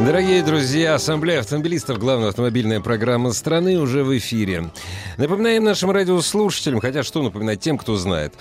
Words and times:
Дорогие 0.00 0.42
друзья, 0.42 0.94
Ассамблея 0.94 1.40
автомобилистов, 1.40 1.98
главная 1.98 2.30
автомобильная 2.30 2.80
программа 2.80 3.32
страны, 3.32 3.78
уже 3.78 4.02
в 4.02 4.16
эфире. 4.16 4.70
Напоминаем 5.18 5.62
нашим 5.62 5.90
радиослушателям, 5.90 6.80
хотя 6.80 7.02
что 7.02 7.22
напоминать 7.22 7.60
тем, 7.60 7.76
кто 7.76 7.96
знает. 7.96 8.32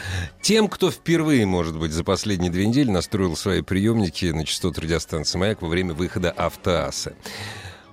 Тем, 0.41 0.69
кто 0.69 0.89
впервые, 0.89 1.45
может 1.45 1.77
быть, 1.77 1.91
за 1.91 2.05
последние 2.05 2.49
две 2.49 2.65
недели 2.65 2.89
настроил 2.89 3.35
свои 3.35 3.61
приемники 3.61 4.27
на 4.27 4.45
частоту 4.45 4.79
радиостанции 4.79 5.37
«Маяк» 5.37 5.61
во 5.61 5.67
время 5.67 5.93
выхода 5.93 6.31
«Автоассы». 6.31 7.13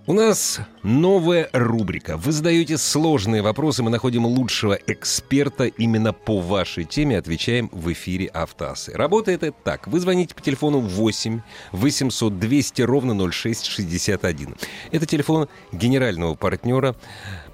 У 0.09 0.13
нас 0.13 0.61
новая 0.85 1.51
рубрика. 1.53 2.17
Вы 2.17 2.31
задаете 2.31 2.79
сложные 2.79 3.43
вопросы, 3.43 3.83
мы 3.83 3.91
находим 3.91 4.25
лучшего 4.25 4.79
эксперта 4.87 5.65
именно 5.65 6.13
по 6.13 6.39
вашей 6.39 6.85
теме, 6.85 7.19
отвечаем 7.19 7.69
в 7.73 7.93
эфире 7.93 8.27
Автоасы. 8.27 8.93
Работает 8.93 9.43
это 9.43 9.57
так. 9.65 9.89
Вы 9.89 9.99
звоните 9.99 10.33
по 10.37 10.41
телефону 10.41 10.79
8 10.79 11.41
800 11.73 12.39
200 12.39 12.83
ровно 12.83 13.31
0661. 13.33 14.55
Это 14.93 15.07
телефон 15.07 15.49
генерального 15.73 16.37
партнера 16.37 16.95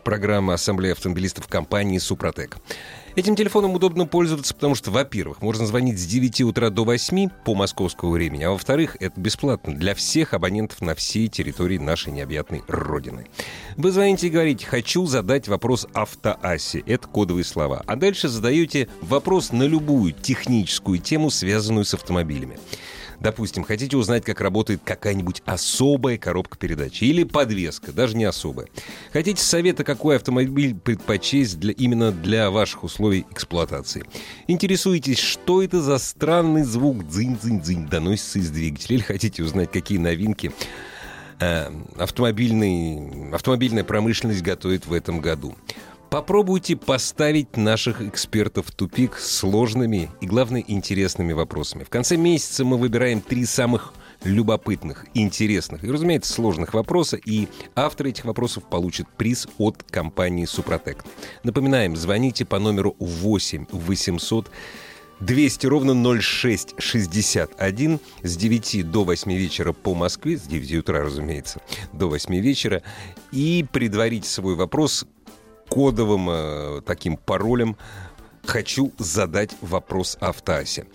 программы 0.04 0.52
Ассамблеи 0.52 0.92
автомобилистов 0.92 1.48
компании 1.48 1.96
«Супротек». 1.96 2.58
Этим 3.14 3.36
телефоном 3.36 3.74
удобно 3.74 4.06
пользоваться, 4.06 4.54
потому 4.54 4.74
что, 4.74 4.90
во-первых, 4.90 5.42
можно 5.42 5.66
звонить 5.66 5.98
с 5.98 6.06
9 6.06 6.40
утра 6.42 6.70
до 6.70 6.84
8 6.84 7.28
по 7.44 7.54
московскому 7.54 8.12
времени, 8.12 8.44
а 8.44 8.50
во-вторых, 8.52 8.96
это 9.00 9.20
бесплатно 9.20 9.74
для 9.74 9.94
всех 9.94 10.32
абонентов 10.32 10.80
на 10.80 10.94
всей 10.94 11.28
территории 11.28 11.76
нашей 11.76 12.10
необъятной 12.10 12.62
Родины. 12.68 13.26
Вы 13.76 13.90
звоните 13.90 14.28
и 14.28 14.30
говорите 14.30 14.64
«хочу 14.64 15.04
задать 15.04 15.46
вопрос 15.46 15.86
автоассе». 15.92 16.82
Это 16.86 17.06
кодовые 17.06 17.44
слова. 17.44 17.82
А 17.86 17.96
дальше 17.96 18.28
задаете 18.28 18.88
вопрос 19.02 19.52
на 19.52 19.64
любую 19.64 20.12
техническую 20.12 20.98
тему, 20.98 21.30
связанную 21.30 21.84
с 21.84 21.92
автомобилями. 21.92 22.58
Допустим, 23.22 23.62
хотите 23.62 23.96
узнать, 23.96 24.24
как 24.24 24.40
работает 24.40 24.80
какая-нибудь 24.84 25.42
особая 25.46 26.18
коробка 26.18 26.58
передач 26.58 27.02
или 27.02 27.22
подвеска, 27.22 27.92
даже 27.92 28.16
не 28.16 28.24
особая. 28.24 28.66
Хотите 29.12 29.40
совета, 29.40 29.84
какой 29.84 30.16
автомобиль 30.16 30.74
предпочесть 30.74 31.60
для, 31.60 31.72
именно 31.72 32.10
для 32.10 32.50
ваших 32.50 32.82
условий 32.82 33.24
эксплуатации. 33.30 34.02
Интересуетесь, 34.48 35.20
что 35.20 35.62
это 35.62 35.80
за 35.80 35.98
странный 35.98 36.64
звук 36.64 37.04
дзынь-дзынь-дзынь 37.04 37.88
доносится 37.88 38.40
из 38.40 38.50
двигателя. 38.50 38.96
Или 38.96 39.04
хотите 39.04 39.44
узнать, 39.44 39.70
какие 39.70 39.98
новинки 39.98 40.50
э, 41.38 41.70
автомобильный, 41.98 43.32
автомобильная 43.32 43.84
промышленность 43.84 44.42
готовит 44.42 44.86
в 44.86 44.92
этом 44.92 45.20
году. 45.20 45.54
Попробуйте 46.12 46.76
поставить 46.76 47.56
наших 47.56 48.02
экспертов 48.02 48.66
в 48.66 48.72
тупик 48.72 49.16
сложными 49.16 50.10
и, 50.20 50.26
главное, 50.26 50.62
интересными 50.68 51.32
вопросами. 51.32 51.84
В 51.84 51.88
конце 51.88 52.18
месяца 52.18 52.66
мы 52.66 52.76
выбираем 52.76 53.22
три 53.22 53.46
самых 53.46 53.94
любопытных, 54.22 55.06
интересных 55.14 55.84
и, 55.84 55.90
разумеется, 55.90 56.30
сложных 56.30 56.74
вопроса, 56.74 57.16
и 57.16 57.48
авторы 57.74 58.10
этих 58.10 58.26
вопросов 58.26 58.64
получат 58.64 59.08
приз 59.16 59.48
от 59.56 59.82
компании 59.84 60.44
«Супротек». 60.44 61.02
Напоминаем, 61.44 61.96
звоните 61.96 62.44
по 62.44 62.58
номеру 62.58 62.94
8 62.98 63.68
800 63.70 64.50
200 65.20 65.66
ровно 65.66 65.94
0661 65.94 68.00
с 68.22 68.36
9 68.36 68.90
до 68.90 69.04
8 69.04 69.32
вечера 69.32 69.72
по 69.72 69.94
Москве, 69.94 70.36
с 70.36 70.42
9 70.42 70.74
утра, 70.74 71.00
разумеется, 71.00 71.62
до 71.94 72.08
8 72.08 72.38
вечера, 72.40 72.82
и 73.30 73.64
предварите 73.72 74.28
свой 74.28 74.56
вопрос 74.56 75.06
кодовым 75.68 76.28
э, 76.30 76.80
таким 76.86 77.16
паролем 77.16 77.76
хочу 78.44 78.92
задать 78.98 79.50
вопрос 79.60 80.16
Автоасе. 80.20 80.86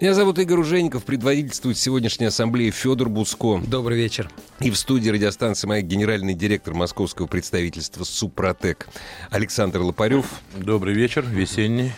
Меня 0.00 0.14
зовут 0.14 0.38
Игорь 0.38 0.60
Ужеников, 0.60 1.04
предводительствует 1.04 1.76
сегодняшней 1.76 2.26
ассамблеи 2.26 2.70
Федор 2.70 3.08
Буцко. 3.08 3.60
Добрый 3.66 3.96
вечер. 3.96 4.30
И 4.60 4.70
в 4.70 4.76
студии 4.76 5.10
радиостанции 5.10 5.66
моя 5.66 5.82
генеральный 5.82 6.34
директор 6.34 6.74
московского 6.74 7.26
представительства 7.26 8.04
«Супротек» 8.04 8.88
Александр 9.30 9.80
Лопарев. 9.80 10.26
Добрый 10.56 10.94
вечер, 10.94 11.24
весенний. 11.24 11.92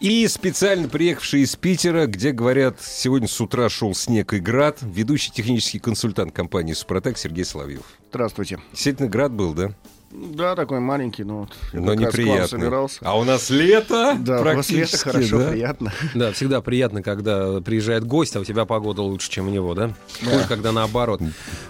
И 0.00 0.26
специально 0.28 0.88
приехавший 0.88 1.42
из 1.42 1.54
Питера, 1.56 2.06
где, 2.06 2.32
говорят, 2.32 2.82
сегодня 2.82 3.28
с 3.28 3.40
утра 3.40 3.68
шел 3.68 3.94
снег 3.94 4.34
и 4.34 4.38
град, 4.38 4.78
ведущий 4.82 5.30
технический 5.30 5.78
консультант 5.78 6.32
компании 6.32 6.72
«Супротек» 6.72 7.16
Сергей 7.16 7.44
Соловьев. 7.44 7.82
Здравствуйте. 8.10 8.58
Действительно, 8.72 9.08
град 9.08 9.32
был, 9.32 9.54
да? 9.54 9.72
Да, 10.14 10.54
такой 10.54 10.78
маленький, 10.80 11.24
но 11.24 11.40
вот 11.40 11.50
но 11.72 11.94
неприятный. 11.94 12.48
собирался. 12.48 12.98
А 13.02 13.18
у 13.18 13.24
нас 13.24 13.50
лето 13.50 14.16
Да, 14.20 14.40
практически, 14.40 14.76
лето 14.76 14.98
хорошо, 15.10 15.38
да? 15.38 15.50
приятно. 15.50 15.92
Да, 16.14 16.32
всегда 16.32 16.60
приятно, 16.60 17.02
когда 17.02 17.60
приезжает 17.60 18.04
гость, 18.04 18.36
а 18.36 18.40
у 18.40 18.44
тебя 18.44 18.64
погода 18.64 19.02
лучше, 19.02 19.28
чем 19.30 19.48
у 19.48 19.50
него, 19.50 19.74
да? 19.74 19.92
да. 20.22 20.30
Хуже, 20.30 20.44
когда 20.48 20.70
наоборот. 20.72 21.20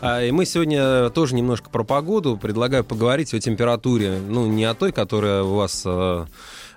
А, 0.02 0.22
и 0.22 0.30
мы 0.30 0.44
сегодня 0.44 1.08
тоже 1.10 1.34
немножко 1.34 1.70
про 1.70 1.84
погоду. 1.84 2.36
Предлагаю 2.36 2.84
поговорить 2.84 3.32
о 3.32 3.40
температуре. 3.40 4.18
Ну, 4.28 4.46
не 4.46 4.64
о 4.64 4.74
той, 4.74 4.92
которая 4.92 5.42
у 5.42 5.54
вас 5.54 5.82
э, 5.86 6.26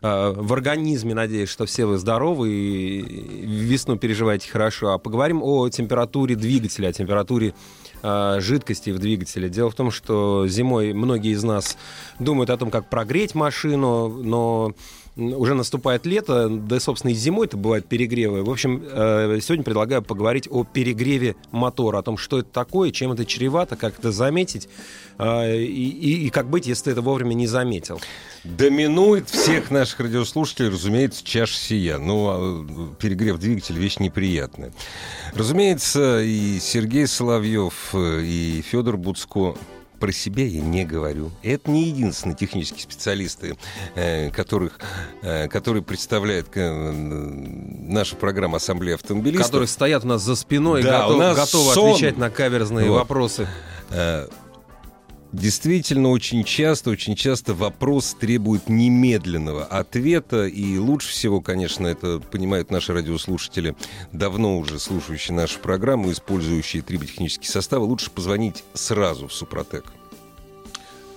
э, 0.01 0.34
в 0.38 0.53
организме, 0.53 1.13
надеюсь, 1.13 1.49
что 1.49 1.66
все 1.66 1.85
вы 1.85 1.97
здоровы 1.97 2.49
и 2.49 3.01
весну 3.45 3.97
переживаете 3.97 4.49
хорошо, 4.49 4.94
а 4.94 4.97
поговорим 4.97 5.44
о 5.44 5.67
температуре 5.69 6.35
двигателя, 6.35 6.88
о 6.88 6.94
температуре 6.94 7.53
э, 8.02 8.38
жидкости 8.40 8.90
в 8.91 9.00
двигателе. 9.00 9.50
Дело 9.50 9.69
в 9.69 9.75
том, 9.75 9.91
что 9.91 10.47
зимой 10.47 10.94
многие 10.94 11.31
из 11.31 11.44
нас 11.44 11.78
думают 12.19 12.50
о 12.50 12.58
том, 12.58 12.72
как 12.72 12.90
прогреть 12.90 13.35
машину, 13.35 14.08
но 14.09 14.74
уже 15.17 15.53
наступает 15.55 16.05
лето, 16.05 16.47
да, 16.50 16.79
собственно, 16.79 17.11
и 17.11 17.16
зимой 17.16 17.47
это 17.47 17.57
бывает 17.57 17.88
перегревы. 17.88 18.44
В 18.44 18.50
общем, 18.50 18.83
э, 18.85 19.39
сегодня 19.41 19.63
предлагаю 19.63 20.01
поговорить 20.01 20.47
о 20.50 20.63
перегреве 20.63 21.35
мотора, 21.51 22.00
о 22.00 22.03
том, 22.03 22.17
что 22.17 22.39
это 22.39 22.50
такое, 22.50 22.91
чем 22.91 23.11
это 23.11 23.25
чревато, 23.25 23.75
как 23.75 23.97
это 24.00 24.11
заметить 24.11 24.69
э, 25.17 25.57
и, 25.57 25.89
и, 25.89 26.28
и 26.28 26.29
как 26.29 26.50
быть, 26.50 26.67
если 26.67 26.85
ты 26.85 26.91
это 26.91 27.01
вовремя 27.01 27.33
не 27.33 27.47
заметил. 27.47 28.00
Доминует 28.44 29.29
всех 29.29 29.72
наших 29.72 30.01
радиослушателей, 30.01 30.69
разумеется, 30.69 31.25
чаш 31.25 31.55
сия. 31.55 31.97
Ну, 31.97 32.28
а 32.29 32.94
перегрев 32.99 33.39
двигателя— 33.39 33.78
вещь 33.79 33.97
неприятная. 33.97 34.72
Разумеется, 35.34 36.22
и 36.22 36.59
Сергей 36.59 37.07
Соловьев, 37.07 37.89
э, 37.94 38.22
и 38.23 38.61
Федор 38.61 38.97
Буцко 38.97 39.55
про 40.00 40.12
себя 40.12 40.46
я 40.46 40.62
не 40.62 40.85
говорю. 40.85 41.31
Это 41.44 41.69
не 41.72 41.85
единственные 41.85 42.35
технические 42.35 42.81
специалисты, 42.81 43.58
э, 43.96 44.30
которых, 44.31 44.80
э, 45.22 45.47
которые 45.47 45.84
представляют 45.84 46.47
э, 46.56 46.91
нашу 46.91 48.16
программу 48.16 48.56
Ассамблея 48.58 48.96
автомобилистов. 48.96 49.47
Которые 49.47 49.68
стоят 49.68 50.03
у 50.03 50.08
нас 50.08 50.22
за 50.22 50.35
спиной 50.35 50.84
да, 50.84 51.06
и 51.06 51.09
готов, 51.09 51.35
готовы 51.35 51.74
сон... 51.74 51.91
отвечать 51.91 52.18
на 52.18 52.30
каверзные 52.30 52.90
вот. 52.90 52.97
вопросы. 52.97 53.47
Действительно, 55.34 56.10
очень 56.10 56.46
часто, 56.46 56.90
очень 56.90 57.16
часто 57.16 57.54
вопрос 57.54 58.16
требует 58.20 58.70
немедленного 58.70 59.66
ответа, 59.66 60.46
и 60.46 60.78
лучше 60.78 61.10
всего, 61.10 61.42
конечно, 61.42 61.86
это 61.86 62.20
понимают 62.20 62.72
наши 62.72 62.94
радиослушатели, 62.94 63.76
давно 64.14 64.58
уже 64.58 64.80
слушающие 64.80 65.36
нашу 65.36 65.60
программу, 65.60 66.12
использующие 66.12 66.82
триботехнические 66.82 67.50
составы, 67.50 67.85
лучше 67.85 68.09
позвонить 68.09 68.64
сразу 68.74 69.28
в 69.28 69.34
Супротек. 69.34 69.85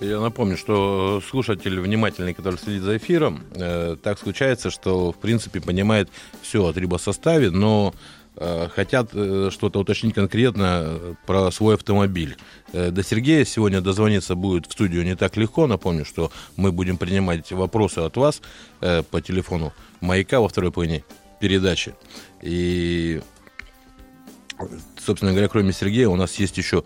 Я 0.01 0.19
напомню, 0.19 0.57
что 0.57 1.21
слушатель 1.29 1.79
внимательный, 1.79 2.33
который 2.33 2.57
следит 2.57 2.81
за 2.81 2.97
эфиром, 2.97 3.43
э, 3.53 3.95
так 4.01 4.19
случается, 4.19 4.71
что 4.71 5.11
в 5.11 5.17
принципе 5.17 5.61
понимает 5.61 6.09
все 6.41 6.65
о 6.65 6.73
трибосоставе, 6.73 7.51
но 7.51 7.93
Э, 7.93 8.20
хотят 8.35 9.09
э, 9.13 9.49
что-то 9.51 9.79
уточнить 9.79 10.15
конкретно 10.15 10.83
э, 10.85 11.13
про 11.25 11.51
свой 11.51 11.75
автомобиль. 11.75 12.37
До 12.73 13.03
Сергея 13.03 13.43
сегодня 13.43 13.81
дозвониться 13.81 14.35
будет 14.35 14.67
в 14.67 14.71
студию 14.71 15.03
не 15.03 15.15
так 15.15 15.35
легко. 15.37 15.67
Напомню, 15.67 16.05
что 16.05 16.31
мы 16.55 16.71
будем 16.71 16.97
принимать 16.97 17.51
вопросы 17.51 17.99
от 17.99 18.15
вас 18.15 18.41
по 18.79 19.21
телефону 19.21 19.73
«Маяка» 19.99 20.39
во 20.39 20.47
второй 20.47 20.71
половине 20.71 21.03
передачи. 21.41 21.93
И, 22.41 23.21
собственно 24.97 25.31
говоря, 25.31 25.49
кроме 25.49 25.73
Сергея, 25.73 26.07
у 26.07 26.15
нас 26.15 26.35
есть 26.35 26.57
еще 26.57 26.85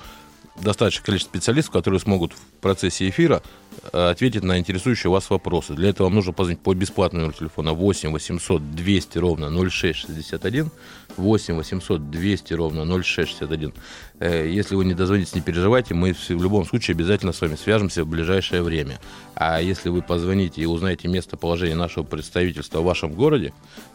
достаточное 0.62 1.06
количество 1.06 1.32
специалистов, 1.32 1.74
которые 1.74 2.00
смогут 2.00 2.34
в 2.34 2.62
процессе 2.62 3.10
эфира 3.10 3.42
э, 3.65 3.65
ответить 3.92 4.44
на 4.44 4.58
интересующие 4.60 5.12
вас 5.12 5.30
вопросы. 5.30 5.74
Для 5.74 5.90
этого 5.90 6.08
вам 6.08 6.16
нужно 6.16 6.34
позвонить 6.34 6.62
по 6.62 6.74
бесплатному 6.74 7.26
номеру 7.26 7.38
телефона 7.38 7.74
8 7.74 8.12
800 8.12 8.76
200 8.76 9.18
ровно 9.18 9.50
0661. 9.50 10.72
8 11.18 11.56
800 11.56 12.12
200 12.12 12.54
ровно 12.54 12.86
0661. 12.86 13.74
Э, 14.20 14.48
если 14.48 14.76
вы 14.76 14.86
не 14.86 14.94
дозвонитесь, 14.94 15.36
не 15.36 15.42
переживайте, 15.42 15.94
мы 15.94 16.14
в 16.14 16.30
любом 16.30 16.66
случае 16.66 16.96
обязательно 16.96 17.32
с 17.32 17.42
вами 17.42 17.56
свяжемся 17.56 18.04
в 18.04 18.08
ближайшее 18.08 18.62
время. 18.62 19.00
А 19.36 19.62
если 19.62 19.90
вы 19.90 20.02
позвоните 20.02 20.62
и 20.62 20.66
узнаете 20.66 21.08
местоположение 21.08 21.76
нашего 21.76 22.04
представительства 22.04 22.82
в 22.82 22.86
вашем 22.86 23.14
городе, 23.14 23.54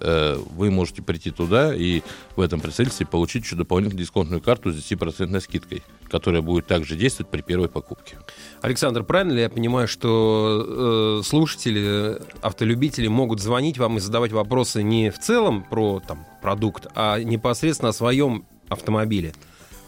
вы 0.00 0.70
можете 0.70 1.02
прийти 1.02 1.30
туда 1.30 1.74
и 1.74 2.02
в 2.36 2.40
этом 2.40 2.60
представительстве 2.60 3.06
получить 3.06 3.44
еще 3.44 3.56
дополнительную 3.56 4.04
дисконтную 4.04 4.40
карту 4.40 4.72
с 4.72 4.76
10% 4.76 5.40
скидкой, 5.40 5.82
которая 6.10 6.42
будет 6.42 6.66
также 6.66 6.96
действовать 6.96 7.30
при 7.30 7.42
первой 7.42 7.68
покупке. 7.68 8.18
Александр, 8.60 9.04
правильно 9.04 9.32
ли 9.32 9.40
я 9.42 9.50
понимаю, 9.50 9.88
что 9.88 11.20
э, 11.20 11.22
слушатели, 11.24 12.18
автолюбители 12.42 13.08
могут 13.08 13.40
звонить 13.40 13.78
вам 13.78 13.96
и 13.96 14.00
задавать 14.00 14.32
вопросы 14.32 14.82
не 14.82 15.10
в 15.10 15.18
целом 15.18 15.64
про 15.64 16.00
там, 16.06 16.26
продукт, 16.42 16.86
а 16.94 17.18
непосредственно 17.18 17.90
о 17.90 17.92
своем 17.92 18.44
автомобиле? 18.68 19.32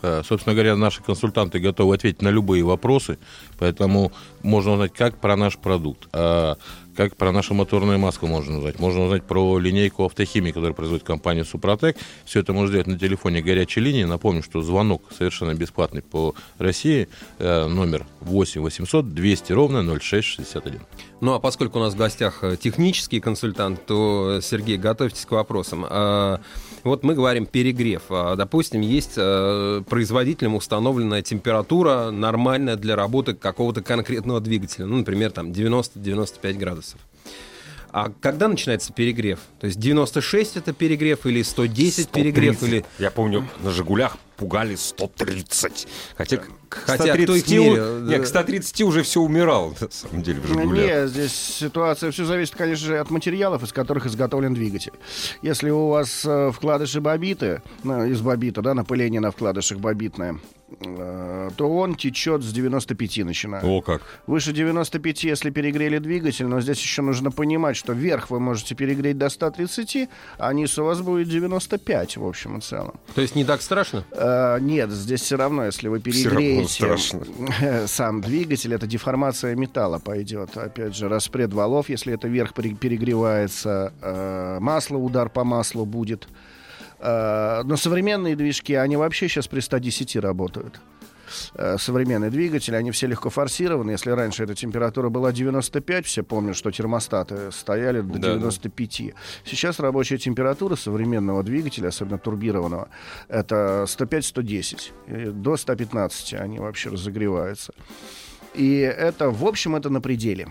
Э, 0.02 0.22
собственно 0.24 0.54
говоря, 0.54 0.76
наши 0.76 1.02
консультанты 1.02 1.58
готовы 1.58 1.94
ответить 1.94 2.22
на 2.22 2.28
любые 2.28 2.62
вопросы, 2.62 3.18
поэтому 3.58 4.12
можно 4.42 4.72
узнать 4.72 4.92
как 4.92 5.18
про 5.18 5.36
наш 5.36 5.58
продукт, 5.58 6.08
а 6.12 6.56
как 6.96 7.16
про 7.16 7.32
нашу 7.32 7.54
моторную 7.54 7.98
маску 7.98 8.26
можно 8.26 8.58
узнать. 8.58 8.78
Можно 8.78 9.04
узнать 9.04 9.22
про 9.22 9.58
линейку 9.58 10.04
автохимии, 10.04 10.50
которую 10.50 10.74
производит 10.74 11.04
компания 11.04 11.44
Супротек. 11.44 11.96
Все 12.26 12.40
это 12.40 12.52
можно 12.52 12.68
сделать 12.68 12.86
на 12.88 12.98
телефоне 12.98 13.40
горячей 13.40 13.80
линии. 13.80 14.04
Напомню, 14.04 14.42
что 14.42 14.60
звонок 14.60 15.04
совершенно 15.16 15.54
бесплатный 15.54 16.02
по 16.02 16.34
России. 16.58 17.08
Э, 17.38 17.66
номер 17.68 18.06
8 18.20 18.60
800 18.60 19.14
200 19.14 19.52
ровно 19.52 19.82
0661. 19.98 20.80
Ну 21.20 21.32
а 21.32 21.40
поскольку 21.40 21.78
у 21.78 21.82
нас 21.82 21.94
в 21.94 21.96
гостях 21.96 22.42
э, 22.42 22.56
технический 22.56 23.20
консультант, 23.20 23.86
то, 23.86 24.40
Сергей, 24.42 24.76
готовьтесь 24.76 25.24
к 25.24 25.30
вопросам. 25.30 25.86
Вот 26.82 27.02
мы 27.02 27.14
говорим 27.14 27.46
перегрев. 27.46 28.02
А, 28.10 28.36
допустим, 28.36 28.80
есть 28.80 29.14
э, 29.16 29.82
производителем 29.88 30.54
установленная 30.54 31.22
температура 31.22 32.10
нормальная 32.10 32.76
для 32.76 32.96
работы 32.96 33.34
какого-то 33.34 33.82
конкретного 33.82 34.40
двигателя. 34.40 34.86
Ну, 34.86 34.96
например, 34.98 35.30
там 35.30 35.50
90-95 35.52 36.52
градусов. 36.54 37.00
А 37.92 38.12
когда 38.20 38.48
начинается 38.48 38.92
перегрев? 38.92 39.40
То 39.58 39.66
есть 39.66 39.78
96 39.78 40.56
это 40.56 40.72
перегрев 40.72 41.26
или 41.26 41.42
110 41.42 42.04
130. 42.04 42.10
перегрев? 42.12 42.62
Или... 42.62 42.84
Я 42.98 43.10
помню, 43.10 43.48
на 43.62 43.70
«Жигулях» 43.70 44.16
пугали 44.40 44.74
130. 44.74 45.86
Хотя 46.16 46.38
к 46.38 46.46
Хотя 46.86 47.14
130, 47.14 47.44
кто 47.44 47.54
мере... 47.54 48.10
нет, 48.10 48.22
к 48.22 48.26
130 48.26 48.80
уже 48.82 49.02
все 49.02 49.20
умирало, 49.20 49.74
на 49.78 49.90
самом 49.90 50.22
деле, 50.22 50.40
в 50.40 50.46
«Жигулях». 50.46 50.86
Нет, 50.86 51.10
здесь 51.10 51.32
ситуация, 51.32 52.10
все 52.10 52.24
зависит, 52.24 52.54
конечно 52.54 52.86
же, 52.86 52.98
от 52.98 53.10
материалов, 53.10 53.62
из 53.64 53.72
которых 53.72 54.06
изготовлен 54.06 54.54
двигатель. 54.54 54.92
Если 55.42 55.68
у 55.68 55.88
вас 55.88 56.24
э, 56.24 56.52
вкладыши 56.52 57.00
бобиты, 57.00 57.60
ну, 57.82 58.06
из 58.06 58.20
бобита, 58.20 58.62
да, 58.62 58.72
напыление 58.72 59.20
на 59.20 59.30
вкладышах 59.32 59.78
бобитное, 59.78 60.38
э, 60.80 61.50
то 61.56 61.68
он 61.68 61.96
течет 61.96 62.42
с 62.44 62.52
95 62.52 63.18
начиная. 63.24 63.62
О, 63.62 63.82
как. 63.82 64.02
Выше 64.28 64.52
95, 64.52 65.24
если 65.24 65.50
перегрели 65.50 65.98
двигатель, 65.98 66.46
но 66.46 66.60
здесь 66.60 66.80
еще 66.80 67.02
нужно 67.02 67.32
понимать, 67.32 67.76
что 67.76 67.92
вверх 67.92 68.30
вы 68.30 68.38
можете 68.38 68.76
перегреть 68.76 69.18
до 69.18 69.28
130, 69.28 70.08
а 70.38 70.52
низ 70.54 70.78
у 70.78 70.84
вас 70.84 71.00
будет 71.00 71.28
95 71.28 72.16
в 72.16 72.24
общем 72.24 72.58
и 72.58 72.60
целом. 72.60 73.00
То 73.14 73.20
есть 73.20 73.34
не 73.34 73.44
так 73.44 73.60
страшно? 73.60 74.04
Э, 74.12 74.29
нет, 74.60 74.90
здесь 74.90 75.20
все 75.20 75.36
равно, 75.36 75.64
если 75.64 75.88
вы 75.88 76.00
перегреете 76.00 76.96
сам 77.86 78.20
двигатель, 78.20 78.74
это 78.74 78.86
деформация 78.86 79.54
металла 79.54 79.98
пойдет. 79.98 80.56
Опять 80.56 80.96
же, 80.96 81.08
распред 81.08 81.52
валов, 81.52 81.88
если 81.88 82.14
это 82.14 82.28
вверх 82.28 82.54
перегревается, 82.54 83.92
э, 84.00 84.58
масло, 84.60 84.96
удар 84.96 85.28
по 85.28 85.44
маслу 85.44 85.84
будет. 85.84 86.28
Э, 86.98 87.62
но 87.64 87.76
современные 87.76 88.36
движки, 88.36 88.74
они 88.74 88.96
вообще 88.96 89.28
сейчас 89.28 89.48
при 89.48 89.60
110 89.60 90.16
работают. 90.16 90.80
Э, 91.54 91.76
современные 91.78 92.30
двигатели, 92.30 92.74
они 92.74 92.90
все 92.90 93.06
легко 93.06 93.30
форсированы. 93.30 93.92
Если 93.92 94.10
раньше 94.10 94.44
эта 94.44 94.54
температура 94.54 95.08
была 95.08 95.32
95, 95.32 96.06
все 96.06 96.22
помнят, 96.22 96.56
что 96.56 96.70
термостаты 96.70 97.50
стояли 97.52 98.00
до 98.00 98.18
95. 98.18 99.02
Да. 99.06 99.20
Сейчас 99.44 99.80
рабочая 99.80 100.18
температура 100.18 100.76
современного 100.76 101.42
двигателя, 101.42 101.88
особенно 101.88 102.18
турбированного, 102.18 102.88
это 103.28 103.84
105-110. 103.86 105.32
До 105.32 105.56
115 105.56 106.34
они 106.34 106.58
вообще 106.58 106.90
разогреваются. 106.90 107.72
И 108.54 108.78
это, 108.78 109.30
в 109.30 109.44
общем, 109.44 109.76
это 109.76 109.90
на 109.90 110.00
пределе 110.00 110.48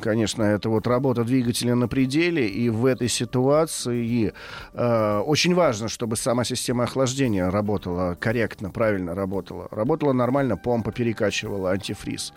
конечно, 0.00 0.42
это 0.42 0.68
вот 0.68 0.86
работа 0.86 1.24
двигателя 1.24 1.74
на 1.74 1.88
пределе, 1.88 2.48
и 2.48 2.68
в 2.68 2.86
этой 2.86 3.08
ситуации 3.08 4.32
э, 4.72 5.18
очень 5.18 5.54
важно, 5.54 5.88
чтобы 5.88 6.16
сама 6.16 6.44
система 6.44 6.84
охлаждения 6.84 7.50
работала 7.50 8.14
корректно, 8.14 8.70
правильно 8.70 9.14
работала. 9.14 9.68
Работала 9.70 10.12
нормально, 10.12 10.56
помпа 10.56 10.92
перекачивала 10.92 11.70
антифриз 11.70 12.32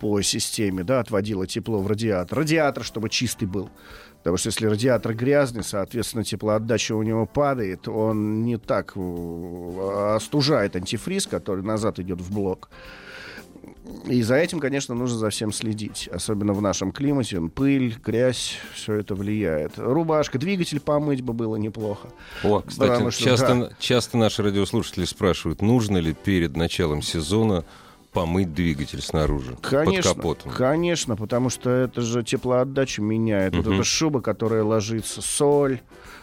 по 0.00 0.20
системе, 0.22 0.82
да, 0.82 1.00
отводила 1.00 1.46
тепло 1.46 1.80
в 1.80 1.86
радиатор. 1.86 2.38
Радиатор, 2.38 2.84
чтобы 2.84 3.08
чистый 3.08 3.46
был. 3.46 3.70
Потому 4.18 4.36
что 4.36 4.48
если 4.48 4.66
радиатор 4.66 5.14
грязный, 5.14 5.62
соответственно, 5.62 6.24
теплоотдача 6.24 6.94
у 6.94 7.02
него 7.02 7.24
падает, 7.24 7.88
он 7.88 8.44
не 8.44 8.58
так 8.58 8.92
э, 8.94 10.14
остужает 10.16 10.76
антифриз, 10.76 11.26
который 11.26 11.64
назад 11.64 11.98
идет 12.00 12.20
в 12.20 12.32
блок. 12.32 12.68
И 14.06 14.22
за 14.22 14.36
этим, 14.36 14.60
конечно, 14.60 14.94
нужно 14.94 15.18
за 15.18 15.30
всем 15.30 15.52
следить. 15.52 16.08
Особенно 16.12 16.52
в 16.52 16.62
нашем 16.62 16.92
климате. 16.92 17.40
Пыль, 17.40 17.96
грязь, 18.04 18.56
все 18.74 18.94
это 18.94 19.14
влияет. 19.14 19.72
Рубашка, 19.76 20.38
двигатель 20.38 20.80
помыть 20.80 21.22
бы 21.22 21.32
было 21.32 21.56
неплохо. 21.56 22.08
О, 22.42 22.60
кстати, 22.60 23.10
что, 23.10 23.24
часто, 23.24 23.54
да. 23.54 23.70
часто 23.78 24.16
наши 24.16 24.42
радиослушатели 24.42 25.04
спрашивают, 25.04 25.62
нужно 25.62 25.98
ли 25.98 26.14
перед 26.14 26.56
началом 26.56 27.02
сезона 27.02 27.64
помыть 28.12 28.52
двигатель 28.52 29.00
снаружи, 29.00 29.56
конечно, 29.60 30.14
под 30.14 30.38
капотом. 30.42 30.52
Конечно, 30.52 31.16
потому 31.16 31.50
что 31.50 31.70
это 31.70 32.00
же 32.00 32.22
теплоотдачу 32.22 33.02
меняет. 33.02 33.54
Угу. 33.54 33.62
Вот 33.62 33.74
эта 33.74 33.84
шуба, 33.84 34.20
которая 34.20 34.64
ложится, 34.64 35.22
соль, 35.22 35.80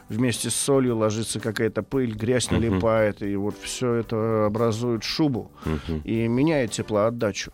вместе 0.10 0.50
с 0.50 0.56
солью 0.56 0.98
ложится 0.98 1.40
какая-то 1.40 1.84
пыль, 1.84 2.14
грязь 2.14 2.52
налипает, 2.52 3.22
и 3.22 3.36
вот 3.36 3.56
все 3.62 3.94
это 3.94 4.46
образует 4.46 5.04
шубу 5.04 5.52
uh-huh. 5.66 6.04
и 6.04 6.28
меняет 6.28 6.72
теплоотдачу. 6.72 7.52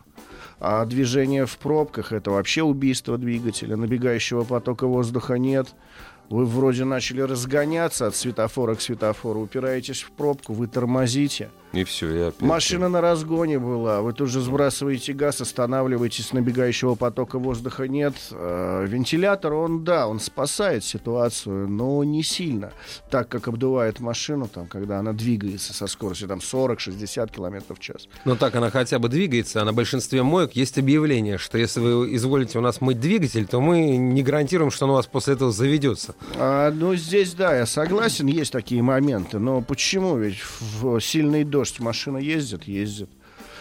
А 0.59 0.86
движение 0.86 1.45
в 1.45 1.57
пробках 1.57 2.12
это 2.13 2.31
вообще 2.31 2.63
убийство 2.63 3.18
двигателя. 3.18 3.75
Набегающего 3.75 4.44
потока 4.44 4.88
воздуха 4.88 5.38
нет. 5.38 5.75
Вы 6.29 6.45
вроде 6.45 6.86
начали 6.86 7.21
разгоняться 7.21 8.07
от 8.07 8.15
светофора 8.15 8.75
к 8.75 8.81
светофору, 8.81 9.41
упираетесь 9.41 10.01
в 10.01 10.12
пробку, 10.12 10.53
вы 10.53 10.68
тормозите– 10.68 11.50
и 11.74 11.84
все, 11.84 12.15
и 12.15 12.20
опять. 12.27 12.42
Машина 12.42 12.88
на 12.88 13.01
разгоне 13.01 13.58
была. 13.58 14.01
Вы 14.01 14.13
тут 14.13 14.30
же 14.30 14.42
сбрасываете 14.42 15.13
газ, 15.13 15.42
останавливаетесь, 15.42 16.32
набегающего 16.32 16.94
потока 16.94 17.39
воздуха 17.39 17.88
нет. 17.88 18.13
Э, 18.30 18.86
вентилятор, 18.88 19.53
он, 19.53 19.84
да, 19.84 20.08
он 20.08 20.20
спасает 20.20 20.84
ситуацию, 20.84 21.68
но 21.68 22.03
не 22.03 22.22
сильно. 22.22 22.72
Так 23.10 23.27
как 23.27 23.48
обдувает 23.48 24.00
машину, 24.00 24.48
там, 24.48 24.68
когда 24.68 25.00
она 25.00 25.13
двигается 25.13 25.74
со 25.74 25.88
скоростью 25.88 26.27
там, 26.27 26.39
40-60 26.39 27.32
км 27.32 27.74
в 27.74 27.80
час. 27.80 28.08
Но 28.24 28.36
так 28.36 28.53
она 28.53 28.70
хотя 28.70 29.00
бы 29.00 29.10
двигается, 29.10 29.63
а 29.63 29.65
на 29.65 29.74
большинстве 29.74 30.22
моек 30.22 30.51
есть 30.51 30.77
объявление, 30.77 31.39
что 31.39 31.58
если 31.58 31.80
вы 31.80 32.15
изволите 32.15 32.60
у 32.60 32.62
нас 32.62 32.82
мыть 32.82 33.00
двигатель, 33.00 33.48
то 33.48 33.60
мы 33.60 33.98
не 33.98 34.22
гарантируем, 34.22 34.70
что 34.70 34.86
он 34.86 34.92
у 34.92 34.94
вас 34.94 35.08
после 35.08 35.34
этого 35.34 35.51
заведется. 35.51 36.13
А, 36.36 36.72
ну, 36.72 36.94
здесь, 36.96 37.34
да, 37.34 37.56
я 37.56 37.65
согласен, 37.65 38.27
есть 38.27 38.51
такие 38.51 38.84
моменты. 38.84 39.39
Но 39.39 39.62
почему? 39.62 40.18
Ведь 40.18 40.38
в 40.60 41.00
сильный 41.00 41.44
дождь 41.44 41.62
дождь, 41.63 41.79
машина 41.79 42.17
ездит, 42.17 42.65
ездит. 42.65 43.10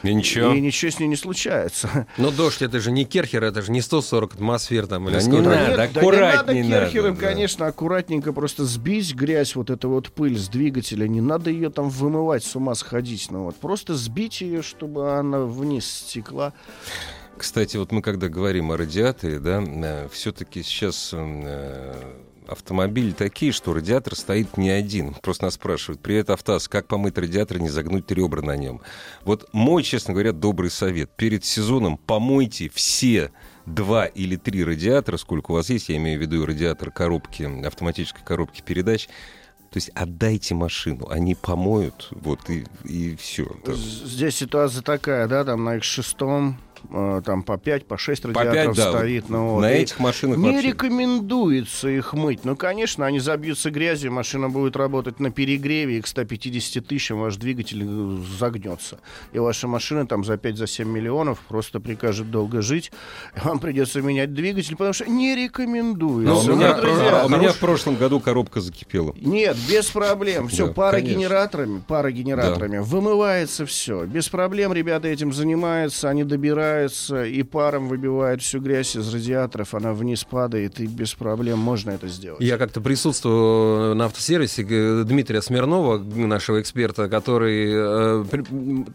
И 0.02 0.12
ничего. 0.12 0.52
И 0.52 0.60
ничего 0.60 0.90
с 0.90 0.98
ней 0.98 1.06
не 1.06 1.14
случается. 1.14 2.08
Но 2.18 2.32
дождь 2.32 2.60
это 2.60 2.80
же 2.80 2.90
не 2.90 3.04
Керхер, 3.04 3.44
это 3.44 3.62
же 3.62 3.70
не 3.70 3.80
140 3.80 4.34
атмосфер 4.34 4.88
там 4.88 5.08
или 5.08 5.16
да 5.16 5.22
не 5.22 5.40
надо, 5.40 5.68
Нет, 5.68 5.78
аккуратнее 5.78 6.42
да 6.44 6.52
не 6.54 6.62
надо 6.62 6.84
Керхером, 6.86 7.14
надо, 7.14 7.26
конечно, 7.26 7.66
аккуратненько 7.68 8.32
просто 8.32 8.64
сбить 8.64 9.14
грязь, 9.14 9.54
вот 9.54 9.70
эта 9.70 9.86
вот 9.86 10.10
пыль 10.10 10.36
с 10.36 10.48
двигателя. 10.48 11.06
Не 11.06 11.20
надо 11.20 11.50
ее 11.50 11.70
там 11.70 11.88
вымывать, 11.88 12.42
с 12.42 12.56
ума 12.56 12.74
сходить. 12.74 13.30
Ну, 13.30 13.44
вот. 13.44 13.54
Просто 13.54 13.94
сбить 13.94 14.40
ее, 14.40 14.62
чтобы 14.62 15.12
она 15.12 15.42
вниз 15.42 15.86
стекла. 15.86 16.52
Кстати, 17.36 17.76
вот 17.76 17.92
мы 17.92 18.02
когда 18.02 18.28
говорим 18.28 18.72
о 18.72 18.76
радиаторе, 18.76 19.38
да, 19.38 19.62
э, 19.64 20.08
все-таки 20.10 20.64
сейчас 20.64 21.14
автомобили 22.52 23.12
такие, 23.12 23.52
что 23.52 23.74
радиатор 23.74 24.14
стоит 24.14 24.56
не 24.56 24.70
один. 24.70 25.14
Просто 25.14 25.46
нас 25.46 25.54
спрашивают, 25.54 26.00
привет, 26.00 26.30
Автаз, 26.30 26.68
как 26.68 26.86
помыть 26.86 27.18
радиатор, 27.18 27.58
не 27.58 27.68
загнуть 27.68 28.10
ребра 28.10 28.42
на 28.42 28.56
нем? 28.56 28.80
Вот 29.24 29.48
мой, 29.52 29.82
честно 29.82 30.14
говоря, 30.14 30.32
добрый 30.32 30.70
совет. 30.70 31.10
Перед 31.16 31.44
сезоном 31.44 31.96
помойте 31.96 32.70
все 32.72 33.32
два 33.66 34.06
или 34.06 34.36
три 34.36 34.64
радиатора, 34.64 35.16
сколько 35.16 35.52
у 35.52 35.54
вас 35.54 35.70
есть, 35.70 35.88
я 35.88 35.96
имею 35.96 36.18
в 36.18 36.22
виду 36.22 36.44
радиатор 36.46 36.90
коробки, 36.90 37.64
автоматической 37.64 38.24
коробки 38.24 38.62
передач, 38.62 39.06
То 39.70 39.78
есть 39.78 39.90
отдайте 39.94 40.54
машину, 40.54 41.08
они 41.08 41.34
помоют, 41.34 42.08
вот 42.10 42.50
и, 42.50 42.64
и 42.84 43.16
все. 43.16 43.46
Здесь 43.66 44.36
ситуация 44.36 44.82
такая, 44.82 45.26
да, 45.28 45.44
там 45.44 45.64
на 45.64 45.76
X6 45.76 46.54
Э, 46.54 46.71
там 47.24 47.42
по 47.42 47.58
5, 47.58 47.86
по 47.86 47.98
6 47.98 48.24
радиаторов 48.26 48.76
5, 48.76 48.76
да. 48.76 48.90
стоит. 48.90 49.28
Ну, 49.28 49.54
вот. 49.54 49.60
На 49.60 49.70
этих 49.70 49.98
машинах 49.98 50.38
Не 50.38 50.52
вообще... 50.52 50.68
рекомендуется 50.68 51.88
их 51.88 52.12
мыть. 52.12 52.44
Ну, 52.44 52.56
конечно, 52.56 53.06
они 53.06 53.20
забьются 53.20 53.70
грязью, 53.70 54.12
машина 54.12 54.48
будет 54.48 54.76
работать 54.76 55.20
на 55.20 55.30
перегреве, 55.30 55.98
и 55.98 56.00
к 56.00 56.06
150 56.06 56.86
тысячам 56.86 57.20
ваш 57.20 57.36
двигатель 57.36 57.82
э, 57.84 58.18
загнется. 58.38 58.98
И 59.32 59.38
ваша 59.38 59.68
машина 59.68 60.06
там 60.06 60.24
за 60.24 60.34
5-7 60.34 60.66
за 60.66 60.84
миллионов 60.84 61.38
просто 61.48 61.80
прикажет 61.80 62.30
долго 62.30 62.62
жить. 62.62 62.92
Вам 63.42 63.58
придется 63.58 64.00
менять 64.00 64.34
двигатель, 64.34 64.76
потому 64.76 64.92
что 64.92 65.10
не 65.10 65.34
рекомендуется. 65.34 66.48
Но 66.48 66.52
у, 66.52 66.56
меня, 66.56 66.74
друзья, 66.74 67.24
у 67.26 67.28
меня 67.28 67.52
в 67.52 67.58
прошлом 67.58 67.96
году 67.96 68.20
коробка 68.20 68.60
закипела. 68.60 69.14
Нет, 69.20 69.56
без 69.68 69.86
проблем. 69.86 70.48
Все, 70.48 70.66
да, 70.66 70.72
парогенераторами, 70.72 71.82
парогенераторами 71.86 72.76
да. 72.76 72.82
вымывается 72.82 73.66
все. 73.66 74.04
Без 74.04 74.28
проблем 74.28 74.72
ребята 74.72 75.08
этим 75.08 75.32
занимаются, 75.32 76.08
они 76.08 76.24
добирают 76.24 76.71
нагревается 76.72 77.24
и 77.24 77.42
паром 77.42 77.88
выбивает 77.88 78.42
всю 78.42 78.60
грязь 78.60 78.96
из 78.96 79.12
радиаторов, 79.12 79.74
она 79.74 79.92
вниз 79.92 80.24
падает, 80.24 80.80
и 80.80 80.86
без 80.86 81.14
проблем 81.14 81.58
можно 81.58 81.90
это 81.90 82.08
сделать. 82.08 82.40
Я 82.40 82.58
как-то 82.58 82.80
присутствую 82.80 83.94
на 83.94 84.06
автосервисе 84.06 84.64
Дмитрия 85.04 85.42
Смирнова, 85.42 85.98
нашего 85.98 86.60
эксперта, 86.60 87.08
который 87.08 87.70
э, 87.72 88.24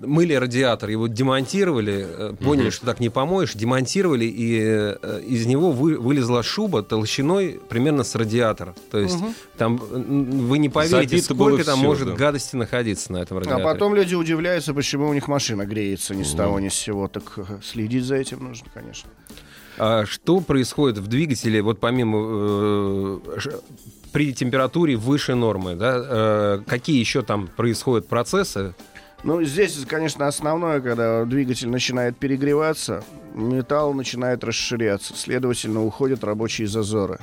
мыли 0.01 0.33
радиатор, 0.33 0.89
его 0.89 1.07
демонтировали, 1.07 2.05
э, 2.07 2.33
поняли, 2.39 2.67
угу. 2.67 2.71
что 2.71 2.85
так 2.85 2.99
не 2.99 3.09
помоешь, 3.09 3.53
демонтировали, 3.53 4.25
и 4.25 4.59
э, 4.61 5.21
из 5.27 5.45
него 5.45 5.71
вы, 5.71 5.97
вылезла 5.97 6.43
шуба 6.43 6.83
толщиной 6.83 7.59
примерно 7.69 8.03
с 8.03 8.15
радиатора. 8.15 8.75
То 8.91 8.99
есть 8.99 9.15
угу. 9.15 9.33
там 9.57 9.77
вы 9.77 10.57
не 10.57 10.69
поверите, 10.69 11.17
Забито 11.17 11.33
сколько 11.33 11.63
там 11.63 11.79
все, 11.79 11.87
может 11.87 12.07
да. 12.07 12.13
гадости 12.13 12.55
находиться 12.55 13.11
на 13.11 13.17
этом 13.17 13.37
а 13.37 13.39
радиаторе. 13.41 13.63
А 13.63 13.73
потом 13.73 13.95
люди 13.95 14.15
удивляются, 14.15 14.73
почему 14.73 15.09
у 15.09 15.13
них 15.13 15.27
машина 15.27 15.65
греется 15.65 16.15
ни 16.15 16.23
с 16.23 16.33
того 16.33 16.59
ни 16.59 16.69
с 16.69 16.73
сего. 16.73 17.07
Так 17.07 17.33
э, 17.37 17.59
следить 17.67 18.03
за 18.03 18.15
этим 18.15 18.43
нужно, 18.43 18.67
конечно. 18.73 19.09
А 19.77 20.05
что 20.05 20.39
происходит 20.39 20.97
в 20.97 21.07
двигателе, 21.07 21.61
вот 21.61 21.79
помимо 21.79 22.17
э, 22.19 23.19
при 24.11 24.33
температуре 24.33 24.95
выше 24.95 25.35
нормы, 25.35 25.75
да, 25.75 25.95
э, 25.97 26.61
какие 26.65 26.99
еще 26.99 27.21
там 27.21 27.47
происходят 27.47 28.07
процессы? 28.07 28.73
Ну, 29.23 29.43
здесь, 29.43 29.77
конечно, 29.87 30.27
основное, 30.27 30.79
когда 30.79 31.25
двигатель 31.25 31.69
начинает 31.69 32.17
перегреваться, 32.17 33.03
металл 33.33 33.93
начинает 33.93 34.43
расширяться, 34.43 35.15
следовательно, 35.15 35.83
уходят 35.83 36.23
рабочие 36.23 36.67
зазоры 36.67 37.19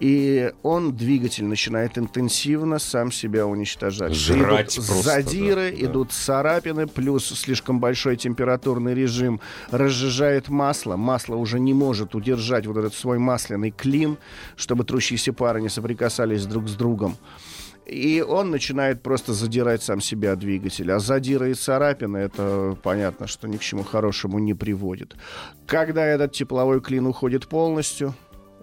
и 0.00 0.52
он, 0.62 0.96
двигатель, 0.96 1.44
начинает 1.44 1.98
интенсивно 1.98 2.78
сам 2.78 3.10
себя 3.10 3.46
уничтожать. 3.46 4.14
Жрать 4.14 4.74
идут 4.76 4.86
просто, 4.86 5.02
задиры, 5.02 5.70
да, 5.70 5.84
идут 5.84 6.12
царапины, 6.12 6.86
плюс 6.86 7.26
слишком 7.26 7.80
большой 7.80 8.16
температурный 8.16 8.94
режим 8.94 9.40
разжижает 9.70 10.48
масло. 10.48 10.96
Масло 10.96 11.36
уже 11.36 11.58
не 11.58 11.74
может 11.74 12.14
удержать 12.14 12.66
вот 12.66 12.76
этот 12.76 12.94
свой 12.94 13.18
масляный 13.18 13.70
клин, 13.70 14.18
чтобы 14.56 14.84
трущиеся 14.84 15.32
пары 15.32 15.60
не 15.60 15.68
соприкасались 15.68 16.46
друг 16.46 16.68
с 16.68 16.74
другом. 16.74 17.16
И 17.86 18.20
он 18.26 18.50
начинает 18.50 19.02
просто 19.02 19.32
задирать 19.32 19.82
сам 19.82 20.02
себя 20.02 20.36
двигатель. 20.36 20.92
А 20.92 20.98
задиры 20.98 21.52
и 21.52 21.54
царапины, 21.54 22.18
это 22.18 22.76
понятно, 22.82 23.26
что 23.26 23.48
ни 23.48 23.56
к 23.56 23.62
чему 23.62 23.82
хорошему 23.82 24.38
не 24.38 24.52
приводит. 24.52 25.16
Когда 25.66 26.04
этот 26.04 26.32
тепловой 26.32 26.82
клин 26.82 27.06
уходит 27.06 27.48
полностью, 27.48 28.14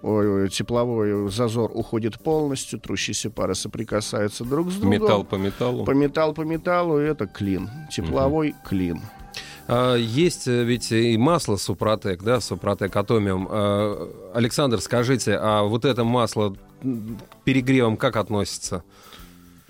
ой, 0.02 0.48
тепловой 0.48 1.30
зазор 1.30 1.70
уходит 1.74 2.18
полностью, 2.18 2.78
трущиеся 2.78 3.30
пары 3.30 3.54
соприкасаются 3.54 4.44
друг 4.44 4.70
с 4.70 4.76
другом. 4.76 4.90
Металл 4.90 5.24
по 5.24 5.34
металлу. 5.36 5.84
По 5.84 5.90
металл 5.92 6.34
по 6.34 6.42
металлу, 6.42 6.96
это 6.96 7.26
клин. 7.26 7.70
Тепловой 7.90 8.50
угу. 8.50 8.68
клин. 8.68 9.00
А, 9.68 9.96
есть 9.96 10.46
э, 10.46 10.64
ведь 10.64 10.92
и 10.92 11.16
масло 11.16 11.56
Супротек, 11.56 12.22
да, 12.22 12.40
Супротек 12.40 12.94
Атомиум. 12.94 13.48
А, 13.50 14.32
Александр, 14.34 14.80
скажите, 14.80 15.36
а 15.40 15.62
вот 15.62 15.84
это 15.84 16.04
масло 16.04 16.50
к 16.50 16.56
перегревам 17.44 17.96
как 17.96 18.16
относится? 18.16 18.84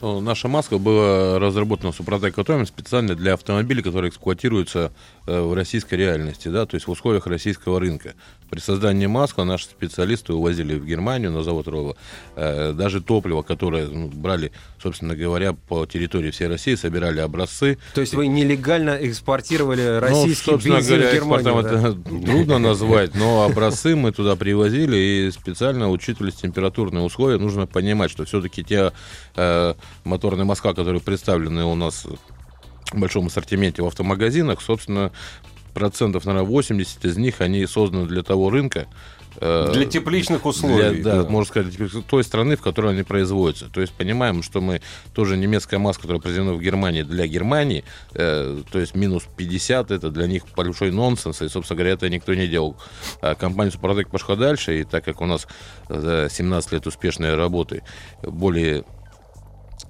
Наша 0.02 0.48
маска 0.48 0.76
была 0.76 1.38
разработана 1.38 1.90
Супротек 1.92 2.38
Атомиум 2.38 2.66
специально 2.66 3.14
для 3.14 3.32
автомобилей, 3.32 3.82
которые 3.82 4.10
эксплуатируются 4.10 4.78
э, 4.88 5.15
в 5.26 5.54
российской 5.54 5.96
реальности, 5.96 6.48
да, 6.48 6.66
то 6.66 6.76
есть 6.76 6.86
в 6.86 6.90
условиях 6.90 7.26
российского 7.26 7.80
рынка. 7.80 8.14
При 8.50 8.60
создании 8.60 9.06
масла 9.06 9.42
наши 9.42 9.64
специалисты 9.64 10.32
увозили 10.32 10.78
в 10.78 10.86
Германию 10.86 11.32
на 11.32 11.42
завод 11.42 11.66
Ролла 11.66 11.96
э, 12.36 12.72
даже 12.72 13.00
топливо, 13.00 13.42
которое 13.42 13.88
ну, 13.88 14.06
брали, 14.06 14.52
собственно 14.80 15.16
говоря, 15.16 15.52
по 15.52 15.84
территории 15.84 16.30
всей 16.30 16.46
России, 16.46 16.76
собирали 16.76 17.18
образцы. 17.18 17.78
То 17.94 18.00
есть 18.00 18.14
вы 18.14 18.28
нелегально 18.28 18.98
экспортировали 19.00 19.98
российский 19.98 20.52
ну, 20.52 20.58
бензин 20.58 21.00
говоря, 21.00 21.10
в 21.10 21.14
Германию? 21.14 21.62
Да? 21.62 21.70
Это 21.70 21.92
трудно 22.24 22.58
назвать, 22.58 23.14
но 23.16 23.42
образцы 23.42 23.96
мы 23.96 24.12
туда 24.12 24.36
привозили 24.36 24.96
и 24.96 25.30
специально 25.32 25.90
учитывались 25.90 26.34
температурные 26.34 27.02
условия. 27.02 27.38
Нужно 27.38 27.66
понимать, 27.66 28.12
что 28.12 28.24
все-таки 28.26 28.62
те 28.62 28.92
э, 29.34 29.74
моторные 30.04 30.44
масла, 30.44 30.72
которые 30.72 31.00
представлены 31.00 31.64
у 31.64 31.74
нас 31.74 32.06
в 32.92 32.98
большом 32.98 33.26
ассортименте 33.26 33.82
в 33.82 33.86
автомагазинах, 33.86 34.60
собственно, 34.60 35.12
процентов, 35.76 36.24
наверное, 36.24 36.48
80 36.48 37.04
из 37.04 37.16
них, 37.18 37.42
они 37.42 37.66
созданы 37.66 38.06
для 38.06 38.22
того 38.22 38.48
рынка, 38.48 38.86
э, 39.36 39.72
для 39.74 39.84
тепличных 39.84 40.46
условий. 40.46 40.94
Для, 41.00 41.04
да, 41.04 41.22
да, 41.22 41.28
можно 41.28 41.46
сказать, 41.46 41.74
той 42.08 42.24
страны, 42.24 42.56
в 42.56 42.62
которой 42.62 42.94
они 42.94 43.02
производятся. 43.02 43.68
То 43.68 43.82
есть 43.82 43.92
понимаем, 43.92 44.42
что 44.42 44.62
мы 44.62 44.80
тоже 45.14 45.36
немецкая 45.36 45.76
маска, 45.76 46.02
которая 46.02 46.22
произведена 46.22 46.54
в 46.54 46.62
Германии 46.62 47.02
для 47.02 47.26
Германии, 47.26 47.84
э, 48.14 48.62
то 48.72 48.78
есть 48.78 48.94
минус 48.94 49.24
50, 49.36 49.90
это 49.90 50.10
для 50.10 50.26
них 50.26 50.44
большой 50.56 50.92
нонсенс, 50.92 51.42
и, 51.42 51.48
собственно 51.48 51.76
говоря, 51.76 51.92
это 51.92 52.08
никто 52.08 52.32
не 52.32 52.46
делал. 52.46 52.78
А 53.20 53.34
компания 53.34 53.70
Супротек 53.70 54.08
пошла 54.08 54.34
дальше, 54.36 54.80
и 54.80 54.84
так 54.84 55.04
как 55.04 55.20
у 55.20 55.26
нас 55.26 55.46
за 55.90 56.28
17 56.30 56.72
лет 56.72 56.86
успешной 56.86 57.34
работы 57.34 57.82
более 58.22 58.84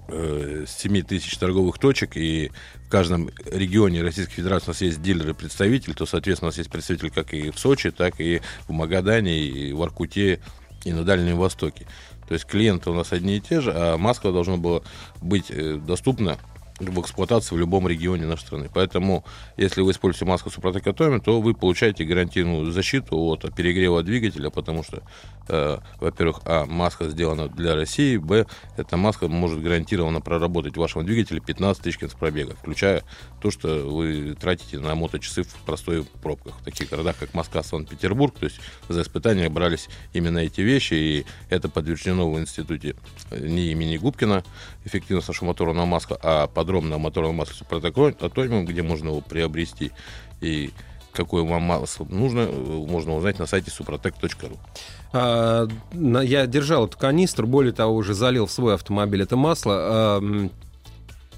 7 0.09 0.99
э, 0.99 1.03
тысяч 1.03 1.37
торговых 1.37 1.79
точек, 1.79 2.17
и 2.17 2.51
в 2.87 2.89
каждом 2.89 3.31
регионе 3.51 4.03
Российской 4.03 4.35
Федерации 4.35 4.67
у 4.67 4.71
нас 4.71 4.81
есть 4.81 5.03
дилеры 5.03 5.35
представитель, 5.35 5.95
то, 5.95 6.07
соответственно, 6.07 6.49
у 6.49 6.51
нас 6.51 6.59
есть 6.59 6.71
представитель 6.71 7.11
как 7.11 7.35
и 7.35 7.51
в 7.51 7.59
Сочи, 7.59 7.91
так 7.91 8.21
и 8.21 8.41
в 8.69 8.73
Магадане, 8.73 9.39
и 9.39 9.73
в 9.73 9.83
Аркуте, 9.83 10.41
и 10.85 10.93
на 10.93 11.05
Дальнем 11.05 11.37
Востоке. 11.37 11.87
То 12.29 12.35
есть 12.35 12.47
клиенты 12.47 12.91
у 12.91 12.95
нас 12.95 13.13
одни 13.13 13.37
и 13.37 13.41
те 13.41 13.61
же, 13.61 13.73
а 13.75 13.97
маска 13.97 14.33
должна 14.33 14.57
была 14.57 14.83
быть 15.21 15.51
э, 15.51 15.77
доступна 15.77 16.39
в 16.79 17.01
эксплуатации 17.01 17.55
в 17.55 17.59
любом 17.59 17.89
регионе 17.89 18.27
нашей 18.27 18.43
страны. 18.43 18.71
Поэтому, 18.73 19.25
если 19.57 19.81
вы 19.81 19.93
используете 19.93 20.27
маску 20.27 20.51
Супротек 20.51 20.87
Атоми, 20.87 21.21
то 21.21 21.41
вы 21.41 21.55
получаете 21.55 22.05
гарантийную 22.05 22.71
защиту 22.71 23.17
от 23.19 23.55
перегрева 23.55 24.03
двигателя, 24.03 24.51
потому 24.51 24.83
что, 24.83 25.03
э, 25.49 25.79
во-первых, 26.01 26.41
а, 26.45 26.67
маска 26.67 27.09
сделана 27.09 27.49
для 27.49 27.75
России, 27.75 28.19
б, 28.19 28.47
эта 28.77 28.97
маска 28.97 29.29
может 29.29 29.63
гарантированно 29.63 30.21
проработать 30.21 30.75
в 30.75 30.81
вашем 30.81 31.05
двигателе 31.07 31.41
15 31.41 31.83
тысяч 31.83 31.99
пробега, 32.19 32.55
включая 32.57 33.03
то, 33.41 33.51
что 33.51 33.69
вы 33.89 34.37
тратите 34.39 34.79
на 34.79 34.95
моточасы 34.95 35.45
в 35.45 35.55
простой 35.65 36.05
пробках. 36.23 36.61
В 36.61 36.65
таких 36.65 36.91
городах, 36.91 37.17
как 37.19 37.33
Москва, 37.33 37.63
Санкт-Петербург, 37.63 38.35
то 38.39 38.45
есть 38.45 38.61
за 38.89 39.03
испытания 39.03 39.49
брались 39.49 39.89
именно 40.13 40.39
эти 40.39 40.61
вещи, 40.61 40.95
и 40.95 41.27
это 41.49 41.69
подтверждено 41.69 42.31
в 42.31 42.39
институте 42.39 42.97
не 43.31 43.71
имени 43.73 43.97
Губкина, 43.97 44.45
эффективность 44.87 45.29
нашего 45.29 45.49
моторного 45.49 45.85
маска, 45.85 46.17
а 46.23 46.47
под 46.47 46.67
подробно 46.67 46.97
о 46.97 46.99
моторном 46.99 47.37
масле 47.37 47.55
Супротокрониум, 47.55 48.67
где 48.67 48.83
можно 48.83 49.09
его 49.09 49.21
приобрести 49.21 49.93
и 50.41 50.71
какое 51.13 51.43
вам 51.45 51.63
масло 51.63 52.05
нужно, 52.11 52.47
можно 52.47 53.15
узнать 53.17 53.39
на 53.39 53.47
сайте 53.47 53.71
suprotec.ru. 53.71 54.59
А, 55.13 55.67
я 55.93 56.47
держал 56.47 56.87
эту 56.87 56.99
канистру, 56.99 57.47
более 57.47 57.73
того, 57.73 57.95
уже 57.95 58.15
залил 58.15 58.47
в 58.47 58.53
свой 58.53 58.75
автомобиль 58.75 59.23
это 59.23 59.37
масло. 59.37 59.75
А, 59.79 60.21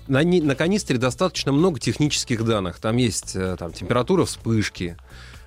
на, 0.08 0.22
на 0.22 0.54
канистре 0.54 0.98
достаточно 0.98 1.52
много 1.52 1.78
технических 1.78 2.44
данных. 2.44 2.80
Там 2.80 2.96
есть 2.96 3.36
э, 3.36 3.56
там, 3.58 3.72
температура 3.72 4.24
вспышки, 4.24 4.96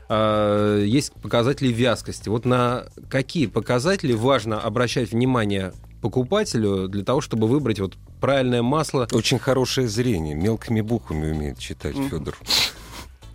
а, 0.07 0.81
есть 0.81 1.11
показатели 1.13 1.73
вязкости. 1.73 2.29
Вот 2.29 2.45
на 2.45 2.85
какие 3.09 3.47
показатели 3.47 4.13
важно 4.13 4.61
обращать 4.61 5.11
внимание 5.11 5.73
покупателю 6.01 6.87
для 6.87 7.03
того, 7.03 7.21
чтобы 7.21 7.47
выбрать 7.47 7.79
вот 7.79 7.95
правильное 8.19 8.61
масло. 8.61 9.07
Очень 9.11 9.39
хорошее 9.39 9.87
зрение, 9.87 10.35
мелкими 10.35 10.81
буквами 10.81 11.31
умеет 11.31 11.59
читать. 11.59 11.95
Федор. 11.95 12.35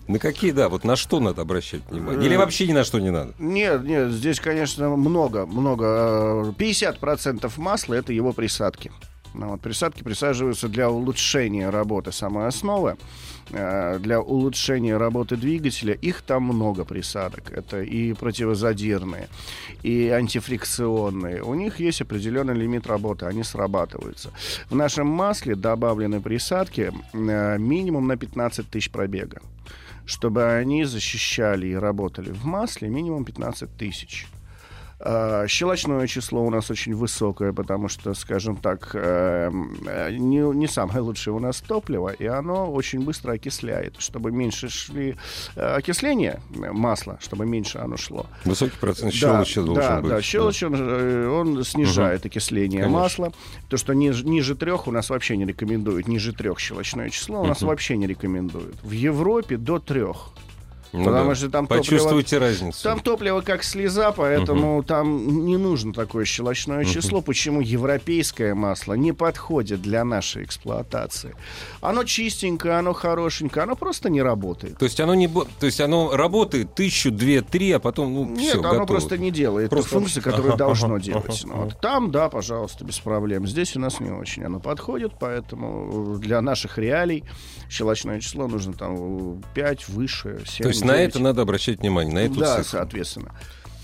На 0.08 0.20
какие, 0.20 0.52
да, 0.52 0.68
вот 0.68 0.85
на 0.85 0.94
что 0.94 1.18
надо 1.18 1.42
обращать 1.42 1.82
внимание? 1.90 2.25
Или 2.25 2.37
э, 2.37 2.38
вообще 2.38 2.68
ни 2.68 2.73
на 2.73 2.85
что 2.85 3.00
не 3.00 3.11
надо? 3.11 3.35
Нет, 3.40 3.82
нет, 3.82 4.12
здесь, 4.12 4.38
конечно, 4.38 4.90
много, 4.90 5.46
много. 5.46 6.54
50% 6.56 7.52
масла— 7.56 7.94
это 7.94 8.12
его 8.12 8.32
присадки. 8.32 8.92
Ну, 9.35 9.49
вот, 9.49 9.61
присадки 9.61 10.04
присаживаются 10.04 10.68
для 10.68 10.88
улучшения 10.90 11.70
работы 11.70 12.12
самой 12.12 12.46
основы, 12.46 12.90
э, 12.90 12.96
для 13.50 14.20
улучшения 14.20 14.96
работы 14.96 15.36
двигателя. 15.36 15.94
Их 15.94 16.22
там 16.22 16.44
много 16.44 16.84
присадок. 16.84 17.52
Это 17.52 17.82
и 17.82 18.12
противозадирные, 18.12 19.28
и 19.82 20.08
антифрикционные. 20.08 21.42
У 21.42 21.54
них 21.54 21.80
есть 21.80 22.00
определенный 22.00 22.54
лимит 22.54 22.86
работы, 22.86 23.26
они 23.26 23.44
срабатываются. 23.44 24.32
В 24.70 24.74
нашем 24.74 25.06
масле 25.06 25.54
добавлены 25.54 26.20
присадки 26.20 26.92
э, 27.12 27.58
минимум 27.58 28.06
на 28.06 28.16
15 28.16 28.68
тысяч 28.68 28.90
пробега. 28.90 29.40
Чтобы 30.04 30.44
они 30.44 30.84
защищали 30.84 31.66
и 31.66 31.74
работали 31.74 32.30
в 32.30 32.44
масле 32.44 32.88
минимум 32.88 33.24
15 33.24 33.76
тысяч. 33.76 34.26
А, 34.98 35.46
щелочное 35.46 36.06
число 36.06 36.42
у 36.42 36.50
нас 36.50 36.70
очень 36.70 36.94
высокое, 36.94 37.52
потому 37.52 37.88
что, 37.88 38.14
скажем 38.14 38.56
так, 38.56 38.90
эм, 38.94 39.76
э, 39.86 40.10
не, 40.12 40.38
не 40.54 40.66
самое 40.66 41.00
лучшее 41.00 41.34
у 41.34 41.38
нас 41.38 41.60
топливо, 41.60 42.08
и 42.08 42.24
оно 42.24 42.72
очень 42.72 43.02
быстро 43.02 43.32
окисляет. 43.32 44.00
Чтобы 44.00 44.32
меньше 44.32 44.70
шли 44.70 45.16
э, 45.54 45.60
окисление 45.60 46.40
масла, 46.48 47.18
чтобы 47.20 47.44
меньше 47.44 47.78
оно 47.78 47.98
шло. 47.98 48.26
Высокий 48.46 48.78
процент 48.78 49.12
щелочи 49.12 49.60
да, 49.60 49.66
должен 49.66 49.82
да, 49.82 50.00
быть. 50.00 50.10
Да, 50.10 50.22
щелочь, 50.22 50.62
он, 50.62 50.74
э, 50.78 51.28
он 51.28 51.62
снижает 51.62 52.20
угу. 52.20 52.28
окисление 52.28 52.84
Конечно. 52.84 53.00
масла. 53.00 53.32
То, 53.68 53.76
что 53.76 53.92
ниже, 53.92 54.26
ниже 54.26 54.56
трех 54.56 54.86
у 54.86 54.92
нас 54.92 55.10
вообще 55.10 55.36
не 55.36 55.44
рекомендуют. 55.44 56.08
Ниже 56.08 56.32
трех 56.32 56.58
щелочное 56.58 57.10
число 57.10 57.42
у 57.42 57.46
нас 57.46 57.58
угу. 57.58 57.68
вообще 57.68 57.98
не 57.98 58.06
рекомендуют. 58.06 58.76
В 58.82 58.92
Европе 58.92 59.58
до 59.58 59.78
трех. 59.78 60.32
Ну 60.92 61.04
Потому 61.04 61.30
да. 61.30 61.34
что 61.34 61.50
там 61.50 61.66
Почувствуйте 61.66 62.36
топливо, 62.36 62.52
разницу. 62.52 62.82
Там 62.82 63.00
топливо 63.00 63.40
как 63.40 63.64
слеза, 63.64 64.12
поэтому 64.12 64.80
uh-huh. 64.80 64.86
там 64.86 65.46
не 65.46 65.56
нужно 65.56 65.92
такое 65.92 66.24
щелочное 66.24 66.82
uh-huh. 66.82 66.92
число. 66.92 67.20
Почему 67.20 67.60
европейское 67.60 68.54
масло 68.54 68.94
не 68.94 69.12
подходит 69.12 69.82
для 69.82 70.04
нашей 70.04 70.44
эксплуатации? 70.44 71.34
Оно 71.80 72.04
чистенькое, 72.04 72.74
оно 72.74 72.92
хорошенькое, 72.92 73.64
оно 73.64 73.76
просто 73.76 74.10
не 74.10 74.22
работает. 74.22 74.78
То 74.78 74.84
есть 74.84 75.00
оно 75.00 75.14
не, 75.14 75.28
то 75.28 75.66
есть 75.66 75.80
оно 75.80 76.16
работает 76.16 76.74
тысячу, 76.74 77.10
две, 77.10 77.42
три, 77.42 77.72
а 77.72 77.78
потом 77.78 78.14
ну, 78.14 78.24
Нет, 78.24 78.50
все, 78.50 78.58
оно 78.60 78.70
готово. 78.70 78.86
просто 78.86 79.18
не 79.18 79.30
делает 79.30 79.70
просто... 79.70 79.90
ту 79.90 79.98
функцию, 79.98 80.22
которую 80.22 80.54
ага, 80.54 80.58
должно 80.58 80.94
ага, 80.94 81.04
делать. 81.04 81.44
Ага, 81.44 81.54
ну, 81.54 81.64
вот. 81.64 81.80
Там, 81.80 82.10
да, 82.10 82.28
пожалуйста, 82.28 82.84
без 82.84 82.98
проблем. 82.98 83.46
Здесь 83.46 83.76
у 83.76 83.80
нас 83.80 84.00
не 84.00 84.10
очень 84.10 84.44
оно 84.44 84.60
подходит, 84.60 85.12
поэтому 85.18 86.18
для 86.18 86.40
наших 86.40 86.78
реалий 86.78 87.24
щелочное 87.68 88.20
число 88.20 88.46
нужно 88.48 88.72
там 88.72 89.42
5 89.54 89.88
выше, 89.88 90.40
7, 90.46 90.62
То 90.62 90.68
есть 90.68 90.75
9. 90.80 90.97
на 90.97 91.00
это 91.00 91.18
надо 91.18 91.42
обращать 91.42 91.80
внимание, 91.80 92.14
на 92.14 92.18
эту 92.21 92.40
Да, 92.40 92.56
цифру. 92.56 92.78
соответственно. 92.78 93.35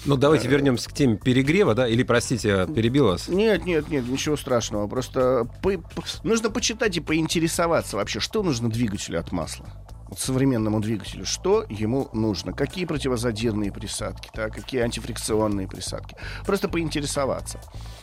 Ну, 0.04 0.16
давайте 0.16 0.48
вернемся 0.48 0.90
к 0.90 0.92
теме 0.94 1.16
перегрева, 1.16 1.74
да? 1.74 1.86
Или, 1.86 2.02
простите, 2.02 2.48
я 2.48 2.66
перебил 2.66 3.06
вас? 3.06 3.28
Нет, 3.28 3.64
нет, 3.64 3.88
нет, 3.88 4.08
ничего 4.08 4.36
страшного. 4.36 4.88
Просто 4.88 5.46
по, 5.62 5.70
по, 5.78 6.02
нужно 6.24 6.50
почитать 6.50 6.96
и 6.96 7.00
поинтересоваться 7.00 7.96
вообще, 7.96 8.18
что 8.18 8.42
нужно 8.42 8.68
двигателю 8.68 9.20
от 9.20 9.30
масла. 9.30 9.66
Вот 10.08 10.18
современному 10.18 10.80
двигателю, 10.80 11.24
что 11.24 11.64
ему 11.70 12.08
нужно, 12.12 12.52
какие 12.52 12.84
противозадирные 12.84 13.70
присадки, 13.72 14.28
да, 14.34 14.48
какие 14.50 14.80
антифрикционные 14.82 15.68
присадки. 15.68 16.16
Просто 16.44 16.68
поинтересоваться. 16.68 17.60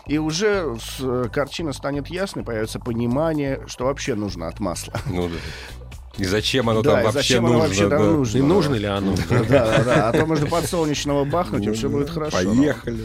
И 0.08 0.18
уже 0.18 0.78
с, 0.80 1.30
картина 1.30 1.74
станет 1.74 2.08
ясной, 2.08 2.46
появится 2.46 2.80
понимание, 2.80 3.62
что 3.68 3.86
вообще 3.86 4.16
нужно 4.16 4.48
от 4.48 4.60
масла. 4.62 4.94
Ну 5.06 5.28
да. 5.28 5.36
И 6.20 6.26
зачем 6.26 6.70
оно 6.70 6.82
да, 6.82 6.96
там 6.96 7.04
вообще 7.04 7.20
зачем 7.20 7.44
нужно? 7.44 7.58
Оно 7.58 7.68
вообще 7.68 7.90
там 7.90 8.00
да. 8.00 8.12
нужно? 8.12 8.38
И 8.38 8.42
нужно 8.42 8.76
ли 8.76 8.86
оно? 8.86 9.16
Да, 9.30 9.44
да, 9.48 9.84
да. 9.84 10.10
А 10.10 10.14
то 10.14 10.26
можно 10.26 10.48
подсолнечного 10.48 11.24
бахнуть, 11.26 11.66
и 11.66 11.72
все 11.72 11.90
будет 11.90 12.10
хорошо. 12.10 12.38
Поехали. 12.38 12.98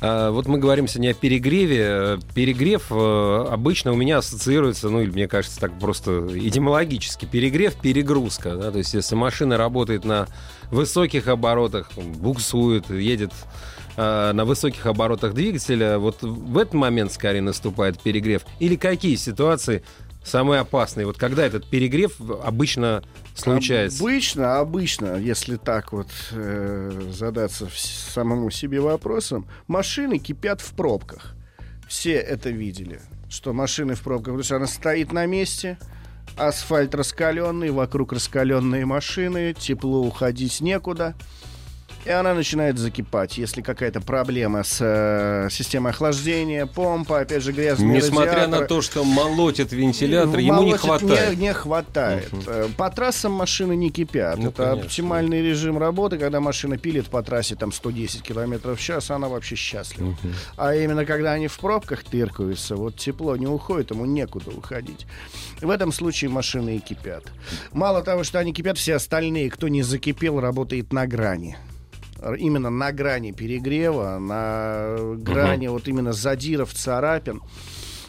А, 0.00 0.30
вот 0.30 0.46
мы 0.46 0.58
говорим 0.58 0.88
сегодня 0.88 1.10
о 1.10 1.14
перегреве. 1.14 2.18
Перегрев 2.34 2.86
э, 2.90 3.46
обычно 3.50 3.92
у 3.92 3.96
меня 3.96 4.18
ассоциируется, 4.18 4.88
ну, 4.88 5.00
или 5.02 5.10
мне 5.10 5.28
кажется, 5.28 5.60
так 5.60 5.78
просто 5.78 6.28
этимологически. 6.32 7.26
Перегрев, 7.26 7.74
перегрузка. 7.74 8.56
То 8.72 8.78
есть, 8.78 8.94
если 8.94 9.14
машина 9.14 9.56
работает 9.56 10.04
на 10.04 10.26
высоких 10.70 11.28
оборотах, 11.28 11.90
буксует, 11.96 12.90
едет 12.90 13.32
э, 13.96 14.32
на 14.32 14.44
высоких 14.44 14.86
оборотах 14.86 15.34
двигателя, 15.34 15.98
вот 15.98 16.22
в 16.22 16.58
этот 16.58 16.74
момент 16.74 17.12
скорее 17.12 17.42
наступает 17.42 18.00
перегрев? 18.00 18.42
Или 18.58 18.76
какие 18.76 19.16
ситуации 19.16 19.82
самые 20.24 20.60
опасные? 20.60 21.06
Вот 21.06 21.18
когда 21.18 21.44
этот 21.44 21.66
перегрев 21.66 22.20
обычно 22.42 23.02
случается? 23.34 24.02
Обычно, 24.02 24.58
обычно, 24.58 25.16
если 25.16 25.56
так 25.56 25.92
вот 25.92 26.08
э, 26.32 27.10
задаться 27.12 27.68
самому 27.74 28.50
себе 28.50 28.80
вопросом, 28.80 29.46
машины 29.66 30.18
кипят 30.18 30.60
в 30.60 30.74
пробках. 30.74 31.34
Все 31.88 32.14
это 32.14 32.50
видели, 32.50 33.00
что 33.28 33.52
машины 33.52 33.94
в 33.94 34.02
пробках, 34.02 34.34
потому 34.34 34.42
что 34.42 34.56
она 34.56 34.66
стоит 34.66 35.12
на 35.12 35.26
месте, 35.26 35.78
асфальт 36.36 36.94
раскаленный, 36.94 37.70
вокруг 37.70 38.12
раскаленные 38.12 38.86
машины, 38.86 39.54
тепло 39.54 40.00
уходить 40.00 40.60
некуда 40.60 41.14
и 42.04 42.10
она 42.10 42.34
начинает 42.34 42.78
закипать. 42.78 43.38
Если 43.38 43.62
какая-то 43.62 44.00
проблема 44.00 44.64
с 44.64 44.78
э, 44.80 45.48
системой 45.50 45.92
охлаждения, 45.92 46.66
помпа, 46.66 47.20
опять 47.20 47.42
же, 47.42 47.52
грязные 47.52 47.98
Несмотря 47.98 48.46
на 48.48 48.66
то, 48.66 48.82
что 48.82 49.04
молотит 49.04 49.72
вентилятор, 49.72 50.40
молотит, 50.40 50.46
ему 50.46 50.62
не 50.62 50.76
хватает. 50.76 51.30
Не, 51.30 51.46
не 51.46 51.52
хватает. 51.52 52.32
Угу. 52.32 52.72
По 52.76 52.90
трассам 52.90 53.32
машины 53.32 53.76
не 53.76 53.90
кипят. 53.90 54.38
Ну, 54.38 54.48
Это 54.48 54.64
конечно. 54.64 54.84
оптимальный 54.84 55.42
режим 55.42 55.78
работы, 55.78 56.18
когда 56.18 56.40
машина 56.40 56.76
пилит 56.76 57.06
по 57.06 57.22
трассе 57.22 57.54
там 57.54 57.72
110 57.72 58.22
км 58.22 58.74
в 58.74 58.80
час, 58.80 59.10
она 59.10 59.28
вообще 59.28 59.54
счастлива. 59.54 60.08
Угу. 60.08 60.28
А 60.56 60.74
именно 60.74 61.04
когда 61.04 61.32
они 61.32 61.46
в 61.46 61.58
пробках 61.58 62.02
тыркаются, 62.04 62.76
вот 62.76 62.96
тепло 62.96 63.36
не 63.36 63.46
уходит, 63.46 63.90
ему 63.90 64.06
некуда 64.06 64.50
уходить. 64.50 65.06
В 65.60 65.70
этом 65.70 65.92
случае 65.92 66.30
машины 66.30 66.76
и 66.76 66.78
кипят. 66.80 67.24
Мало 67.72 68.02
того, 68.02 68.24
что 68.24 68.40
они 68.40 68.52
кипят, 68.52 68.76
все 68.78 68.96
остальные, 68.96 69.50
кто 69.50 69.68
не 69.68 69.82
закипел, 69.82 70.40
работает 70.40 70.92
на 70.92 71.06
грани 71.06 71.56
именно 72.38 72.70
на 72.70 72.92
грани 72.92 73.32
перегрева, 73.32 74.18
на 74.18 74.96
грани 75.16 75.66
uh-huh. 75.66 75.70
вот 75.70 75.88
именно 75.88 76.12
задиров, 76.12 76.72
царапин. 76.72 77.40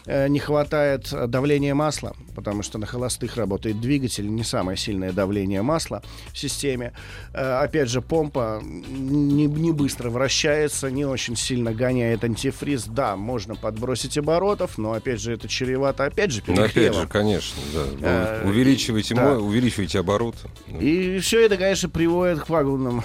Э, 0.06 0.28
не 0.28 0.38
хватает 0.38 1.12
давления 1.28 1.74
масла, 1.74 2.14
потому 2.34 2.62
что 2.62 2.78
на 2.78 2.86
холостых 2.86 3.36
работает 3.36 3.80
двигатель, 3.80 4.28
не 4.28 4.44
самое 4.44 4.76
сильное 4.76 5.12
давление 5.12 5.62
масла 5.62 6.02
в 6.32 6.38
системе. 6.38 6.92
Э, 7.32 7.60
опять 7.62 7.88
же, 7.88 8.02
помпа 8.02 8.62
не, 8.62 9.46
не 9.46 9.72
быстро 9.72 10.10
вращается, 10.10 10.90
не 10.90 11.06
очень 11.06 11.36
сильно 11.36 11.72
гоняет 11.72 12.22
антифриз. 12.22 12.84
Да, 12.84 13.16
можно 13.16 13.54
подбросить 13.54 14.18
оборотов, 14.18 14.76
но 14.76 14.92
опять 14.92 15.20
же 15.20 15.32
это 15.32 15.48
чревато, 15.48 16.04
опять 16.04 16.32
же, 16.32 16.42
перегревом. 16.42 16.70
Опять 16.70 16.94
же, 16.94 17.06
конечно, 17.06 17.62
да. 17.72 18.40
Э, 18.42 18.46
увеличивайте, 18.46 19.14
да. 19.14 19.38
увеличивайте 19.38 20.00
обороты. 20.00 20.50
И 20.80 21.18
все 21.20 21.46
это, 21.46 21.56
конечно, 21.56 21.88
приводит 21.88 22.40
к 22.40 22.46
пагубным 22.46 23.02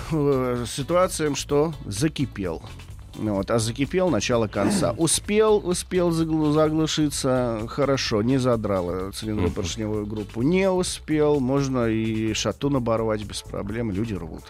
ситуациям, 0.68 1.36
что 1.36 1.74
закипел. 1.86 2.62
Вот, 3.20 3.52
а 3.52 3.60
закипел 3.60 4.10
начало 4.10 4.48
конца. 4.48 4.94
Успел, 4.98 5.58
успел 5.58 6.10
заглу- 6.12 6.54
заглушиться, 6.54 7.64
хорошо, 7.68 8.22
не 8.22 8.38
задрало 8.38 9.12
цилиндропоршневую 9.12 10.06
группу. 10.06 10.42
Не 10.42 10.70
успел, 10.70 11.40
можно 11.40 11.88
и 11.88 12.34
шатун 12.34 12.78
оборвать 12.78 13.24
без 13.24 13.42
проблем, 13.42 13.92
люди 13.92 14.14
рвут. 14.14 14.44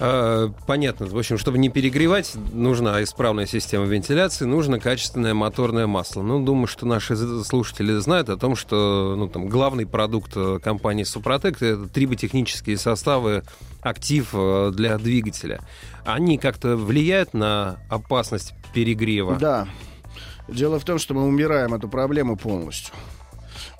А, 0.00 0.50
понятно. 0.66 1.06
В 1.06 1.18
общем, 1.18 1.38
чтобы 1.38 1.58
не 1.58 1.68
перегревать, 1.68 2.34
нужна 2.52 3.02
исправная 3.02 3.46
система 3.46 3.86
вентиляции, 3.86 4.44
нужно 4.44 4.78
качественное 4.78 5.34
моторное 5.34 5.86
масло. 5.86 6.22
Ну, 6.22 6.44
думаю, 6.44 6.66
что 6.66 6.86
наши 6.86 7.16
слушатели 7.44 7.92
знают 7.98 8.28
о 8.28 8.36
том, 8.36 8.54
что 8.56 9.14
ну, 9.16 9.28
там, 9.28 9.48
главный 9.48 9.86
продукт 9.86 10.32
э, 10.36 10.58
компании 10.62 11.04
Супротек 11.04 11.60
это 11.60 11.86
триботехнические 11.86 12.78
составы 12.78 13.42
актив 13.80 14.28
э, 14.32 14.70
для 14.74 14.98
двигателя. 14.98 15.60
Они 16.04 16.38
как-то 16.38 16.76
влияют 16.76 17.34
на 17.34 17.78
опасность 17.88 18.54
перегрева? 18.72 19.36
Да. 19.36 19.66
Дело 20.46 20.78
в 20.78 20.84
том, 20.84 20.98
что 20.98 21.14
мы 21.14 21.26
убираем 21.26 21.74
эту 21.74 21.88
проблему 21.88 22.36
полностью 22.36 22.94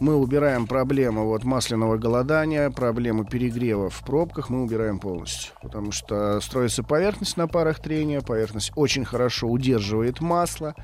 мы 0.01 0.17
убираем 0.17 0.67
проблему 0.67 1.27
вот 1.27 1.45
масляного 1.45 1.97
голодания, 1.97 2.71
проблему 2.71 3.25
перегрева 3.25 3.91
в 3.91 4.01
пробках, 4.01 4.49
мы 4.49 4.63
убираем 4.63 4.99
полностью. 4.99 5.53
Потому 5.63 5.93
что 5.93 6.41
строится 6.41 6.83
поверхность 6.83 7.37
на 7.37 7.49
парах 7.49 7.81
трения, 7.81 8.21
поверхность 8.21 8.73
очень 8.77 9.05
хорошо 9.05 9.49
удерживает 9.49 10.21
масло, 10.21 10.75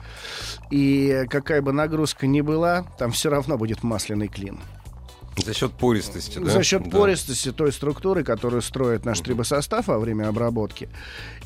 и 0.70 1.26
какая 1.30 1.62
бы 1.62 1.72
нагрузка 1.72 2.26
ни 2.26 2.40
была, 2.40 2.84
там 2.98 3.12
все 3.12 3.30
равно 3.30 3.56
будет 3.56 3.82
масляный 3.82 4.28
клин. 4.28 4.58
За 5.36 5.52
счет 5.52 5.72
пористости, 5.72 6.38
да? 6.38 6.50
За 6.50 6.62
счет 6.62 6.84
да. 6.84 6.90
пористости 6.90 7.50
той 7.50 7.72
структуры, 7.72 8.22
которую 8.22 8.62
строит 8.62 9.04
наш 9.04 9.20
трибосостав 9.20 9.88
во 9.88 9.98
время 9.98 10.28
обработки. 10.28 10.88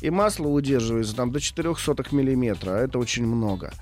И 0.01 0.09
масло 0.09 0.47
удерживается 0.47 1.15
там 1.15 1.31
до 1.31 1.39
0,04 1.39 2.07
миллиметра, 2.11 2.71
а 2.71 2.77
это 2.79 2.99
очень 2.99 3.25
много. 3.25 3.73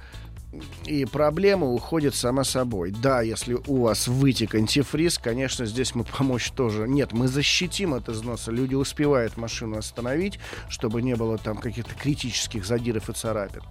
И 0.85 1.05
проблема 1.05 1.67
уходит 1.67 2.15
сама 2.15 2.43
собой. 2.43 2.91
Да, 2.91 3.21
если 3.21 3.57
у 3.67 3.81
вас 3.81 4.07
вытек 4.07 4.55
антифриз, 4.55 5.17
конечно, 5.17 5.65
здесь 5.65 5.93
мы 5.93 6.03
помочь 6.03 6.51
тоже. 6.51 6.87
Нет, 6.87 7.11
мы 7.11 7.27
защитим 7.27 7.93
от 7.93 8.07
износа. 8.09 8.51
Люди 8.51 8.75
успевают 8.75 9.37
машину 9.37 9.77
остановить, 9.77 10.39
чтобы 10.69 11.01
не 11.01 11.15
было 11.15 11.37
там 11.37 11.57
каких-то 11.57 11.93
критических 11.95 12.65
задиров 12.65 13.09
и 13.09 13.13
царапин. 13.13 13.61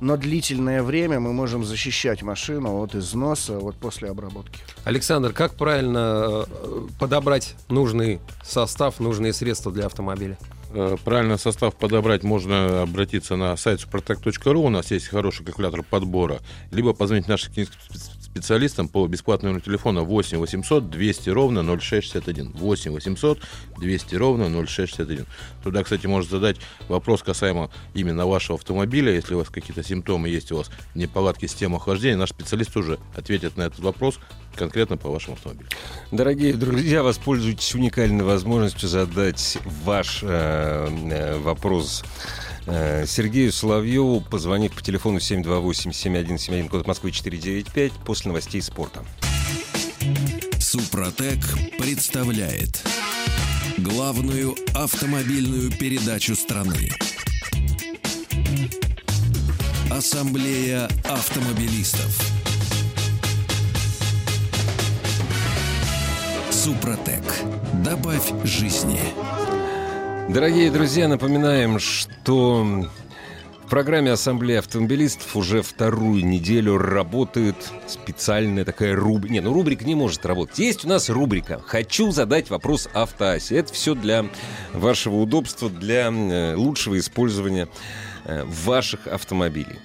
Но 0.00 0.16
длительное 0.16 0.82
время 0.82 1.20
мы 1.20 1.32
можем 1.32 1.64
защищать 1.64 2.22
машину 2.22 2.82
от 2.82 2.94
износа 2.94 3.58
вот 3.58 3.76
после 3.76 4.10
обработки. 4.10 4.60
Александр, 4.84 5.32
как 5.32 5.54
правильно 5.54 6.44
э, 6.46 6.86
подобрать 6.98 7.54
нужный 7.68 8.20
состав, 8.42 9.00
нужные 9.00 9.32
средства 9.32 9.72
для 9.72 9.86
автомобиля? 9.86 10.38
Э, 10.70 10.96
правильный 11.04 11.38
состав 11.38 11.74
подобрать 11.74 12.22
можно 12.22 12.82
обратиться 12.82 13.36
на 13.36 13.56
сайт 13.56 13.80
suprotec.ru. 13.80 14.66
У 14.66 14.68
нас 14.68 14.90
есть 14.90 15.08
хороший 15.08 15.44
калькулятор 15.44 15.82
подбора. 15.82 16.40
Либо 16.70 16.92
позвонить 16.92 17.28
нашим 17.28 17.52
специалистам 18.36 18.88
по 18.88 19.06
бесплатному 19.06 19.60
телефону 19.60 20.04
8 20.04 20.38
800 20.38 20.90
200 20.90 21.30
ровно 21.30 21.62
0661. 21.62 22.52
8 22.52 22.92
800 22.92 23.38
200 23.78 24.14
ровно 24.16 24.66
0661. 24.66 25.26
Туда, 25.62 25.82
кстати, 25.82 26.06
можно 26.06 26.30
задать 26.30 26.58
вопрос 26.88 27.22
касаемо 27.22 27.70
именно 27.94 28.26
вашего 28.26 28.58
автомобиля. 28.58 29.14
Если 29.14 29.34
у 29.34 29.38
вас 29.38 29.48
какие-то 29.48 29.82
симптомы 29.82 30.28
есть, 30.28 30.52
у 30.52 30.58
вас 30.58 30.70
неполадки 30.94 31.46
системы 31.46 31.76
охлаждения, 31.76 32.18
наш 32.18 32.28
специалист 32.28 32.76
уже 32.76 32.98
ответит 33.16 33.56
на 33.56 33.62
этот 33.62 33.78
вопрос 33.78 34.18
конкретно 34.54 34.98
по 34.98 35.08
вашему 35.08 35.36
автомобилю. 35.36 35.68
Дорогие 36.12 36.52
друзья, 36.52 37.02
воспользуйтесь 37.02 37.74
уникальной 37.74 38.24
возможностью 38.24 38.88
задать 38.88 39.58
ваш 39.64 40.20
э, 40.22 40.88
э 41.10 41.38
вопрос 41.38 42.04
Сергею 42.66 43.52
Соловьеву, 43.52 44.20
позвонив 44.20 44.72
по 44.72 44.82
телефону 44.82 45.18
728-7171, 45.18 46.68
код 46.68 46.86
Москвы 46.86 47.12
495, 47.12 47.92
после 48.04 48.28
новостей 48.30 48.60
спорта. 48.60 49.04
Супротек 50.58 51.38
представляет 51.78 52.82
главную 53.78 54.56
автомобильную 54.74 55.70
передачу 55.70 56.34
страны. 56.34 56.90
Ассамблея 59.88 60.88
автомобилистов. 61.04 62.20
Супротек. 66.50 67.22
Добавь 67.84 68.32
жизни. 68.44 68.98
Дорогие 70.28 70.72
друзья, 70.72 71.06
напоминаем, 71.06 71.78
что 71.78 72.88
в 73.64 73.70
программе 73.70 74.10
Ассамблеи 74.10 74.56
автомобилистов 74.56 75.36
уже 75.36 75.62
вторую 75.62 76.26
неделю 76.26 76.78
работает 76.78 77.56
специальная 77.86 78.64
такая 78.64 78.96
рубрика. 78.96 79.32
Не, 79.32 79.40
ну 79.40 79.52
рубрика 79.52 79.84
не 79.84 79.94
может 79.94 80.26
работать. 80.26 80.58
Есть 80.58 80.84
у 80.84 80.88
нас 80.88 81.08
рубрика 81.08 81.60
«Хочу 81.64 82.10
задать 82.10 82.50
вопрос 82.50 82.88
автоасе». 82.92 83.56
Это 83.58 83.72
все 83.72 83.94
для 83.94 84.26
вашего 84.74 85.14
удобства, 85.14 85.70
для 85.70 86.10
э, 86.10 86.54
лучшего 86.56 86.98
использования 86.98 87.68
э, 88.24 88.42
ваших 88.44 89.06
автомобилей. 89.06 89.78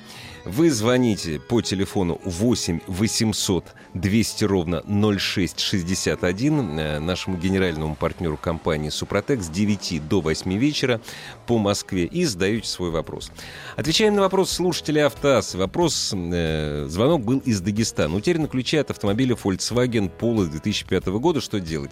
Вы 0.46 0.72
звоните 0.72 1.40
по 1.40 1.62
телефону 1.62 2.20
8 2.26 2.82
800 2.88 3.66
200 3.94 4.44
ровно 4.46 4.84
0661 4.88 6.80
э, 6.80 7.00
нашему 7.00 7.38
генеральному 7.38 7.96
партнеру 7.96 8.38
компании 8.38 8.90
«Супротек» 8.90 9.44
с 9.44 9.50
9 9.50 10.08
до 10.08 10.22
8 10.22 10.58
вечера 10.58 11.00
по 11.46 11.60
Москве 11.60 12.06
и 12.06 12.26
задаете 12.26 12.68
свой 12.68 12.90
вопрос. 12.90 13.32
Отвечаем 13.76 14.16
на 14.16 14.22
вопрос 14.22 14.50
слушателя 14.52 15.06
«Автоаз». 15.06 15.54
Вопрос, 15.54 16.12
э, 16.14 16.86
звонок 16.88 17.24
был 17.24 17.38
из 17.40 17.62
Дагестана. 17.62 18.16
Утеряны 18.16 18.48
ключи 18.48 18.78
от 18.78 18.90
автомобиля 18.90 19.36
Volkswagen 19.36 20.10
Polo 20.20 20.48
2005 20.48 21.06
года. 21.20 21.40
Что 21.40 21.60
делать? 21.60 21.92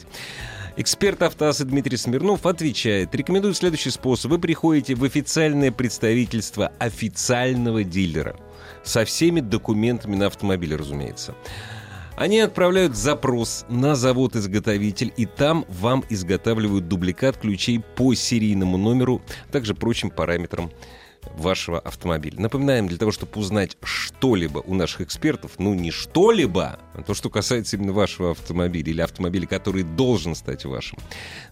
Эксперт 0.79 1.21
автоаса 1.23 1.65
Дмитрий 1.65 1.97
Смирнов 1.97 2.45
отвечает, 2.45 3.13
рекомендую 3.13 3.53
следующий 3.53 3.89
способ. 3.89 4.31
Вы 4.31 4.39
приходите 4.39 4.95
в 4.95 5.03
официальное 5.03 5.73
представительство 5.73 6.71
официального 6.79 7.83
дилера 7.83 8.37
со 8.85 9.03
всеми 9.03 9.41
документами 9.41 10.15
на 10.15 10.27
автомобиле, 10.27 10.77
разумеется. 10.77 11.35
Они 12.15 12.39
отправляют 12.39 12.95
запрос 12.95 13.65
на 13.67 13.95
завод-изготовитель, 13.95 15.11
и 15.17 15.25
там 15.25 15.65
вам 15.67 16.05
изготавливают 16.07 16.87
дубликат 16.87 17.35
ключей 17.35 17.81
по 17.97 18.13
серийному 18.13 18.77
номеру, 18.77 19.21
также 19.51 19.75
прочим 19.75 20.09
параметрам 20.09 20.71
вашего 21.35 21.79
автомобиля. 21.79 22.39
Напоминаем, 22.39 22.87
для 22.87 22.97
того, 22.97 23.11
чтобы 23.11 23.37
узнать 23.37 23.75
что-либо 23.83 24.59
у 24.59 24.73
наших 24.75 25.01
экспертов, 25.01 25.53
ну 25.57 25.73
не 25.73 25.91
что-либо, 25.91 26.79
то, 27.03 27.13
что 27.13 27.29
касается 27.29 27.77
именно 27.77 27.93
вашего 27.93 28.31
автомобиля 28.31 28.91
или 28.91 29.01
автомобиля, 29.01 29.47
который 29.47 29.83
должен 29.83 30.35
стать 30.35 30.65
вашим, 30.65 30.99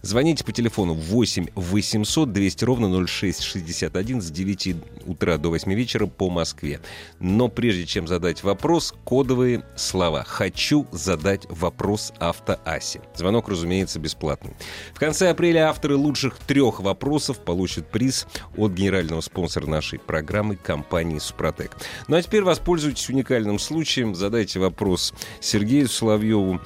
звоните 0.02 0.44
по 0.44 0.52
телефону 0.52 0.94
8 0.94 1.48
800 1.54 2.32
200 2.32 2.64
ровно 2.64 3.06
0661 3.06 4.20
с 4.20 4.30
9 4.30 4.76
утра 5.06 5.38
до 5.38 5.50
8 5.50 5.72
вечера 5.74 6.06
по 6.06 6.30
Москве. 6.30 6.80
Но 7.20 7.48
прежде 7.48 7.86
чем 7.86 8.06
задать 8.06 8.42
вопрос, 8.42 8.94
кодовые 9.04 9.64
слова. 9.76 10.24
«Хочу 10.24 10.86
задать 10.92 11.46
вопрос 11.48 12.12
автоасе». 12.18 13.00
Звонок, 13.14 13.48
разумеется, 13.48 13.98
бесплатный. 13.98 14.54
В 14.94 14.98
конце 14.98 15.30
апреля 15.30 15.68
авторы 15.68 15.96
лучших 15.96 16.38
трех 16.38 16.80
вопросов 16.80 17.38
получат 17.38 17.90
приз 17.90 18.26
от 18.56 18.72
генерального 18.72 19.20
спонсора 19.20 19.66
нашей 19.66 19.98
программы 19.98 20.56
компании 20.56 21.18
«Супротек». 21.18 21.76
Ну 22.06 22.16
а 22.16 22.22
теперь 22.22 22.42
воспользуйтесь 22.42 23.08
уникальным 23.08 23.58
случаем, 23.58 24.14
задайте 24.14 24.58
вопрос 24.58 25.14
Сергею 25.40 25.88
Соловьеву, 25.88 26.60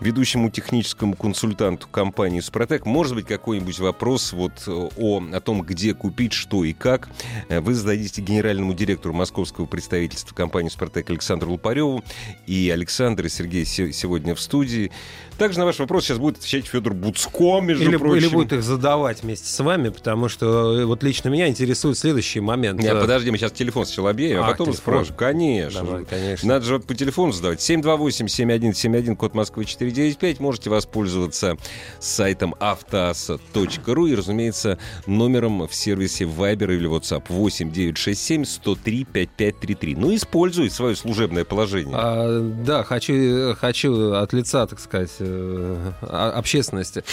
ведущему 0.00 0.50
техническому 0.50 1.14
консультанту 1.14 1.88
компании 1.88 2.40
«Супротек». 2.40 2.84
Может 2.84 3.14
быть, 3.14 3.26
какой-нибудь 3.26 3.78
вопрос 3.78 4.32
вот 4.32 4.52
о, 4.66 5.22
о 5.32 5.40
том, 5.40 5.62
где 5.62 5.94
купить, 5.94 6.32
что 6.32 6.64
и 6.64 6.72
как, 6.72 7.08
вы 7.48 7.74
зададите 7.74 8.20
генеральному 8.22 8.74
директору 8.74 9.14
московского 9.14 9.66
представительства 9.66 10.34
компании 10.34 10.68
«Супротек» 10.68 11.08
Александру 11.10 11.52
Лупареву. 11.52 12.04
И 12.46 12.70
Александр 12.70 13.26
и 13.26 13.28
Сергей 13.28 13.64
сегодня 13.64 14.34
в 14.34 14.40
студии. 14.40 14.92
Также 15.38 15.58
на 15.58 15.66
ваш 15.66 15.78
вопрос 15.78 16.04
сейчас 16.04 16.18
будет 16.18 16.38
отвечать 16.38 16.66
Федор 16.66 16.94
Буцко, 16.94 17.60
между 17.60 17.84
или, 17.84 17.96
прочим. 17.96 18.26
Или 18.26 18.34
будет 18.34 18.52
их 18.54 18.62
задавать 18.62 19.22
вместе 19.22 19.48
с 19.48 19.60
вами, 19.60 19.90
потому 19.90 20.28
что 20.28 20.80
э, 20.80 20.84
вот 20.84 21.02
лично 21.02 21.28
меня 21.28 21.48
интересует 21.48 21.98
следующий 21.98 22.40
момент. 22.40 22.80
Нет, 22.80 22.98
подожди, 22.98 23.30
мы 23.30 23.36
сейчас 23.36 23.52
телефон 23.52 23.84
сначала 23.84 24.10
объявим, 24.10 24.42
а, 24.42 24.46
а 24.46 24.50
потом 24.52 24.72
спросим. 24.72 25.14
Конечно. 25.14 25.82
Давай, 25.84 26.04
конечно. 26.04 26.48
Надо 26.48 26.64
же 26.64 26.78
по 26.80 26.94
телефону 26.94 27.32
задавать. 27.32 27.58
728-7171, 27.60 29.16
код 29.16 29.34
Москвы 29.34 29.64
495. 29.64 30.40
Можете 30.40 30.70
воспользоваться 30.70 31.56
сайтом 32.00 32.54
автоаса.ру 32.58 34.06
и, 34.06 34.14
разумеется, 34.14 34.78
номером 35.06 35.66
в 35.68 35.74
сервисе 35.74 36.24
Viber 36.24 36.74
или 36.74 36.88
WhatsApp 36.88 37.24
8 37.28 37.72
967 37.72 38.44
103 38.44 39.04
5533. 39.04 39.96
Ну, 39.96 40.14
используй 40.14 40.70
свое 40.70 40.96
служебное 40.96 41.44
положение. 41.44 41.96
А, 41.96 42.40
да, 42.40 42.84
хочу, 42.84 43.54
хочу 43.58 44.12
от 44.12 44.32
лица, 44.32 44.66
так 44.66 44.80
сказать, 44.80 45.10
э, 45.26 45.92
общественности. 46.34 47.04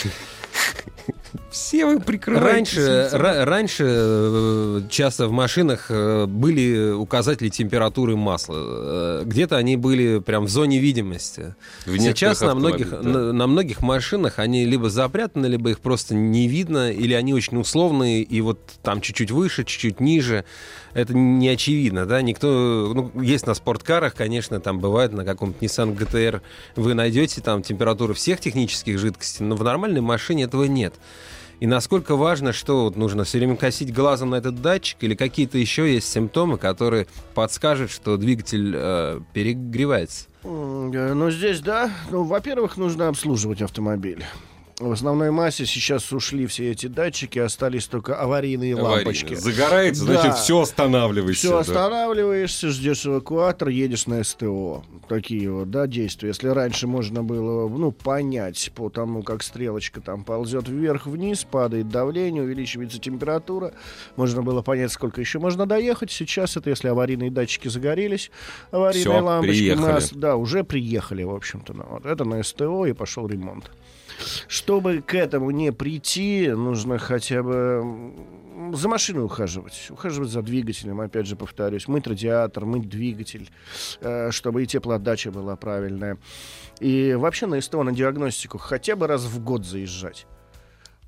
Все 1.49 1.86
вы 1.86 1.99
прикрываете. 1.99 3.10
Раньше, 3.12 3.45
раньше 3.45 3.86
э, 3.88 4.82
часто 4.89 5.28
в 5.28 5.32
машинах 5.32 5.88
э, 5.89 6.26
были 6.26 6.91
указатели 6.91 7.49
температуры 7.49 8.15
масла. 8.15 9.23
Где-то 9.23 9.58
они 9.58 9.76
были 9.76 10.19
прям 10.19 10.45
в 10.45 10.49
зоне 10.49 10.80
видимости. 10.80 11.56
В 11.86 11.97
Сейчас 11.97 12.41
на 12.41 12.56
многих, 12.56 12.89
да. 12.89 13.02
на, 13.02 13.34
на 13.34 13.47
многих 13.47 13.82
машинах 13.82 14.39
они 14.39 14.65
либо 14.65 14.89
запрятаны, 14.89 15.45
либо 15.47 15.71
их 15.71 15.80
просто 15.80 16.15
не 16.15 16.47
видно, 16.47 16.91
или 16.91 17.13
они 17.13 17.34
очень 17.34 17.58
условные, 17.58 18.23
и 18.23 18.41
вот 18.41 18.60
там 18.82 19.02
чуть-чуть 19.02 19.32
выше, 19.32 19.63
чуть-чуть 19.63 19.99
ниже. 19.99 20.45
Это 20.93 21.13
не 21.13 21.49
очевидно, 21.49 22.06
да? 22.06 22.21
Никто... 22.21 22.91
Ну, 22.93 23.21
есть 23.21 23.47
на 23.47 23.53
спорткарах, 23.53 24.15
конечно, 24.15 24.60
там 24.60 24.79
бывает 24.79 25.12
на 25.13 25.25
каком-то 25.25 25.63
Nissan 25.63 25.97
GTR 25.97 26.41
вы 26.75 26.93
найдете 26.93 27.41
там 27.41 27.62
температуру 27.62 28.13
всех 28.13 28.39
технических 28.39 28.99
жидкостей, 28.99 29.45
но 29.45 29.56
в 29.56 29.63
нормальной 29.63 30.01
машине 30.01 30.43
этого 30.43 30.65
нет. 30.65 30.93
И 31.60 31.67
насколько 31.67 32.15
важно, 32.15 32.51
что 32.51 32.84
вот 32.84 32.95
нужно 32.95 33.23
все 33.23 33.38
время 33.38 33.56
косить 33.56 33.93
глазом 33.93 34.32
на 34.32 34.36
этот 34.36 34.62
датчик 34.62 34.97
или 35.01 35.15
какие-то 35.15 35.58
еще 35.58 35.91
есть 35.93 36.12
симптомы, 36.12 36.58
которые 36.58 37.08
подскажут, 37.36 37.89
что 37.89 38.17
двигатель 38.17 38.73
э, 38.75 39.21
перегревается? 39.34 40.25
Ну, 40.43 41.32
здесь, 41.32 41.62
да. 41.62 41.89
Ну, 42.12 42.23
во-первых, 42.23 42.75
нужно 42.75 43.08
обслуживать 43.08 43.62
автомобиль. 43.62 44.25
В 44.84 44.91
основной 44.91 45.32
массе 45.32 45.65
сейчас 45.65 46.12
ушли 46.12 46.46
все 46.46 46.72
эти 46.72 46.88
датчики, 46.88 47.39
остались 47.39 47.88
только 47.88 48.15
аварийные 48.19 48.74
Аварийно. 48.74 48.96
лампочки. 48.96 49.34
Загорается, 49.36 50.06
Да. 50.06 50.13
значит, 50.22 50.38
все 50.39 50.60
останавливайся. 50.60 51.39
Все 51.39 51.50
да. 51.52 51.60
останавливаешься, 51.60 52.67
ждешь 52.67 53.06
эвакуатор, 53.06 53.69
едешь 53.69 54.08
на 54.08 54.22
СТО. 54.24 54.84
Такие 55.08 55.50
вот, 55.50 55.72
да, 55.72 55.88
действия. 55.88 56.30
Если 56.30 56.50
раньше 56.50 56.88
можно 56.88 57.24
было, 57.24 57.69
ну, 57.69 57.91
понять 57.93 58.72
по 58.76 58.89
тому, 58.89 59.24
как 59.24 59.41
стрелочка 59.41 60.02
там 60.02 60.26
ползет 60.26 60.67
вверх-вниз, 60.67 61.46
падает 61.50 61.88
давление, 61.88 62.43
увеличивается 62.43 63.00
температура, 63.00 63.74
можно 64.17 64.41
было 64.43 64.62
понять, 64.62 64.91
сколько 64.91 65.22
еще 65.22 65.39
можно 65.39 65.65
доехать. 65.65 66.12
Сейчас 66.12 66.58
это, 66.58 66.69
если 66.69 66.89
аварийные 66.89 67.32
датчики 67.32 67.69
загорелись, 67.69 68.32
аварийные 68.72 69.13
Всё, 69.13 69.24
лампочки, 69.24 69.52
приехали. 69.60 69.86
нас- 69.86 70.12
да, 70.12 70.36
уже 70.36 70.63
приехали, 70.65 71.24
в 71.24 71.34
общем-то. 71.34 71.74
Ну, 71.74 71.86
вот. 71.89 72.06
Это 72.06 72.26
на 72.26 72.43
СТО 72.43 72.86
и 72.86 72.91
пошел 72.93 73.28
ремонт. 73.28 73.72
Чтобы 74.47 75.01
к 75.01 75.15
этому 75.15 75.51
не 75.51 75.71
прийти, 75.71 76.49
нужно 76.49 76.97
хотя 76.97 77.43
бы 77.43 78.13
за 78.73 78.88
машиной 78.88 79.25
ухаживать. 79.25 79.88
Ухаживать 79.89 80.29
за 80.29 80.41
двигателем, 80.41 81.01
опять 81.01 81.27
же, 81.27 81.36
повторюсь. 81.36 81.88
Мыть 81.88 82.07
радиатор, 82.07 82.65
мыть 82.65 82.89
двигатель, 82.89 83.49
э, 84.01 84.31
чтобы 84.31 84.63
и 84.63 84.67
теплоотдача 84.67 85.31
была 85.31 85.55
правильная. 85.55 86.17
И 86.79 87.13
вообще 87.13 87.45
на 87.45 87.59
СТО, 87.62 87.83
на 87.83 87.91
диагностику 87.91 88.57
хотя 88.57 88.95
бы 88.95 89.07
раз 89.07 89.23
в 89.23 89.43
год 89.43 89.65
заезжать. 89.65 90.27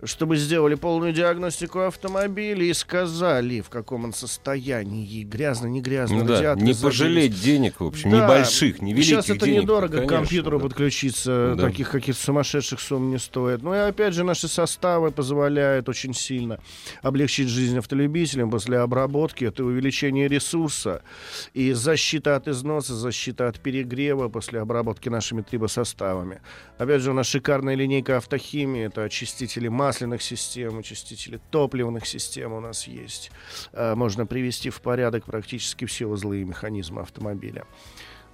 Чтобы 0.06 0.38
сделали 0.38 0.76
полную 0.76 1.14
диагностику 1.14 1.80
автомобиля 1.80 2.64
и 2.66 2.74
сказали, 2.74 3.62
в 3.62 3.70
каком 3.70 4.06
он 4.06 4.14
состоянии, 4.14 5.24
грязно, 5.24 5.68
не 5.68 5.82
грязно, 5.82 6.18
Ну 6.18 6.26
да, 6.26 6.54
не 6.56 6.74
забились. 6.74 6.78
пожалеть 6.78 7.42
денег, 7.42 7.80
в 7.80 7.86
общем, 7.86 8.12
Да. 8.12 8.24
небольших, 8.26 8.82
невеликих 8.82 9.06
Сейчас 9.06 9.30
это 9.30 9.46
денег, 9.46 9.64
недорого, 9.64 9.88
к 9.88 10.00
конечно, 10.02 10.18
компьютеру 10.18 10.60
да. 10.60 10.64
подключиться, 10.66 11.56
Да. 11.58 11.64
таких 11.68 11.90
каких-то 11.92 12.22
сумасшедших 12.24 12.80
сумм 12.80 13.10
не 13.10 13.18
стоит. 13.20 13.62
Ну 13.64 13.74
и 13.74 13.78
опять 13.78 14.14
же, 14.14 14.24
наши 14.24 14.48
составы 14.48 15.12
позволяют 15.12 15.90
очень 15.90 16.14
сильно 16.14 16.60
облегчить 17.02 17.48
жизнь 17.50 17.78
автолюбителям 17.78 18.50
после 18.52 18.80
обработки. 18.80 19.46
Это 19.46 19.64
увеличение 19.64 20.28
ресурса 20.28 21.02
и 21.54 21.74
защита 21.74 22.36
от 22.36 22.48
износа, 22.48 22.94
защита 22.96 23.48
от 23.48 23.60
перегрева 23.60 24.30
после 24.30 24.60
обработки 24.60 25.10
нашими 25.10 25.42
трибосоставами. 25.42 26.42
Опять 26.78 27.02
же, 27.02 27.12
у 27.12 27.14
нас 27.14 27.28
шикарная 27.28 27.76
линейка 27.76 28.18
автохимии. 28.18 28.86
Это 28.86 29.04
очистители 29.04 29.68
масляных 29.96 30.22
систем, 30.22 30.80
очистители 30.80 31.40
топливных 31.52 32.06
систем 32.06 32.52
у 32.52 32.60
нас 32.60 32.86
есть. 32.86 33.32
Э, 33.72 33.96
Можно 33.96 34.26
привести 34.26 34.70
в 34.70 34.82
порядок 34.82 35.24
практически 35.24 35.86
все 35.86 36.06
узлы 36.06 36.42
и 36.42 36.44
механизмы 36.44 37.02
автомобиля. 37.02 37.64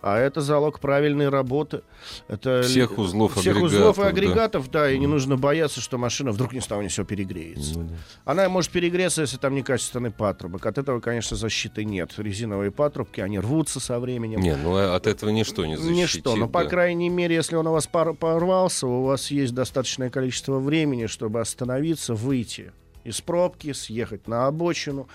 А 0.01 0.17
это 0.17 0.41
залог 0.41 0.79
правильной 0.79 1.29
работы. 1.29 1.83
Это 2.27 2.63
Всех 2.63 2.97
узлов, 2.97 3.33
всех 3.35 3.57
агрегатов, 3.57 3.79
узлов 3.79 3.99
и 3.99 4.01
да. 4.01 4.07
агрегатов, 4.07 4.71
да, 4.71 4.91
и 4.91 4.97
не 4.97 5.07
нужно 5.07 5.37
бояться, 5.37 5.79
что 5.79 5.97
машина 5.97 6.31
вдруг 6.31 6.53
ни 6.53 6.59
с 6.59 6.65
того 6.65 6.81
ни 6.81 6.87
сего 6.87 7.05
перегреется. 7.05 7.79
Ну 7.79 7.89
да. 7.89 7.95
Она 8.25 8.49
может 8.49 8.71
перегреться, 8.71 9.21
если 9.21 9.37
там 9.37 9.53
некачественный 9.53 10.11
патрубок. 10.11 10.65
От 10.65 10.77
этого, 10.79 10.99
конечно, 10.99 11.37
защиты 11.37 11.85
нет. 11.85 12.13
Резиновые 12.17 12.71
патрубки, 12.71 13.21
они 13.21 13.39
рвутся 13.39 13.79
со 13.79 13.99
временем. 13.99 14.39
Не, 14.39 14.55
ну 14.55 14.75
а 14.75 14.95
от 14.95 15.05
этого 15.05 15.29
ничто 15.29 15.65
не 15.65 15.77
защитит. 15.77 16.15
Ничто. 16.15 16.35
Но, 16.35 16.47
по 16.47 16.63
да. 16.63 16.69
крайней 16.69 17.09
мере, 17.09 17.35
если 17.35 17.55
он 17.55 17.67
у 17.67 17.71
вас 17.71 17.85
пор- 17.85 18.15
порвался, 18.15 18.87
у 18.87 19.03
вас 19.03 19.29
есть 19.29 19.53
достаточное 19.53 20.09
количество 20.09 20.59
времени, 20.59 21.05
чтобы 21.05 21.39
остановиться, 21.39 22.15
выйти 22.15 22.71
из 23.03 23.21
пробки, 23.21 23.73
съехать 23.73 24.27
на 24.27 24.47
обочину, 24.47 25.07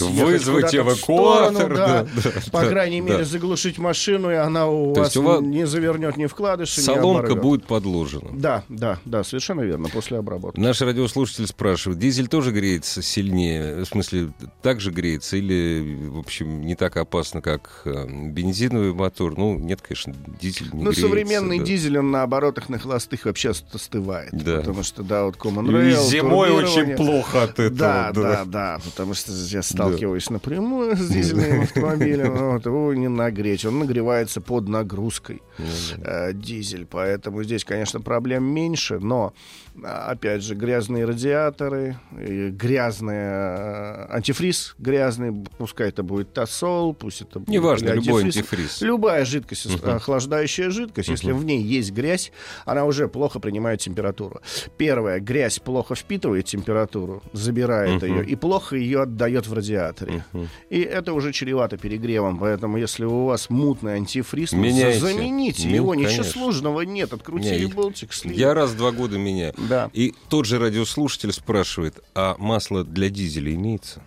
Вызвать 0.00 0.74
эвакуатор, 0.74 1.52
сторону, 1.54 1.76
да. 1.76 2.02
да, 2.04 2.22
да, 2.22 2.30
по 2.50 2.60
да, 2.62 2.68
крайней 2.68 3.00
мере, 3.00 3.18
да. 3.18 3.24
заглушить 3.24 3.78
машину, 3.78 4.30
и 4.30 4.34
она 4.34 4.68
у 4.68 4.94
То 4.94 5.00
вас 5.00 5.16
у 5.16 5.22
вас 5.22 5.40
не 5.40 5.66
завернет 5.66 6.16
ни 6.16 6.26
вкладыши, 6.26 6.80
Соломка 6.80 7.34
будет 7.34 7.66
подложена. 7.66 8.30
Да, 8.32 8.64
да, 8.68 8.98
да, 9.04 9.24
совершенно 9.24 9.62
верно, 9.62 9.88
после 9.88 10.18
обработки. 10.18 10.58
Наш 10.60 10.80
радиослушатель 10.80 11.46
спрашивает, 11.46 11.98
дизель 11.98 12.28
тоже 12.28 12.52
греется 12.52 13.02
сильнее? 13.02 13.84
В 13.84 13.86
смысле, 13.86 14.32
так 14.62 14.80
же 14.80 14.90
греется 14.90 15.36
или, 15.36 16.08
в 16.08 16.18
общем, 16.18 16.62
не 16.62 16.74
так 16.74 16.96
опасно, 16.96 17.40
как 17.42 17.82
э, 17.84 18.06
бензиновый 18.08 18.92
мотор? 18.94 19.36
Ну, 19.36 19.58
нет, 19.58 19.80
конечно, 19.82 20.14
дизель 20.40 20.70
не 20.72 20.78
Ну, 20.82 20.90
греется. 20.90 21.00
современный 21.02 21.58
да. 21.58 21.64
дизель, 21.64 21.98
он 21.98 22.10
на 22.10 22.22
оборотах, 22.22 22.68
на 22.68 22.78
холостых 22.78 23.24
вообще 23.24 23.50
остывает. 23.72 24.30
Да. 24.32 24.58
Потому 24.58 24.82
что, 24.82 25.02
да, 25.02 25.24
вот 25.24 25.36
Common 25.36 25.68
И 25.68 25.92
Rail, 25.92 26.08
зимой 26.08 26.50
очень 26.50 26.66
турбирование. 26.66 26.96
Плохо 27.32 27.44
от 27.44 27.58
этого. 27.58 27.70
Да, 27.70 28.12
да, 28.12 28.44
да, 28.44 28.78
потому 28.84 29.14
что 29.14 29.32
я 29.32 29.62
сталкиваюсь 29.62 30.30
напрямую 30.30 30.96
с 30.96 31.08
дизельным 31.08 31.62
автомобилем, 31.62 32.52
вот, 32.52 32.66
его 32.66 32.94
не 32.94 33.08
нагреть, 33.08 33.64
он 33.64 33.78
нагревается 33.80 34.40
под 34.40 34.68
нагрузкой, 34.68 35.42
Ну 35.58 35.64
э, 36.04 36.32
дизель, 36.32 36.86
поэтому 36.86 37.42
здесь, 37.42 37.64
конечно, 37.64 38.00
проблем 38.00 38.44
меньше, 38.44 38.98
но, 38.98 39.32
опять 39.82 40.42
же, 40.42 40.54
грязные 40.54 41.04
радиаторы, 41.04 41.96
грязный 42.12 43.14
э, 43.16 44.06
антифриз 44.10 44.74
грязный, 44.78 45.32
пускай 45.58 45.88
это 45.88 46.02
будет 46.02 46.32
тосол, 46.32 46.94
пусть 46.94 47.22
это 47.22 47.40
будет 47.40 47.48
Неважно, 47.48 47.88
или 47.88 47.94
любой 47.96 48.24
антифриз. 48.24 48.80
Любая 48.82 49.24
жидкость, 49.24 49.66
охлаждающая 49.82 50.70
жидкость, 50.70 51.08
если 51.08 51.32
в 51.32 51.44
ней 51.44 51.62
есть 51.62 51.92
грязь, 51.92 52.32
она 52.64 52.84
уже 52.84 53.08
плохо 53.08 53.40
принимает 53.40 53.80
температуру. 53.80 54.40
Первое, 54.76 55.20
грязь 55.20 55.58
плохо 55.58 55.94
впитывает 55.94 56.46
температуру, 56.46 57.22
забирает 57.32 58.02
ее, 58.02 58.24
и 58.24 58.34
плохо 58.36 58.76
ее 58.76 59.02
отдает 59.02 59.46
в 59.46 59.54
радиаторе. 59.54 60.24
И 60.70 60.80
это 60.80 61.12
уже 61.14 61.32
чревато 61.32 61.76
перегревом, 61.76 62.38
поэтому 62.38 62.76
если 62.76 63.04
у 63.04 63.24
вас 63.24 63.48
мутный 63.50 63.94
антифриз, 63.94 64.52
ну, 64.52 64.62
замените 64.62 65.68
Ну, 65.68 65.74
его, 65.74 65.94
ничего 65.94 66.10
конечно. 66.10 66.24
сложного 66.24 66.82
нет, 66.82 67.12
открутили 67.12 67.66
болтик, 67.66 68.12
слили. 68.12 68.38
Я 68.38 68.54
раз 68.54 68.70
в 68.70 68.76
два 68.76 68.92
года 68.92 69.18
меняю. 69.18 69.54
Да. 69.68 69.90
И 69.92 70.14
тот 70.28 70.46
же 70.46 70.58
радиослушатель 70.58 71.32
спрашивает, 71.32 72.02
а 72.14 72.36
масло 72.38 72.84
для 72.84 73.08
дизеля 73.10 73.54
имеется? 73.54 74.02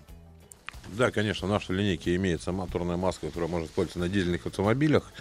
Да, 0.90 1.12
конечно, 1.12 1.48
в 1.48 1.50
нашей 1.50 1.76
линейке 1.76 2.16
имеется 2.16 2.52
моторная 2.52 2.98
маска, 2.98 3.28
которая 3.28 3.50
может 3.50 3.70
использоваться 3.70 4.00
на 4.00 4.10
дизельных 4.10 4.46
автомобилях. 4.46 5.12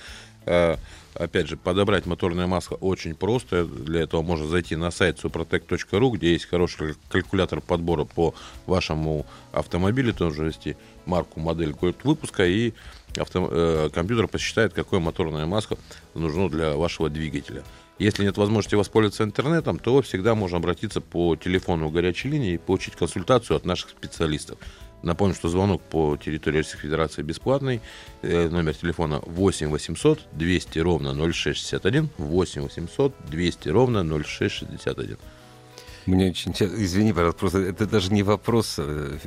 Э, 0.46 0.76
Опять 1.14 1.46
же, 1.46 1.56
подобрать 1.56 2.06
моторное 2.06 2.48
масло 2.48 2.74
очень 2.74 3.14
просто. 3.14 3.64
Для 3.64 4.00
этого 4.02 4.22
можно 4.22 4.48
зайти 4.48 4.74
на 4.74 4.90
сайт 4.90 5.22
suprotec.ru, 5.22 6.10
где 6.10 6.32
есть 6.32 6.46
хороший 6.46 6.96
калькулятор 7.08 7.60
подбора 7.60 8.04
по 8.04 8.34
вашему 8.66 9.26
автомобилю. 9.52 10.12
Тоже 10.12 10.44
ввести 10.44 10.76
марку, 11.06 11.38
модель, 11.38 11.70
год 11.70 12.02
выпуска, 12.02 12.44
и 12.44 12.72
авто- 13.16 13.48
э, 13.48 13.90
компьютер 13.94 14.26
посчитает, 14.26 14.72
какое 14.72 14.98
моторное 14.98 15.46
масло 15.46 15.78
нужно 16.14 16.50
для 16.50 16.74
вашего 16.74 17.08
двигателя. 17.08 17.62
Если 17.98 18.24
нет 18.24 18.36
возможности 18.36 18.74
воспользоваться 18.74 19.22
интернетом, 19.22 19.78
то 19.78 20.02
всегда 20.02 20.34
можно 20.34 20.56
обратиться 20.56 21.00
по 21.00 21.36
телефону 21.36 21.90
горячей 21.90 22.28
линии 22.28 22.54
и 22.54 22.58
получить 22.58 22.96
консультацию 22.96 23.56
от 23.56 23.64
наших 23.64 23.90
специалистов. 23.90 24.58
Напомню, 25.02 25.34
что 25.34 25.48
звонок 25.48 25.82
по 25.82 26.16
территории 26.16 26.58
Российской 26.58 26.80
Федерации 26.82 27.22
бесплатный. 27.22 27.80
Э, 28.22 28.48
Номер 28.48 28.74
телефона 28.74 29.20
8 29.26 29.68
800 29.68 30.20
200 30.32 30.78
ровно 30.78 31.12
0661. 31.12 32.08
8 32.16 32.62
800 32.62 33.14
200 33.28 33.68
ровно 33.68 34.02
0661. 34.02 35.18
Мне 36.06 36.30
очень 36.30 36.52
извини, 36.52 37.12
пожалуйста, 37.12 37.38
просто 37.38 37.58
это 37.60 37.86
даже 37.86 38.12
не 38.12 38.22
вопрос. 38.22 38.74
э, 38.78 39.18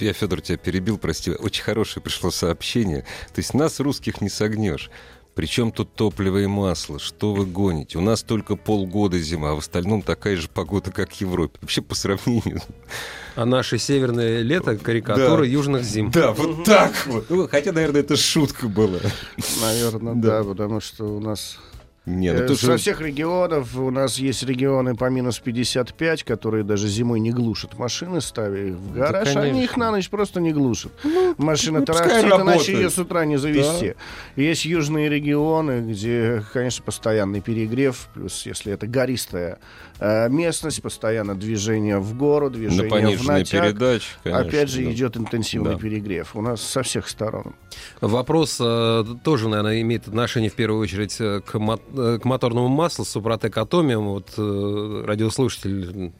Я, 0.00 0.12
Федор, 0.12 0.40
тебя 0.40 0.56
перебил, 0.56 0.98
прости. 0.98 1.32
Очень 1.32 1.64
хорошее 1.64 2.02
пришло 2.02 2.30
сообщение. 2.30 3.02
То 3.34 3.40
есть 3.40 3.54
нас, 3.54 3.80
русских, 3.80 4.20
не 4.20 4.28
согнешь. 4.28 4.90
Причем 5.36 5.70
тут 5.70 5.92
топливо 5.94 6.38
и 6.38 6.46
масло? 6.46 6.98
Что 6.98 7.34
вы 7.34 7.44
гоните? 7.44 7.98
У 7.98 8.00
нас 8.00 8.22
только 8.22 8.56
полгода 8.56 9.18
зима, 9.18 9.50
а 9.50 9.54
в 9.54 9.58
остальном 9.58 10.00
такая 10.00 10.34
же 10.36 10.48
погода, 10.48 10.90
как 10.90 11.12
в 11.12 11.20
Европе. 11.20 11.58
Вообще 11.60 11.82
по 11.82 11.94
сравнению. 11.94 12.62
А 13.34 13.44
наше 13.44 13.76
северное 13.76 14.40
лето— 14.40 14.76
карикатура 14.82 15.42
Да. 15.42 15.44
южных 15.44 15.84
зим. 15.84 16.10
Да, 16.10 16.32
вот 16.32 16.64
так 16.64 16.90
вот. 17.06 17.26
Ну, 17.28 17.46
хотя, 17.48 17.72
наверное, 17.72 18.00
это 18.00 18.16
шутка 18.16 18.66
была. 18.66 18.98
Наверное, 19.60 20.14
да. 20.14 20.42
потому 20.42 20.80
что 20.80 21.04
у 21.04 21.20
нас 21.20 21.58
Не, 22.06 22.32
ну 22.32 22.42
Э, 22.42 22.46
тут 22.46 22.60
Со 22.60 22.72
же- 22.72 22.78
всех 22.78 23.00
регионов 23.00 23.76
у 23.76 23.90
нас 23.90 24.18
есть 24.18 24.44
регионы 24.44 24.94
по 24.94 25.10
минус 25.10 25.40
55, 25.40 26.22
которые 26.22 26.62
даже 26.62 26.86
зимой 26.86 27.18
не 27.18 27.32
глушат 27.32 27.76
машины, 27.76 28.20
ставя 28.20 28.68
их 28.68 28.74
в 28.76 28.92
гараж. 28.94 29.26
Они 29.28 29.34
конечно. 29.50 29.60
их 29.64 29.76
на 29.76 29.90
ночь 29.90 30.08
просто 30.08 30.40
не 30.40 30.52
глушат. 30.52 30.92
Машина 31.36 31.80
ну, 31.80 31.84
пускай 31.86 32.22
тарахтит, 32.22 32.40
иначе 32.40 32.72
ее 32.74 32.90
с 32.90 32.98
утра 32.98 33.24
не 33.24 33.38
завести. 33.38 33.94
Есть 34.36 34.64
южные 34.64 35.08
регионы, 35.08 35.80
где, 35.80 36.44
конечно, 36.52 36.84
постоянный 36.84 37.40
перегрев, 37.40 38.08
плюс 38.14 38.46
если 38.46 38.72
это 38.72 38.86
гористая 38.86 39.58
э, 40.00 40.28
местность, 40.28 40.82
постоянно 40.82 41.34
движение 41.34 41.98
в 41.98 42.16
гору, 42.16 42.46
на 42.46 42.52
движение 42.52 43.16
в 43.16 43.24
натяг. 43.26 43.62
передаче, 43.64 44.06
конечно. 44.22 44.46
Опять 44.48 44.68
же, 44.70 44.84
да. 44.84 44.92
идет 44.92 45.16
интенсивный 45.16 45.72
Да. 45.74 45.78
перегрев. 45.78 46.34
У 46.36 46.40
нас 46.42 46.60
со 46.60 46.82
всех 46.82 47.08
сторон. 47.08 47.54
Вопрос 48.00 48.58
э, 48.60 49.04
тоже, 49.24 49.48
наверное, 49.48 49.80
имеет 49.82 50.08
отношение 50.08 50.50
в 50.50 50.54
первую 50.54 50.80
очередь 50.80 51.16
э, 51.20 51.40
к, 51.40 51.58
мо- 51.58 51.80
э, 51.96 52.18
к 52.20 52.24
моторному 52.24 52.68
маслу 52.68 53.04
Супротек 53.04 53.56
Атомиум. 53.56 54.06
Вот 54.08 54.32
э, 54.36 55.04
радиослушатель 55.06 56.12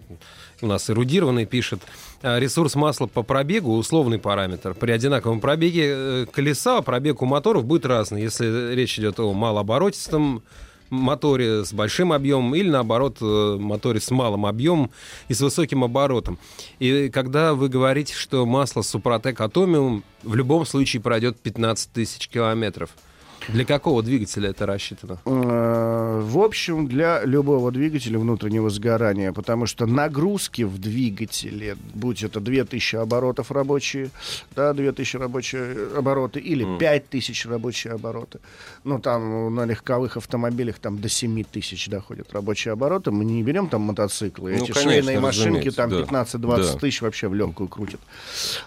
у 0.62 0.66
нас 0.66 0.88
эрудированный 0.88 1.44
пишет. 1.46 1.80
э, 2.22 2.38
Ресурс 2.40 2.74
масла 2.76 3.06
по 3.06 3.22
пробегу 3.22 3.76
условный 3.76 4.18
параметр. 4.18 4.74
При 4.74 4.90
одинаковом 4.90 5.40
пробеге 5.40 6.26
колеса 6.32 6.80
пробег 6.82 7.20
у 7.22 7.26
моторов 7.26 7.64
будет 7.66 7.84
разный. 7.86 8.22
Если 8.22 8.74
речь 8.74 8.98
идет 8.98 9.20
о 9.20 9.32
малооборотистом 9.32 10.42
моторе 10.90 11.64
с 11.64 11.72
большим 11.72 12.12
объемом 12.12 12.54
или, 12.54 12.68
наоборот, 12.68 13.18
э, 13.20 13.56
моторе 13.58 14.00
с 14.00 14.10
малым 14.10 14.46
объемом 14.46 14.90
и 15.28 15.34
с 15.34 15.40
высоким 15.40 15.84
оборотом. 15.84 16.38
И 16.78 17.08
когда 17.08 17.54
вы 17.54 17.68
говорите, 17.68 18.14
что 18.14 18.44
масло 18.46 18.82
Супротек 18.82 19.40
Атомиум 19.40 20.04
в 20.22 20.34
любом 20.34 20.66
случае 20.66 21.02
пройдет 21.02 21.38
15 21.38 21.92
тысяч 21.92 22.28
километров– 22.28 22.90
для 23.48 23.64
какого 23.64 24.02
двигателя 24.02 24.50
это 24.50 24.66
рассчитано? 24.66 25.18
Э, 25.24 26.20
в 26.22 26.38
общем, 26.38 26.88
для 26.88 27.24
любого 27.24 27.70
двигателя 27.70 28.18
внутреннего 28.18 28.70
сгорания, 28.70 29.32
потому 29.32 29.66
что 29.66 29.86
нагрузки 29.86 30.62
в 30.62 30.78
двигателе, 30.78 31.76
будь 31.94 32.22
это 32.22 32.40
2000 32.40 32.96
оборотов 32.96 33.50
рабочие, 33.50 34.10
да, 34.54 34.72
2000 34.72 35.16
рабочие 35.16 35.88
обороты 35.96 36.40
или 36.40 36.66
mm. 36.66 36.78
5000 36.78 37.46
рабочие 37.46 37.92
обороты, 37.92 38.40
ну, 38.84 38.98
там 38.98 39.54
на 39.54 39.64
легковых 39.64 40.16
автомобилях 40.16 40.78
там 40.78 40.98
до 40.98 41.08
7000 41.08 41.88
доходят 41.88 42.32
рабочие 42.32 42.72
обороты, 42.72 43.10
мы 43.10 43.24
не 43.24 43.42
берем 43.42 43.68
там 43.68 43.82
мотоциклы, 43.82 44.50
ну, 44.50 44.56
эти 44.56 44.72
конечно, 44.72 44.90
швейные 44.90 45.20
машинки 45.20 45.70
там 45.70 45.90
да. 45.90 46.00
15-20 46.00 46.38
да. 46.38 46.78
тысяч 46.78 47.02
вообще 47.02 47.28
в 47.28 47.34
легкую 47.34 47.68
крутят, 47.68 48.00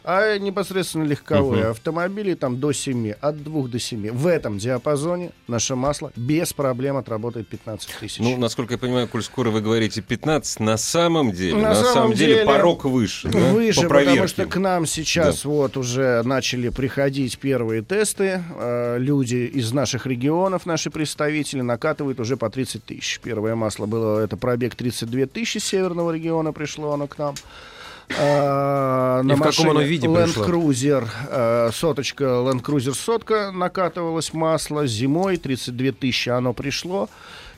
а 0.03 0.37
непосредственно 0.37 1.03
легковые 1.03 1.65
uh-huh. 1.65 1.71
автомобили 1.71 2.33
там 2.33 2.59
до 2.59 2.71
7, 2.71 3.11
от 3.11 3.43
2 3.43 3.67
до 3.67 3.79
7. 3.79 4.11
В 4.11 4.27
этом 4.27 4.59
диапазоне 4.69 5.31
наше 5.47 5.75
масло 5.75 6.11
без 6.15 6.53
проблем 6.53 6.97
отработает 6.97 7.47
15 7.47 7.89
тысяч. 7.99 8.19
Ну, 8.19 8.37
насколько 8.37 8.75
я 8.75 8.77
понимаю, 8.77 9.07
коль 9.07 9.23
скоро 9.23 9.49
вы 9.49 9.61
говорите 9.61 10.01
15, 10.01 10.59
на 10.59 10.77
самом 10.77 11.31
деле, 11.31 11.55
на, 11.55 11.69
на 11.69 11.75
самом, 11.75 11.93
самом 11.93 12.13
деле, 12.13 12.33
деле 12.35 12.45
порог 12.45 12.85
выше. 12.85 13.29
Да? 13.29 13.39
Выше, 13.39 13.87
По 13.87 13.99
потому 13.99 14.27
что 14.27 14.45
к 14.45 14.57
нам 14.57 14.85
сейчас 14.85 15.43
да. 15.43 15.49
вот 15.49 15.77
уже 15.77 16.21
начали 16.23 16.69
приходить 16.69 17.39
первые 17.39 17.81
тесты. 17.81 18.43
Э, 18.57 18.97
люди 18.99 19.35
из 19.35 19.71
наших 19.71 20.05
регионов, 20.05 20.65
наши 20.65 20.89
представители, 20.91 21.61
накатывают 21.61 22.19
уже 22.19 22.37
по 22.37 22.49
30 22.49 22.85
тысяч. 22.85 23.19
Первое 23.23 23.55
масло 23.55 23.85
было, 23.85 24.19
это 24.19 24.37
пробег 24.37 24.75
32 24.75 25.25
тысячи 25.25 25.57
северного 25.57 26.11
региона 26.11 26.53
пришло 26.53 26.93
оно 26.93 27.07
к 27.07 27.17
нам. 27.17 27.35
Э, 28.17 29.21
на 29.23 29.33
И 29.33 29.35
в 29.35 29.39
каком 29.39 29.69
оно 29.69 29.81
виде 29.81 30.07
Land 30.07 30.35
Cruiser, 30.35 31.07
э, 31.29 31.69
соточка, 31.73 32.23
Land 32.23 32.61
Cruiser 32.63 32.93
сотка 32.93 33.51
накатывалось 33.51 34.33
масло, 34.33 34.87
зимой 34.87 35.37
32 35.37 35.91
тысячи 35.91 36.29
оно 36.29 36.53
пришло. 36.53 37.09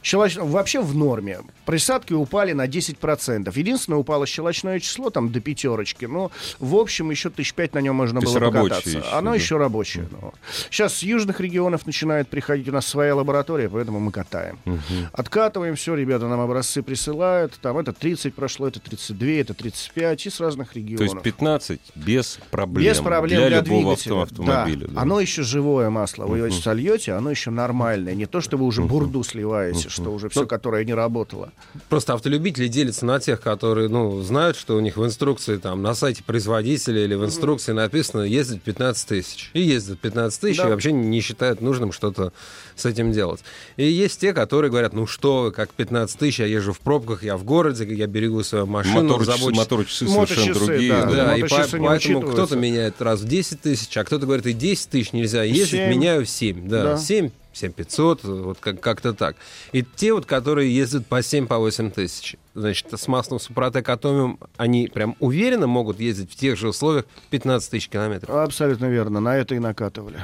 Щелоч... 0.04 0.36
Вообще 0.38 0.82
в 0.82 0.96
норме. 0.96 1.40
Присадки 1.66 2.14
упали 2.14 2.54
на 2.54 2.68
10%. 2.68 3.52
Единственное, 3.56 4.00
упало 4.00 4.26
щелочное 4.26 4.80
число 4.80 5.10
там 5.10 5.32
до 5.32 5.40
пятерочки. 5.40 6.06
Но, 6.06 6.32
в 6.60 6.76
общем, 6.76 7.12
еще 7.12 7.30
тысяч 7.30 7.54
пять 7.54 7.74
на 7.74 7.80
нем 7.80 7.96
можно 7.96 8.20
То 8.20 8.28
было 8.28 8.52
покататься. 8.52 8.90
Еще, 8.90 9.04
Оно 9.12 9.32
да? 9.32 9.36
еще 9.36 9.58
рабочее. 9.58 10.08
Но. 10.12 10.34
Сейчас 10.70 10.96
с 10.96 11.04
южных 11.04 11.40
регионов 11.40 11.86
начинает 11.86 12.28
приходить. 12.28 12.68
У 12.68 12.72
нас 12.72 12.88
своя 12.88 13.16
лаборатория, 13.16 13.70
поэтому 13.70 14.00
мы 14.00 14.12
катаем. 14.12 14.58
Угу. 14.66 14.80
Откатываем 15.14 15.76
все, 15.76 15.94
ребята 15.94 16.28
нам 16.28 16.40
образцы 16.40 16.82
присылают. 16.82 17.54
Там 17.62 17.78
это 17.78 17.94
30 17.94 18.34
прошло, 18.34 18.68
это 18.68 18.80
32, 18.80 19.28
это 19.28 19.54
35 19.54 20.26
и 20.26 20.30
с 20.30 20.40
разных 20.40 20.76
регионов. 20.76 20.98
То 20.98 21.04
есть 21.16 21.24
15 21.24 21.80
без 21.96 22.40
проблем. 22.50 22.92
Без 22.92 23.00
проблем 23.00 23.42
для, 23.42 23.50
для 23.50 23.62
двигателя. 23.62 24.24
автомобиля. 24.24 24.88
Да. 24.88 24.94
Да. 24.94 25.02
Оно 25.02 25.20
еще 25.20 25.44
живое 25.44 25.90
масло. 25.90 26.26
Вы 26.26 26.40
его 26.40 26.52
сольете, 26.52 27.14
оно 27.14 27.30
еще 27.30 27.52
нормальное. 27.52 28.16
Не 28.16 28.26
то, 28.26 28.42
что 28.42 28.58
вы 28.58 28.66
уже 28.66 28.82
бурду 28.82 29.24
сливаете 29.24 29.91
что 29.92 30.12
уже 30.12 30.30
все, 30.30 30.42
ну, 30.42 30.48
которое 30.48 30.84
не 30.86 30.94
работало. 30.94 31.52
Просто 31.90 32.14
автолюбители 32.14 32.68
делятся 32.68 33.06
на 33.06 33.20
тех, 33.20 33.42
которые, 33.42 33.90
ну, 33.90 34.22
знают, 34.22 34.58
что 34.58 34.76
у 34.76 34.80
них 34.80 34.98
в 34.98 35.06
инструкции, 35.06 35.58
там, 35.58 35.82
на 35.82 35.94
сайте 35.94 36.24
производителя 36.24 37.04
или 37.04 37.16
в 37.16 37.26
инструкции 37.26 37.74
написано 37.74 38.22
ездить 38.22 38.62
15 38.62 39.08
тысяч. 39.08 39.52
И 39.54 39.62
ездят 39.62 40.00
15 40.00 40.42
тысяч, 40.42 40.58
да. 40.58 40.68
и 40.68 40.70
вообще 40.72 40.92
не 40.92 41.22
считают 41.22 41.62
нужным 41.62 41.92
что-то 41.92 42.34
с 42.76 42.86
этим 42.86 43.12
делать. 43.12 43.42
И 43.78 43.86
есть 43.86 44.20
те, 44.20 44.34
которые 44.34 44.72
говорят, 44.72 44.94
ну 44.94 45.06
что, 45.06 45.52
как 45.56 45.72
15 45.72 46.18
тысяч, 46.18 46.40
я 46.40 46.46
езжу 46.46 46.74
в 46.74 46.80
пробках, 46.80 47.24
я 47.24 47.38
в 47.38 47.44
городе, 47.44 47.86
я 47.94 48.08
берегу 48.08 48.44
свою 48.44 48.66
машину, 48.66 49.04
мотор, 49.04 49.26
забочусь... 49.26 49.58
Моторчасы 49.58 50.08
совершенно 50.08 50.54
другие. 50.54 50.92
Да, 50.92 51.06
да. 51.06 51.38
и 51.38 51.44
по, 51.44 51.68
поэтому 51.80 52.22
кто-то 52.22 52.56
меняет 52.56 53.02
раз 53.02 53.22
в 53.22 53.28
10 53.28 53.62
тысяч, 53.62 53.96
а 53.98 54.04
кто-то 54.04 54.26
говорит, 54.26 54.46
и 54.46 54.54
10 54.54 54.90
тысяч 54.90 55.14
нельзя 55.14 55.44
ездить, 55.44 55.72
7. 55.72 55.90
меняю 55.90 56.26
в 56.26 56.30
7. 56.30 56.68
Да, 56.68 56.84
да. 56.84 56.98
7 56.98 57.32
7500, 57.54 58.24
вот 58.24 58.58
как- 58.60 58.80
как-то 58.80 59.14
так. 59.14 59.36
И 59.72 59.84
те 59.84 60.14
вот, 60.14 60.26
которые 60.26 60.74
ездят 60.74 61.08
по 61.08 61.22
7, 61.22 61.48
по 61.48 61.58
8 61.58 61.92
тысяч, 61.92 62.36
значит, 62.54 62.88
с 62.92 63.08
маслом 63.08 63.40
Супротек 63.40 63.88
Атомиум, 63.90 64.40
они 64.58 64.88
прям 64.88 65.16
уверенно 65.20 65.68
могут 65.68 66.00
ездить 66.00 66.32
в 66.32 66.36
тех 66.36 66.58
же 66.58 66.70
условиях 66.70 67.06
15 67.30 67.70
тысяч 67.72 67.90
километров? 67.90 68.36
Абсолютно 68.36 68.86
верно, 68.86 69.20
на 69.20 69.36
это 69.38 69.56
и 69.56 69.60
накатывали. 69.60 70.20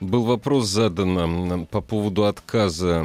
Был 0.00 0.22
вопрос 0.22 0.66
задан 0.68 1.66
по 1.66 1.80
поводу 1.80 2.26
отказа, 2.26 3.04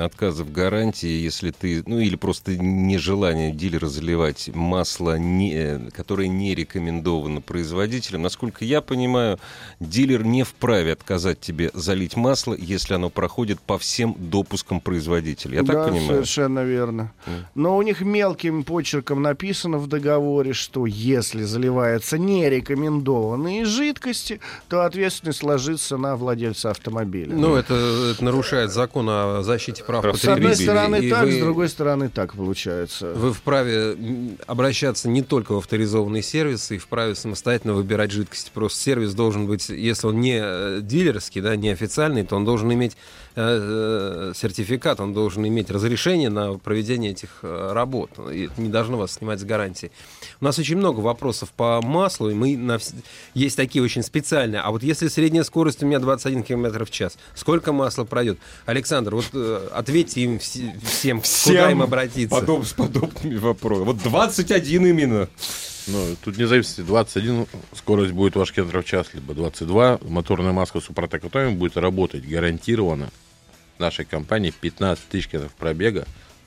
отказа 0.00 0.44
в 0.44 0.52
гарантии, 0.52 1.08
если 1.08 1.50
ты, 1.50 1.82
ну 1.86 1.98
или 1.98 2.16
просто 2.16 2.58
нежелание 2.58 3.52
дилера 3.52 3.86
заливать 3.86 4.50
масло, 4.54 5.18
не, 5.18 5.54
э, 5.54 5.90
которое 5.92 6.28
не 6.28 6.54
рекомендовано 6.54 7.40
производителем. 7.40 8.22
Насколько 8.22 8.66
я 8.66 8.82
понимаю, 8.82 9.38
дилер 9.80 10.24
не 10.24 10.42
вправе 10.42 10.92
отказать 10.92 11.40
тебе 11.40 11.70
залить 11.72 12.16
масло, 12.16 12.54
если 12.54 12.94
оно 12.94 13.08
проходит 13.08 13.58
по 13.60 13.78
всем 13.78 14.14
допускам 14.18 14.80
производителя. 14.80 15.56
Я 15.56 15.62
да, 15.62 15.72
так 15.72 15.88
понимаю? 15.88 16.08
совершенно 16.08 16.64
верно. 16.64 17.12
Mm. 17.26 17.30
Но 17.54 17.76
у 17.78 17.82
них 17.82 18.02
мелким 18.02 18.64
почерком 18.64 19.22
написано 19.22 19.78
в 19.78 19.86
договоре, 19.86 20.52
что 20.52 20.84
если 20.84 21.44
заливаются 21.44 22.18
нерекомендованные 22.18 23.64
жидкости, 23.64 24.40
то 24.68 24.84
ответственность 24.84 25.42
ложится 25.42 25.96
на 25.96 26.16
владельца 26.26 26.70
автомобиля. 26.70 27.34
Ну, 27.34 27.54
это, 27.54 27.74
это 28.12 28.24
нарушает 28.24 28.72
закон 28.72 29.06
о 29.08 29.42
защите 29.42 29.84
прав 29.84 30.02
потребителей. 30.02 30.26
С 30.26 30.36
одной 30.36 30.54
стороны 30.56 30.96
и 30.96 31.10
так, 31.10 31.24
вы, 31.24 31.32
с 31.32 31.38
другой 31.38 31.68
стороны 31.68 32.08
так 32.08 32.34
получается. 32.34 33.12
Вы 33.14 33.32
вправе 33.32 33.96
обращаться 34.46 35.08
не 35.08 35.22
только 35.22 35.52
в 35.52 35.58
авторизованные 35.58 36.22
сервисы, 36.22 36.76
и 36.76 36.78
вправе 36.78 37.14
самостоятельно 37.14 37.74
выбирать 37.74 38.10
жидкости. 38.10 38.50
Просто 38.52 38.80
сервис 38.80 39.14
должен 39.14 39.46
быть, 39.46 39.68
если 39.68 40.08
он 40.08 40.20
не 40.20 40.40
э, 40.42 40.80
дилерский, 40.82 41.40
да, 41.40 41.54
не 41.54 41.70
официальный, 41.70 42.24
то 42.24 42.36
он 42.36 42.44
должен 42.44 42.72
иметь 42.72 42.96
э, 43.36 44.30
э 44.30 44.32
сертификат, 44.34 45.00
он 45.00 45.12
должен 45.12 45.46
иметь 45.46 45.70
разрешение 45.70 46.30
на 46.30 46.58
проведение 46.58 47.12
этих 47.12 47.40
э, 47.42 47.72
работ. 47.72 48.10
И 48.32 48.46
это 48.46 48.60
не 48.60 48.68
должно 48.68 48.96
вас 48.96 49.12
снимать 49.12 49.40
с 49.40 49.44
гарантии. 49.44 49.90
У 50.40 50.44
нас 50.44 50.58
очень 50.58 50.76
много 50.76 51.00
вопросов 51.00 51.52
по 51.52 51.80
маслу, 51.82 52.30
и 52.30 52.34
мы 52.34 52.56
на... 52.56 52.78
есть 53.34 53.56
такие 53.56 53.84
очень 53.84 54.02
специальные. 54.02 54.60
А 54.60 54.70
вот 54.70 54.82
если 54.82 55.08
средняя 55.08 55.44
скорость 55.44 55.82
у 55.82 55.86
меня 55.86 55.98
21 55.98 56.42
км 56.42 56.84
в 56.84 56.90
час, 56.90 57.18
сколько 57.34 57.72
масла 57.72 58.04
пройдет? 58.04 58.38
Александр, 58.64 59.14
вот 59.14 59.26
э, 59.32 59.68
ответьте 59.72 60.22
им 60.22 60.36
вс- 60.36 60.72
всем, 60.84 61.20
всем, 61.20 61.54
куда 61.54 61.70
им 61.70 61.82
обратиться. 61.82 62.40
Подоб, 62.40 62.64
с 62.64 62.72
подобными 62.72 63.36
вопросами. 63.36 63.84
Вот 63.84 63.98
21 63.98 64.86
именно. 64.86 65.28
Ну, 65.88 66.16
тут 66.24 66.36
не 66.36 66.46
зависит, 66.46 66.84
21 66.84 67.46
скорость 67.72 68.12
будет 68.12 68.34
ваш 68.34 68.52
км 68.52 68.80
в 68.80 68.84
час, 68.84 69.06
либо 69.14 69.34
22. 69.34 70.00
Моторная 70.02 70.52
маска 70.52 70.80
Супротек 70.80 71.22
будет 71.52 71.76
работать 71.76 72.26
гарантированно 72.28 73.10
нашей 73.78 74.04
компании 74.04 74.50
15 74.50 75.08
тысяч 75.08 75.28
км 75.28 75.50
пробега 75.58 76.06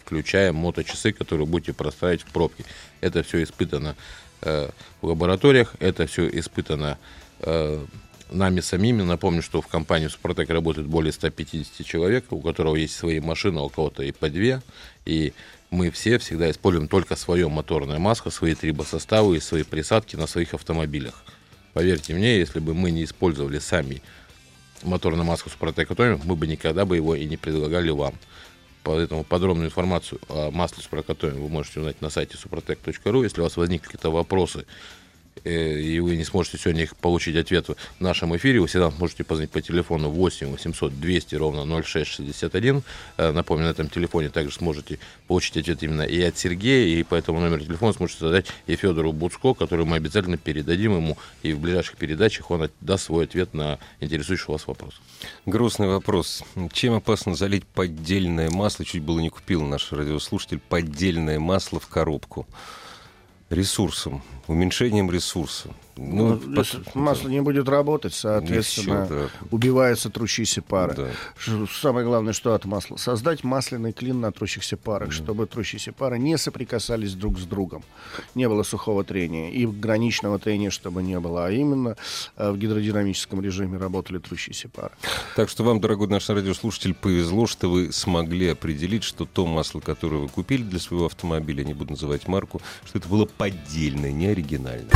включая 0.10 0.52
моточасы, 0.54 1.12
которые 1.12 1.46
будете 1.46 1.72
простраивать 1.72 2.24
в 2.24 2.32
пробке. 2.32 2.66
Это 3.00 3.22
все 3.22 3.44
испытано 3.44 3.96
э, 4.42 4.70
в 5.02 5.06
лабораториях, 5.06 5.76
это 5.80 6.08
все 6.08 6.28
испытано 6.28 6.98
э, 7.42 7.86
нами 8.32 8.60
самими. 8.60 9.04
Напомню, 9.04 9.44
что 9.44 9.62
в 9.62 9.68
компании 9.68 10.08
Супротек 10.08 10.50
работает 10.50 10.88
более 10.88 11.14
150 11.14 11.86
человек, 11.86 12.26
у 12.32 12.42
которого 12.42 12.76
есть 12.76 12.96
свои 12.96 13.20
машины, 13.20 13.62
у 13.62 13.70
кого-то 13.70 14.02
и 14.02 14.12
по 14.12 14.32
две. 14.32 14.64
И 15.06 15.34
мы 15.70 15.92
все 15.92 16.18
всегда 16.18 16.50
используем 16.50 16.88
только 16.88 17.16
свое 17.16 17.48
моторное 17.48 18.00
масло, 18.00 18.32
свои 18.32 18.56
трибосоставы 18.56 19.38
и 19.38 19.40
свои 19.40 19.62
присадки 19.62 20.16
на 20.16 20.26
своих 20.26 20.56
автомобилях. 20.56 21.24
Поверьте 21.74 22.16
мне, 22.16 22.40
если 22.40 22.60
бы 22.60 22.74
мы 22.74 22.90
не 22.90 23.04
использовали 23.04 23.60
сами 23.60 24.02
моторное 24.84 25.24
масло 25.24 25.50
Супротек 25.50 25.90
мы 26.24 26.36
бы 26.36 26.48
никогда 26.48 26.86
бы 26.86 26.96
его 26.96 27.16
и 27.16 27.26
не 27.26 27.38
предлагали 27.38 27.90
вам. 27.90 28.16
Поэтому 28.84 29.24
подробную 29.24 29.68
информацию 29.68 30.20
о 30.30 30.52
масле 30.52 30.82
супрокатоме 30.82 31.34
вы 31.34 31.50
можете 31.50 31.80
узнать 31.80 32.02
на 32.02 32.10
сайте 32.10 32.38
suprotec.ru. 32.38 33.24
Если 33.24 33.42
у 33.42 33.44
вас 33.44 33.58
возникли 33.58 33.86
какие-то 33.86 34.10
вопросы 34.10 34.66
и 35.44 36.00
вы 36.00 36.16
не 36.16 36.24
сможете 36.24 36.58
сегодня 36.58 36.84
их 36.84 36.96
получить 36.96 37.36
ответ 37.36 37.68
в 37.68 37.76
нашем 38.00 38.36
эфире, 38.36 38.60
вы 38.60 38.68
всегда 38.68 38.92
можете 38.92 39.24
позвонить 39.24 39.52
по 39.52 39.62
телефону 39.62 40.10
8 40.10 40.48
800 40.52 41.00
200 41.00 41.36
ровно 41.36 41.82
0661. 41.82 42.84
Э, 43.18 43.32
напомню, 43.32 43.66
на 43.66 43.70
этом 43.72 43.90
телефоне 43.90 44.30
также 44.30 44.54
сможете 44.54 45.00
получить 45.28 45.58
ответ 45.58 45.82
именно 45.84 46.02
и 46.02 46.22
от 46.22 46.38
Сергея, 46.38 47.00
и 47.00 47.04
по 47.04 47.16
этому 47.16 47.40
номеру 47.40 47.62
телефона 47.62 47.94
сможете 47.94 48.20
задать 48.20 48.48
и 48.68 48.76
Федору 48.76 49.12
Буцко, 49.12 49.54
который 49.54 49.86
мы 49.86 49.98
обязательно 49.98 50.38
передадим 50.38 50.96
ему, 50.96 51.18
и 51.44 51.54
в 51.54 51.60
ближайших 51.60 51.98
передачах 51.98 52.52
он 52.52 52.70
даст 52.82 53.06
свой 53.06 53.26
ответ 53.26 53.54
на 53.54 53.80
интересующий 54.00 54.46
вас 54.48 54.68
вопрос. 54.68 55.02
Грустный 55.46 55.88
вопрос. 55.88 56.44
Чем 56.74 56.94
опасно 56.96 57.36
залить 57.36 57.66
поддельное 57.66 58.50
масло? 58.50 58.86
Чуть 58.86 59.04
было 59.04 59.20
не 59.20 59.30
купил 59.30 59.64
наш 59.64 59.92
радиослушатель 59.92 60.60
поддельное 60.60 61.40
масло 61.40 61.80
в 61.80 61.88
коробку 61.88 62.48
ресурсом, 63.50 64.22
уменьшением 64.48 65.10
ресурса. 65.12 65.70
Ну, 66.00 66.40
ну 66.46 66.62
если 66.62 66.78
по... 66.80 66.98
масло 66.98 67.28
не 67.28 67.42
будет 67.42 67.68
работать, 67.68 68.14
соответственно, 68.14 69.04
Ничего, 69.04 69.20
да. 69.20 69.48
убивается 69.52 70.10
трущиеся 70.10 70.62
пары. 70.62 70.96
Да. 70.96 71.10
Самое 71.82 72.06
главное, 72.06 72.32
что 72.32 72.54
от 72.54 72.66
масла? 72.66 72.96
Создать 72.96 73.44
масляный 73.44 73.92
клин 73.92 74.22
на 74.22 74.32
трущихся 74.32 74.78
парах, 74.78 75.10
mm. 75.10 75.12
чтобы 75.12 75.46
трущиеся 75.46 75.92
пары 75.92 76.18
не 76.18 76.38
соприкасались 76.38 77.14
друг 77.16 77.38
с 77.38 77.44
другом. 77.44 77.84
Не 78.34 78.48
было 78.48 78.64
сухого 78.64 79.04
трения 79.04 79.52
и 79.52 79.66
граничного 79.66 80.40
трения, 80.40 80.70
чтобы 80.70 81.04
не 81.04 81.20
было, 81.20 81.48
а 81.48 81.52
именно 81.52 81.98
э, 82.38 82.52
в 82.52 82.58
гидродинамическом 82.58 83.42
режиме 83.42 83.78
работали 83.78 84.20
трущиеся 84.20 84.70
пары. 84.70 84.92
Так 85.36 85.50
что 85.50 85.64
вам, 85.64 85.82
дорогой 85.82 86.08
наш 86.08 86.30
радиослушатель, 86.30 86.94
повезло, 86.94 87.46
что 87.46 87.70
вы 87.70 87.92
смогли 87.92 88.48
определить, 88.48 89.04
что 89.04 89.26
то 89.26 89.46
масло, 89.46 89.82
которое 89.82 90.18
вы 90.18 90.30
купили 90.30 90.64
для 90.64 90.80
своего 90.80 91.08
автомобиля, 91.08 91.66
не 91.66 91.74
буду 91.74 91.92
называть 91.92 92.28
марку, 92.28 92.62
что 92.86 93.00
это 93.00 93.10
было 93.10 93.26
поддельное, 93.26 94.12
не 94.12 94.28
оригинальное. 94.28 94.90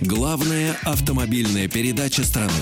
Главная 0.00 0.76
автомобильная 0.84 1.66
передача 1.66 2.22
страны. 2.24 2.52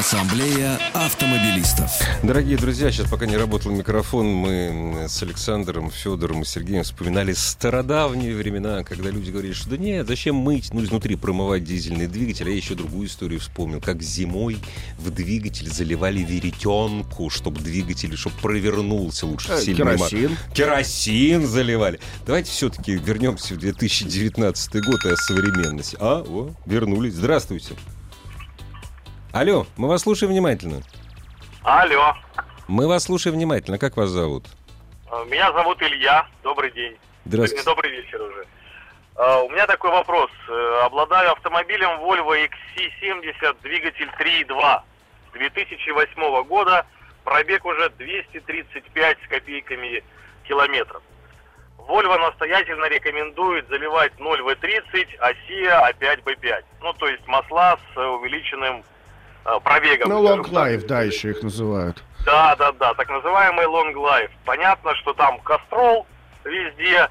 Ассамблея 0.00 0.80
автомобилистов. 0.94 1.90
Дорогие 2.22 2.56
друзья, 2.56 2.90
сейчас 2.90 3.10
пока 3.10 3.26
не 3.26 3.36
работал 3.36 3.70
микрофон, 3.70 4.28
мы 4.28 5.04
с 5.10 5.22
Александром, 5.22 5.90
Федором 5.90 6.40
и 6.40 6.46
Сергеем 6.46 6.84
вспоминали 6.84 7.34
стародавние 7.34 8.34
времена, 8.34 8.82
когда 8.82 9.10
люди 9.10 9.30
говорили, 9.30 9.52
что 9.52 9.68
да 9.68 9.76
нет, 9.76 10.08
зачем 10.08 10.36
мыть, 10.36 10.72
ну, 10.72 10.82
изнутри 10.82 11.16
промывать 11.16 11.64
дизельный 11.64 12.06
двигатель. 12.06 12.46
А 12.46 12.48
я 12.48 12.56
еще 12.56 12.74
другую 12.74 13.08
историю 13.08 13.40
вспомнил, 13.40 13.82
как 13.82 14.00
зимой 14.00 14.56
в 14.96 15.10
двигатель 15.10 15.68
заливали 15.68 16.20
веретенку, 16.20 17.28
чтобы 17.28 17.60
двигатель, 17.60 18.16
чтобы 18.16 18.36
провернулся 18.40 19.26
лучше. 19.26 19.52
Э, 19.52 19.62
керосин. 19.62 20.34
Керосин 20.54 21.46
заливали. 21.46 22.00
Давайте 22.24 22.50
все-таки 22.50 22.92
вернемся 22.92 23.52
в 23.52 23.58
2019 23.58 24.82
год 24.82 25.04
и 25.04 25.10
о 25.10 25.16
современности. 25.18 25.98
А, 26.00 26.24
о, 26.26 26.54
вернулись. 26.64 27.12
Здравствуйте. 27.12 27.74
Алло, 29.32 29.64
мы 29.76 29.86
вас 29.86 30.02
слушаем 30.02 30.32
внимательно. 30.32 30.82
Алло. 31.62 32.16
Мы 32.66 32.88
вас 32.88 33.04
слушаем 33.04 33.36
внимательно. 33.36 33.78
Как 33.78 33.96
вас 33.96 34.08
зовут? 34.08 34.44
Э, 35.08 35.24
меня 35.28 35.52
зовут 35.52 35.80
Илья. 35.82 36.26
Добрый 36.42 36.72
день. 36.72 36.96
Здравствуйте. 37.24 37.64
Добрый 37.64 37.92
вечер 37.92 38.20
уже. 38.20 38.44
Э, 39.16 39.42
у 39.42 39.50
меня 39.50 39.68
такой 39.68 39.92
вопрос. 39.92 40.30
Э, 40.48 40.82
обладаю 40.84 41.30
автомобилем 41.30 41.90
Volvo 42.00 42.34
XC70, 42.34 43.56
двигатель 43.62 44.10
3.2 44.18 44.82
2008 45.32 46.42
года, 46.48 46.84
пробег 47.22 47.64
уже 47.64 47.88
235 47.90 49.18
с 49.24 49.28
копейками 49.28 50.02
километров. 50.42 51.02
Volvo 51.78 52.18
настоятельно 52.18 52.86
рекомендует 52.86 53.68
заливать 53.68 54.18
0 54.18 54.40
V30, 54.40 55.06
а 55.20 55.30
SIA 55.30 55.92
А5 55.92 56.24
B5. 56.24 56.64
Ну, 56.80 56.92
то 56.94 57.06
есть 57.06 57.24
масла 57.28 57.78
с 57.94 57.96
увеличенным 57.96 58.82
пробегом. 59.64 60.08
Ну, 60.08 60.22
long 60.22 60.42
life, 60.50 60.86
да, 60.86 61.02
еще 61.02 61.30
их 61.30 61.42
называют. 61.42 62.02
Да, 62.24 62.54
да, 62.56 62.72
да, 62.72 62.94
так 62.94 63.08
называемый 63.08 63.66
long 63.66 63.94
life. 63.94 64.30
Понятно, 64.44 64.94
что 64.96 65.12
там 65.14 65.40
кастрол 65.40 66.06
везде. 66.44 67.08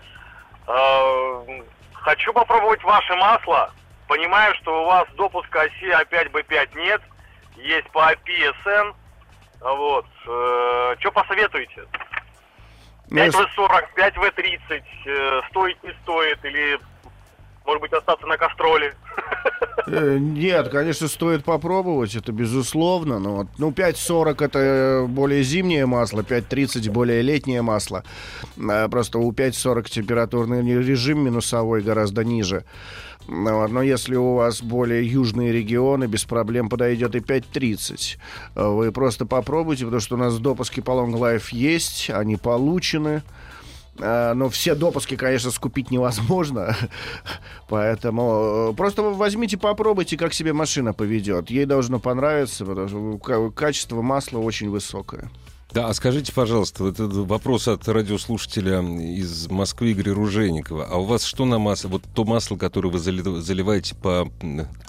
Э, 0.68 1.62
хочу 1.94 2.34
попробовать 2.34 2.84
ваше 2.84 3.16
масло. 3.16 3.72
Понимаю, 4.08 4.54
что 4.56 4.84
у 4.84 4.86
вас 4.86 5.08
допуска 5.16 5.62
оси 5.62 5.90
А5Б5 5.90 6.78
нет. 6.78 7.02
Есть 7.58 7.90
по 7.92 8.12
APSN. 8.12 8.94
Вот. 9.62 10.06
Э, 10.28 10.96
что 11.00 11.12
посоветуете? 11.12 11.86
5В40, 13.10 13.86
5В30, 13.96 14.84
стоит, 15.50 15.84
не 15.84 15.92
стоит, 16.04 16.46
или 16.46 16.80
может 17.70 17.82
быть, 17.82 17.94
остаться 17.94 18.26
на 18.26 18.36
кастроле? 18.36 18.96
Э, 19.86 20.18
нет, 20.20 20.70
конечно, 20.70 21.08
стоит 21.08 21.44
попробовать, 21.44 22.16
это 22.16 22.32
безусловно. 22.32 23.20
Но, 23.20 23.48
ну, 23.58 23.70
5.40 23.70 24.44
это 24.44 25.06
более 25.08 25.44
зимнее 25.44 25.86
масло, 25.86 26.22
5.30 26.22 26.92
более 26.92 27.22
летнее 27.22 27.62
масло. 27.62 28.04
А, 28.58 28.88
просто 28.90 29.20
у 29.20 29.32
5.40 29.32 29.90
температурный 29.90 30.62
режим 30.84 31.24
минусовой 31.24 31.82
гораздо 31.82 32.24
ниже. 32.24 32.66
Ну 33.28 33.68
но 33.68 33.84
если 33.84 34.16
у 34.16 34.34
вас 34.34 34.64
более 34.64 35.06
южные 35.08 35.52
регионы, 35.52 36.06
без 36.06 36.26
проблем 36.26 36.70
подойдет 36.70 37.16
и 37.16 37.20
5.30. 37.20 38.18
Вы 38.56 38.92
просто 38.92 39.28
попробуйте, 39.28 39.86
потому 39.86 40.02
что 40.02 40.16
у 40.16 40.20
нас 40.20 40.40
допуски 40.40 40.82
по 40.82 40.92
Long 40.92 41.14
Life 41.14 41.50
есть, 41.52 42.10
они 42.10 42.38
получены. 42.38 43.22
Э, 44.00 44.34
но 44.34 44.50
все 44.50 44.76
допуски, 44.76 45.16
конечно, 45.16 45.52
скупить 45.52 45.92
невозможно. 45.92 46.76
Поэтому 47.70 48.72
э, 48.72 48.74
просто 48.76 49.02
возьмите, 49.04 49.58
попробуйте, 49.58 50.18
как 50.18 50.34
себе 50.34 50.54
машина 50.54 50.94
поведет. 50.94 51.50
Ей 51.50 51.66
должно 51.66 52.00
понравиться, 52.00 52.66
потому 52.66 52.88
что 53.18 53.52
качество 53.52 54.02
масла 54.02 54.40
очень 54.40 54.70
высокое. 54.70 55.30
Да, 55.72 55.88
а 55.88 55.94
скажите, 55.94 56.34
пожалуйста, 56.34 56.84
вот 56.84 56.96
этот 56.96 57.14
вопрос 57.14 57.68
от 57.68 57.88
радиослушателя 57.88 58.80
из 58.82 59.48
Москвы 59.50 59.92
Игоря 59.92 60.16
Ружейникова. 60.16 60.88
А 60.90 60.98
у 60.98 61.04
вас 61.04 61.24
что 61.24 61.46
на 61.46 61.60
масло? 61.60 61.90
Вот 61.90 62.04
то 62.16 62.24
масло, 62.24 62.58
которое 62.58 62.90
вы 62.90 62.98
заливаете 62.98 63.94
по 63.94 64.32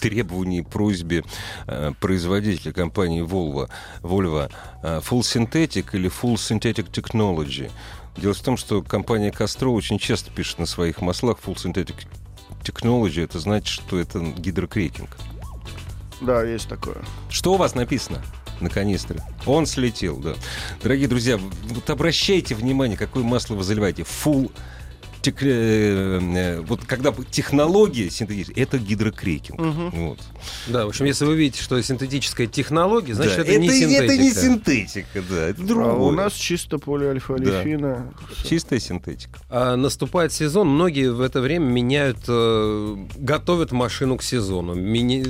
требованию, 0.01 0.65
просьбе 0.65 1.23
э, 1.67 1.93
производителя 2.01 2.73
компании 2.73 3.23
Volvo, 3.23 3.69
Volvo 4.01 4.51
э, 4.83 5.01
Full 5.01 5.21
Synthetic 5.21 5.91
или 5.93 6.11
Full 6.11 6.37
Synthetic 6.37 6.91
Technology? 6.91 7.71
Дело 8.17 8.35
в 8.35 8.41
том, 8.41 8.57
что 8.57 8.83
компания 8.83 9.31
Castro 9.31 9.69
очень 9.69 9.99
часто 9.99 10.31
пишет 10.31 10.59
на 10.59 10.67
своих 10.67 11.01
маслах 11.01 11.39
Full 11.45 11.57
Synthetic 11.57 12.07
Technology. 12.63 13.23
Это 13.25 13.39
значит, 13.39 13.69
что 13.69 13.99
это 13.99 14.21
гидрокрекинг. 14.21 15.17
Да, 16.21 16.43
есть 16.43 16.69
такое. 16.69 16.99
Что 17.31 17.55
у 17.55 17.57
вас 17.57 17.75
написано? 17.75 18.23
на 18.61 18.69
канистре. 18.69 19.23
Он 19.47 19.67
слетел, 19.67 20.19
да. 20.19 20.35
Дорогие 20.83 21.09
друзья, 21.09 21.39
вот 21.39 21.89
обращайте 21.89 22.55
внимание, 22.55 22.97
какое 22.97 23.25
масло 23.25 23.55
вы 23.55 23.65
заливаете. 23.65 24.03
Full 24.03 24.51
тек, 25.23 25.43
э, 25.43 26.21
э, 26.21 26.61
вот 26.61 26.85
когда 26.85 27.13
технология 27.31 28.11
синтетическая, 28.11 28.63
это 28.63 28.79
гидрокрекинг. 28.79 29.61
Угу. 29.61 29.91
Вот. 29.93 30.19
Да, 30.69 30.87
в 30.87 30.89
общем, 30.89 31.05
если 31.07 31.25
вы 31.25 31.37
видите, 31.37 31.63
что 31.63 31.81
синтетическая 31.81 32.47
технология, 32.47 33.15
значит, 33.15 33.37
да, 33.37 33.43
это, 33.43 33.53
это 33.53 33.61
не 33.61 33.69
синтетика. 33.69 34.05
Это 34.05 34.17
не 34.17 34.31
синтетика, 34.31 35.23
да, 35.29 35.49
это 35.49 35.63
другое. 35.63 35.91
А 35.91 35.95
у 35.95 36.11
нас 36.11 36.33
чисто 36.35 36.79
полиальфа-олефина. 36.79 38.13
Да. 38.19 38.49
Чистая 38.49 38.81
синтетика. 38.81 39.39
А 39.49 39.77
наступает 39.77 40.33
сезон, 40.33 40.69
многие 40.69 41.13
в 41.13 41.21
это 41.21 41.41
время 41.41 41.65
меняют, 41.67 42.19
э, 42.29 42.97
готовят 43.17 43.73
машину 43.73 44.17
к 44.17 44.23
сезону, 44.23 44.75
мини 44.75 45.25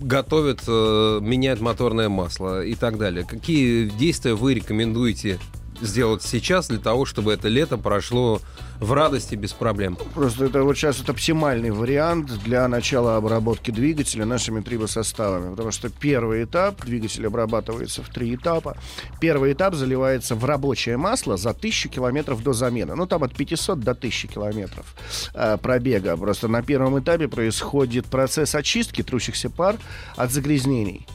готовят, 0.00 0.62
э, 0.66 1.18
меняют 1.20 1.60
моторное 1.60 2.08
масло 2.08 2.64
и 2.64 2.74
так 2.74 2.98
далее. 2.98 3.24
Какие 3.24 3.88
действия 3.88 4.34
вы 4.34 4.54
рекомендуете 4.54 5.38
сделать 5.80 6.22
сейчас 6.22 6.68
для 6.68 6.78
того, 6.78 7.04
чтобы 7.04 7.32
это 7.32 7.48
лето 7.48 7.78
прошло 7.78 8.40
в 8.78 8.92
радости 8.92 9.34
без 9.34 9.52
проблем? 9.52 9.96
Просто 10.14 10.46
это 10.46 10.62
вот 10.62 10.76
сейчас 10.76 11.00
это 11.00 11.12
оптимальный 11.12 11.70
вариант 11.70 12.30
для 12.44 12.66
начала 12.68 13.16
обработки 13.16 13.70
двигателя 13.70 14.24
нашими 14.24 14.60
трибосоставами, 14.60 15.50
потому 15.50 15.70
что 15.70 15.90
первый 15.90 16.44
этап 16.44 16.84
двигатель 16.84 17.26
обрабатывается 17.26 18.02
в 18.02 18.08
три 18.08 18.34
этапа. 18.34 18.76
Первый 19.20 19.52
этап 19.52 19.74
заливается 19.74 20.34
в 20.34 20.44
рабочее 20.44 20.96
масло 20.96 21.36
за 21.36 21.50
1000 21.50 21.88
километров 21.88 22.42
до 22.42 22.52
замены. 22.52 22.94
Ну, 22.94 23.06
там 23.06 23.22
от 23.22 23.34
500 23.34 23.80
до 23.80 23.92
1000 23.92 24.28
километров 24.28 24.86
э, 25.34 25.58
пробега. 25.60 26.16
Просто 26.16 26.48
на 26.48 26.62
первом 26.62 26.98
этапе 26.98 27.28
происходит 27.28 28.06
процесс 28.06 28.54
очистки 28.54 29.02
трущихся 29.02 29.50
пар 29.50 29.76
от 30.16 30.30
загрязнений. 30.30 31.06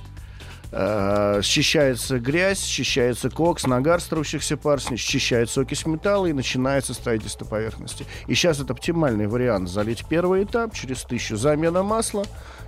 Э, 0.71 1.41
счищается 1.43 2.19
грязь, 2.19 2.63
счищается 2.63 3.29
кокс, 3.29 3.65
нагар 3.65 4.01
струщихся 4.01 4.57
пар, 4.57 4.79
счищается 4.79 5.61
окись 5.61 5.85
металла 5.85 6.27
и 6.27 6.33
начинается 6.33 6.93
строительство 6.93 7.45
поверхности. 7.45 8.05
И 8.27 8.35
сейчас 8.35 8.59
это 8.59 8.73
оптимальный 8.73 9.27
вариант. 9.27 9.69
Залить 9.69 10.05
первый 10.07 10.43
этап, 10.43 10.73
через 10.73 11.03
тысячу 11.03 11.37
замена 11.37 11.83
масла 11.83 12.25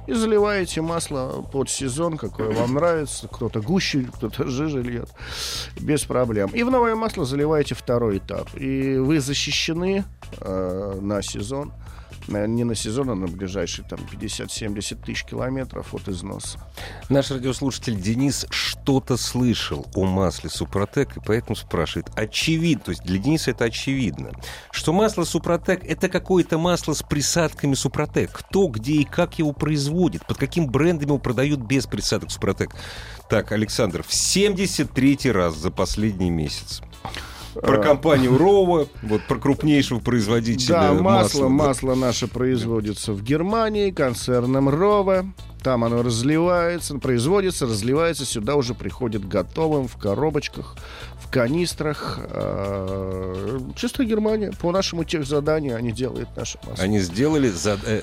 и 0.07 0.13
заливаете 0.13 0.81
масло 0.81 1.45
под 1.51 1.69
сезон, 1.69 2.17
какое 2.17 2.51
вам 2.51 2.75
нравится. 2.75 3.27
Кто-то 3.27 3.61
гуще, 3.61 4.07
кто-то 4.15 4.47
жиже 4.47 4.81
льет. 4.81 5.09
Без 5.79 6.03
проблем. 6.03 6.49
И 6.53 6.63
в 6.63 6.71
новое 6.71 6.95
масло 6.95 7.25
заливаете 7.25 7.75
второй 7.75 8.19
этап. 8.19 8.47
И 8.55 8.97
вы 8.97 9.19
защищены 9.19 10.05
э, 10.39 10.99
на 11.01 11.21
сезон 11.21 11.73
не 12.27 12.63
на 12.63 12.75
сезон, 12.75 13.09
а 13.09 13.15
на 13.15 13.27
ближайшие 13.27 13.87
там 13.87 13.99
50-70 13.99 15.05
тысяч 15.05 15.23
километров 15.23 15.93
от 15.93 16.07
износа. 16.07 16.59
Наш 17.09 17.31
радиослушатель 17.31 17.99
Денис 17.99 18.45
что-то 18.49 19.17
слышал 19.17 19.87
о 19.95 20.05
масле 20.05 20.49
Супротек, 20.49 21.17
и 21.17 21.19
поэтому 21.19 21.55
спрашивает. 21.55 22.07
Очевидно, 22.15 22.85
то 22.85 22.91
есть 22.91 23.03
для 23.03 23.17
Дениса 23.17 23.51
это 23.51 23.65
очевидно, 23.65 24.31
что 24.71 24.93
масло 24.93 25.23
Супротек 25.23 25.83
это 25.83 26.09
какое-то 26.09 26.57
масло 26.57 26.93
с 26.93 27.03
присадками 27.03 27.73
Супротек. 27.73 28.31
Кто, 28.31 28.67
где 28.67 28.93
и 28.93 29.03
как 29.03 29.39
его 29.39 29.53
производит, 29.53 30.25
под 30.25 30.37
каким 30.37 30.67
брендом 30.67 31.07
его 31.09 31.17
продают 31.17 31.61
без 31.61 31.85
присадок 31.85 32.31
Супротек. 32.31 32.75
Так, 33.29 33.51
Александр, 33.51 34.03
в 34.03 34.13
73 34.13 35.31
раз 35.31 35.55
за 35.55 35.71
последний 35.71 36.29
месяц. 36.29 36.81
Про 37.61 37.81
компанию 37.81 38.37
Рова, 38.37 38.87
вот 39.03 39.21
про 39.27 39.37
крупнейшего 39.37 39.99
производителя 39.99 40.73
Да, 40.73 40.93
масло, 40.93 41.47
масла. 41.47 41.49
масло 41.49 41.95
наше 41.95 42.27
производится 42.27 43.13
в 43.13 43.23
Германии 43.23 43.91
концерном 43.91 44.69
Рова. 44.69 45.25
Там 45.63 45.83
оно 45.83 46.01
разливается, 46.03 46.97
производится, 46.99 47.65
разливается, 47.65 48.25
сюда 48.25 48.55
уже 48.55 48.73
приходит 48.73 49.27
готовым 49.27 49.87
в 49.87 49.97
коробочках, 49.97 50.75
в 51.27 51.29
канистрах. 51.29 52.19
Э, 52.29 53.59
Чисто 53.75 54.05
Германия. 54.05 54.51
По 54.59 54.71
нашему 54.71 55.03
техзаданию 55.03 55.75
они 55.75 55.91
делают 55.91 56.29
наше 56.35 56.57
масло. 56.65 56.83
Они 56.83 56.99
сделали... 56.99 57.49
За... 57.49 57.77
э, 57.85 58.01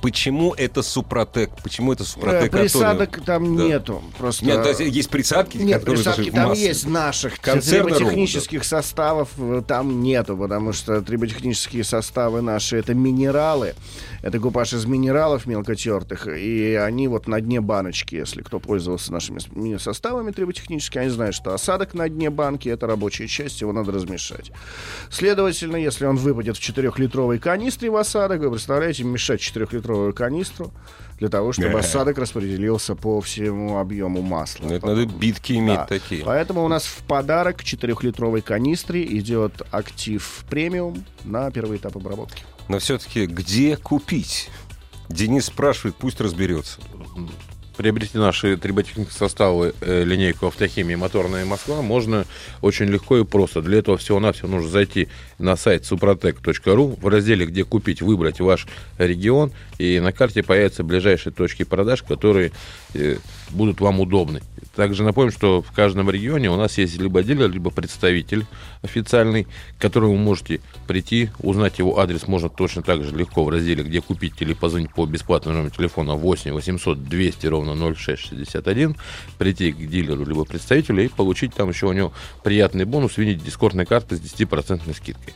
почему 0.00 0.54
это 0.54 0.82
Супротек? 0.82 1.50
Почему 1.62 1.92
это 1.92 2.04
Э, 2.04 2.06
Супротек? 2.06 2.52
Присадок 2.52 3.20
там 3.24 3.56
Да. 3.56 3.64
нету. 3.64 4.02
Просто... 4.18 4.44
Нет, 4.44 4.66
есть 4.66 4.80
есть 4.80 5.10
присадки, 5.10 5.56
Нет, 5.58 5.84
присадки 5.84 6.30
там 6.30 6.50
масло. 6.50 6.62
есть 6.62 6.86
наших 6.86 7.40
Концерна 7.40 7.90
триботехнических 7.94 8.64
составов 8.64 9.30
э, 9.38 9.62
там 9.66 10.02
нету, 10.02 10.36
потому 10.36 10.72
что 10.72 11.00
триботехнические 11.02 11.84
составы 11.84 12.40
наши 12.42 12.76
это 12.76 12.94
минералы, 12.94 13.74
это 14.22 14.38
купаж 14.38 14.72
из 14.74 14.84
минералов 14.84 15.46
мелкотертых, 15.46 16.28
и 16.28 16.74
они 16.74 17.08
вот 17.08 17.26
на 17.26 17.40
дне 17.40 17.60
баночки, 17.60 18.14
если 18.14 18.42
кто 18.42 18.60
пользовался 18.60 19.12
нашими 19.12 19.76
составами 19.78 20.30
триботехническими, 20.30 21.02
они 21.02 21.10
знают, 21.10 21.34
что 21.34 21.54
осадок 21.54 21.94
на 21.94 22.08
дне 22.08 22.30
банки 22.30 22.59
это 22.68 22.86
рабочая 22.86 23.26
часть, 23.26 23.60
его 23.60 23.72
надо 23.72 23.92
размешать. 23.92 24.52
Следовательно, 25.10 25.76
если 25.76 26.04
он 26.04 26.16
выпадет 26.16 26.56
в 26.56 26.60
4-литровой 26.60 27.38
канистре 27.38 27.90
в 27.90 27.96
осадок, 27.96 28.40
вы 28.40 28.50
представляете, 28.50 29.04
мешать 29.04 29.40
4-литровую 29.40 30.12
канистру 30.12 30.72
для 31.18 31.28
того, 31.28 31.52
чтобы 31.52 31.78
осадок 31.78 32.18
распределился 32.18 32.94
по 32.94 33.20
всему 33.20 33.78
объему 33.78 34.22
масла. 34.22 34.66
Ну, 34.66 34.74
это 34.74 34.86
надо 34.86 35.06
битки 35.06 35.54
иметь 35.54 35.76
Да. 35.76 35.86
такие. 35.86 36.24
Поэтому 36.24 36.64
у 36.64 36.68
нас 36.68 36.84
в 36.84 37.02
подарок 37.04 37.58
к 37.58 37.62
4-литровой 37.62 38.42
канистре 38.42 39.04
идет 39.18 39.62
актив 39.70 40.44
премиум 40.48 41.04
на 41.24 41.50
первый 41.50 41.78
этап 41.78 41.96
обработки. 41.96 42.44
Но 42.68 42.78
все-таки 42.78 43.26
где 43.26 43.76
купить? 43.76 44.48
Денис 45.08 45.46
спрашивает, 45.46 45.96
пусть 45.96 46.20
разберется. 46.20 46.78
Приобрести 47.80 48.18
наши 48.18 48.58
триботехнические 48.58 49.18
составы, 49.18 49.72
э, 49.80 50.04
линейку 50.04 50.48
автохимии 50.48 50.96
«Моторная 50.96 51.46
Москва» 51.46 51.80
можно 51.80 52.26
очень 52.60 52.84
легко 52.84 53.16
и 53.16 53.24
просто. 53.24 53.62
Для 53.62 53.78
этого 53.78 53.96
всего-навсего 53.96 54.48
нужно 54.48 54.68
зайти 54.68 55.08
на 55.38 55.56
сайт 55.56 55.90
suprotec.ru, 55.90 57.00
в 57.00 57.08
разделе 57.08 57.46
«Где 57.46 57.64
купить» 57.64 58.02
выбрать 58.02 58.38
ваш 58.38 58.66
регион, 58.98 59.52
и 59.78 59.98
на 59.98 60.12
карте 60.12 60.42
появятся 60.42 60.84
ближайшие 60.84 61.32
точки 61.32 61.62
продаж, 61.62 62.02
которые 62.02 62.52
э, 62.92 63.16
будут 63.48 63.80
вам 63.80 64.00
удобны. 64.00 64.42
Также 64.76 65.02
напомню, 65.02 65.32
что 65.32 65.62
в 65.62 65.72
каждом 65.72 66.10
регионе 66.10 66.48
у 66.50 66.56
нас 66.56 66.78
есть 66.78 66.96
либо 66.98 67.22
дилер, 67.22 67.50
либо 67.50 67.70
представитель 67.70 68.46
официальный, 68.82 69.44
к 69.44 69.80
которому 69.80 70.12
вы 70.12 70.18
можете 70.18 70.60
прийти, 70.86 71.30
узнать 71.40 71.80
его 71.80 71.98
адрес 71.98 72.28
можно 72.28 72.48
точно 72.48 72.82
так 72.82 73.02
же 73.02 73.14
легко 73.14 73.44
в 73.44 73.48
разделе 73.48 73.82
«Где 73.82 74.00
купить» 74.00 74.34
или 74.40 74.54
позвонить 74.54 74.94
по 74.94 75.06
бесплатному 75.06 75.58
номеру 75.58 75.74
телефона 75.74 76.14
8 76.14 76.52
800 76.52 77.02
200 77.04 77.46
ровно 77.46 77.94
0661, 77.94 78.96
прийти 79.38 79.72
к 79.72 79.88
дилеру 79.88 80.24
либо 80.24 80.44
представителю 80.44 81.04
и 81.04 81.08
получить 81.08 81.52
там 81.54 81.68
еще 81.68 81.86
у 81.86 81.92
него 81.92 82.12
приятный 82.44 82.84
бонус 82.84 83.14
в 83.14 83.18
виде 83.18 83.34
дискордной 83.34 83.86
карты 83.86 84.16
с 84.16 84.20
10% 84.20 84.94
скидкой. 84.94 85.34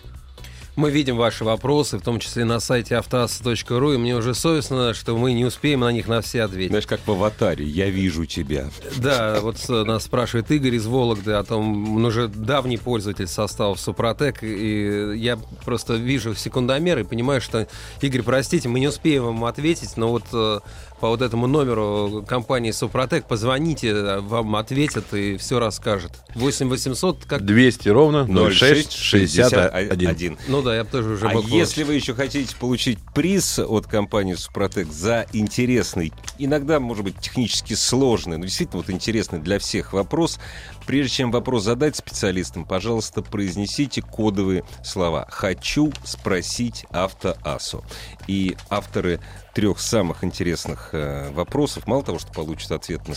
Мы 0.77 0.91
видим 0.91 1.17
ваши 1.17 1.45
вопросы, 1.45 1.99
в 1.99 2.03
том 2.03 2.19
числе 2.19 2.45
на 2.45 2.59
сайте 2.59 2.97
автоасса.ру, 2.97 3.93
и 3.93 3.97
мне 3.97 4.17
уже 4.17 4.35
совестно, 4.35 4.93
что 4.93 5.17
мы 5.17 5.33
не 5.33 5.45
успеем 5.45 5.81
на 5.81 5.93
них 5.93 6.09
на 6.09 6.21
все 6.21 6.43
ответить. 6.43 6.71
Знаешь, 6.71 6.87
как 6.87 7.01
в 7.07 7.11
аватаре, 7.13 7.65
я 7.65 7.91
вижу 7.91 8.27
тебя. 8.27 8.71
Да, 8.97 9.39
вот 9.41 9.57
э, 9.69 9.85
нас 9.85 10.05
спрашивает 10.05 10.51
Игорь 10.51 10.75
из 10.75 10.87
Вологды 10.87 11.33
о 11.33 11.45
том, 11.45 11.97
он 11.97 12.05
уже 12.05 12.27
давний 12.27 12.77
пользователь 12.77 13.29
составов 13.29 13.79
Супротек, 13.79 14.43
и 14.43 15.13
я 15.17 15.39
просто 15.65 15.95
вижу 15.95 16.35
секундомер 16.35 16.99
и 16.99 17.05
понимаю, 17.05 17.41
что, 17.41 17.69
Игорь, 18.01 18.23
простите, 18.23 18.69
мы 18.69 18.81
не 18.81 18.89
успеем 18.89 19.27
вам 19.27 19.45
ответить, 19.45 19.97
но 19.97 20.09
вот 20.09 20.25
э, 20.33 20.59
по 21.05 21.09
вот 21.09 21.23
этому 21.23 21.47
номеру 21.47 22.25
компании 22.27 22.71
Супротек 22.71 23.27
позвоните, 23.27 23.89
э, 23.91 24.21
вам 24.21 24.57
ответят 24.57 25.13
и 25.13 25.37
все 25.37 25.59
расскажут. 25.59 26.13
8 26.35 26.69
800, 26.69 27.27
как... 27.27 27.45
200 27.45 27.89
ровно 27.91 28.25
0661. 28.27 29.71
0661. 29.71 30.39
Ну 30.49 30.63
да, 30.65 30.75
я 30.75 30.85
бы 30.85 30.91
тоже 30.91 31.11
уже 31.11 31.29
А 31.29 31.35
если 31.35 31.85
вы 31.85 31.95
еще 31.95 32.15
хотите 32.15 32.57
получить 32.57 32.99
приз 33.15 33.59
от 33.59 33.87
компании 33.87 34.35
Супротек 34.35 34.91
за 34.91 35.27
интересный, 35.33 36.13
иногда, 36.39 36.81
может 36.81 37.05
быть, 37.05 37.19
технически 37.21 37.75
сложный, 37.75 38.39
но 38.39 38.45
действительно 38.45 38.79
вот 38.79 38.91
интересный 38.91 39.39
для 39.39 39.59
всех 39.59 39.93
вопрос, 39.93 40.41
прежде 40.87 41.15
чем 41.15 41.31
вопрос 41.31 41.65
задать 41.65 41.97
специалистам, 41.97 42.65
пожалуйста, 42.65 43.23
произнесите 43.23 44.03
кодовые 44.03 44.65
слова 44.83 45.27
«Хочу 45.31 45.93
спросить 46.05 46.87
автоасу». 46.91 47.85
И 48.27 48.57
авторы 48.71 49.21
трех 49.55 49.79
самых 49.79 50.25
интересных 50.25 50.91
э, 50.93 51.31
вопросов, 51.31 51.87
мало 51.87 52.03
того, 52.03 52.19
что 52.19 52.33
получат 52.33 52.73
ответ 52.73 53.03
на, 53.07 53.15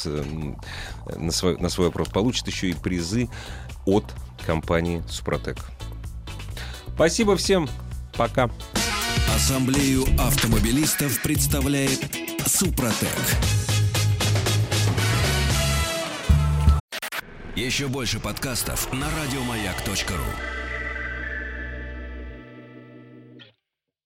на 1.18 1.32
свой, 1.32 1.58
на 1.58 1.70
свой 1.70 1.88
вопрос, 1.88 2.10
получат 2.10 2.48
еще 2.48 2.70
и 2.70 2.74
призы 2.74 3.30
от 3.86 4.06
компании 4.46 5.02
Супротек. 5.10 5.58
Спасибо 6.98 7.38
всем. 7.38 7.70
Пока. 8.14 8.50
Ассамблею 9.36 10.02
автомобилистов 10.18 11.22
представляет 11.22 12.00
Супротек. 12.48 13.08
Еще 17.56 17.88
больше 17.88 18.20
подкастов 18.20 18.92
на 18.92 19.06
радиомаяк.ру. 19.12 20.67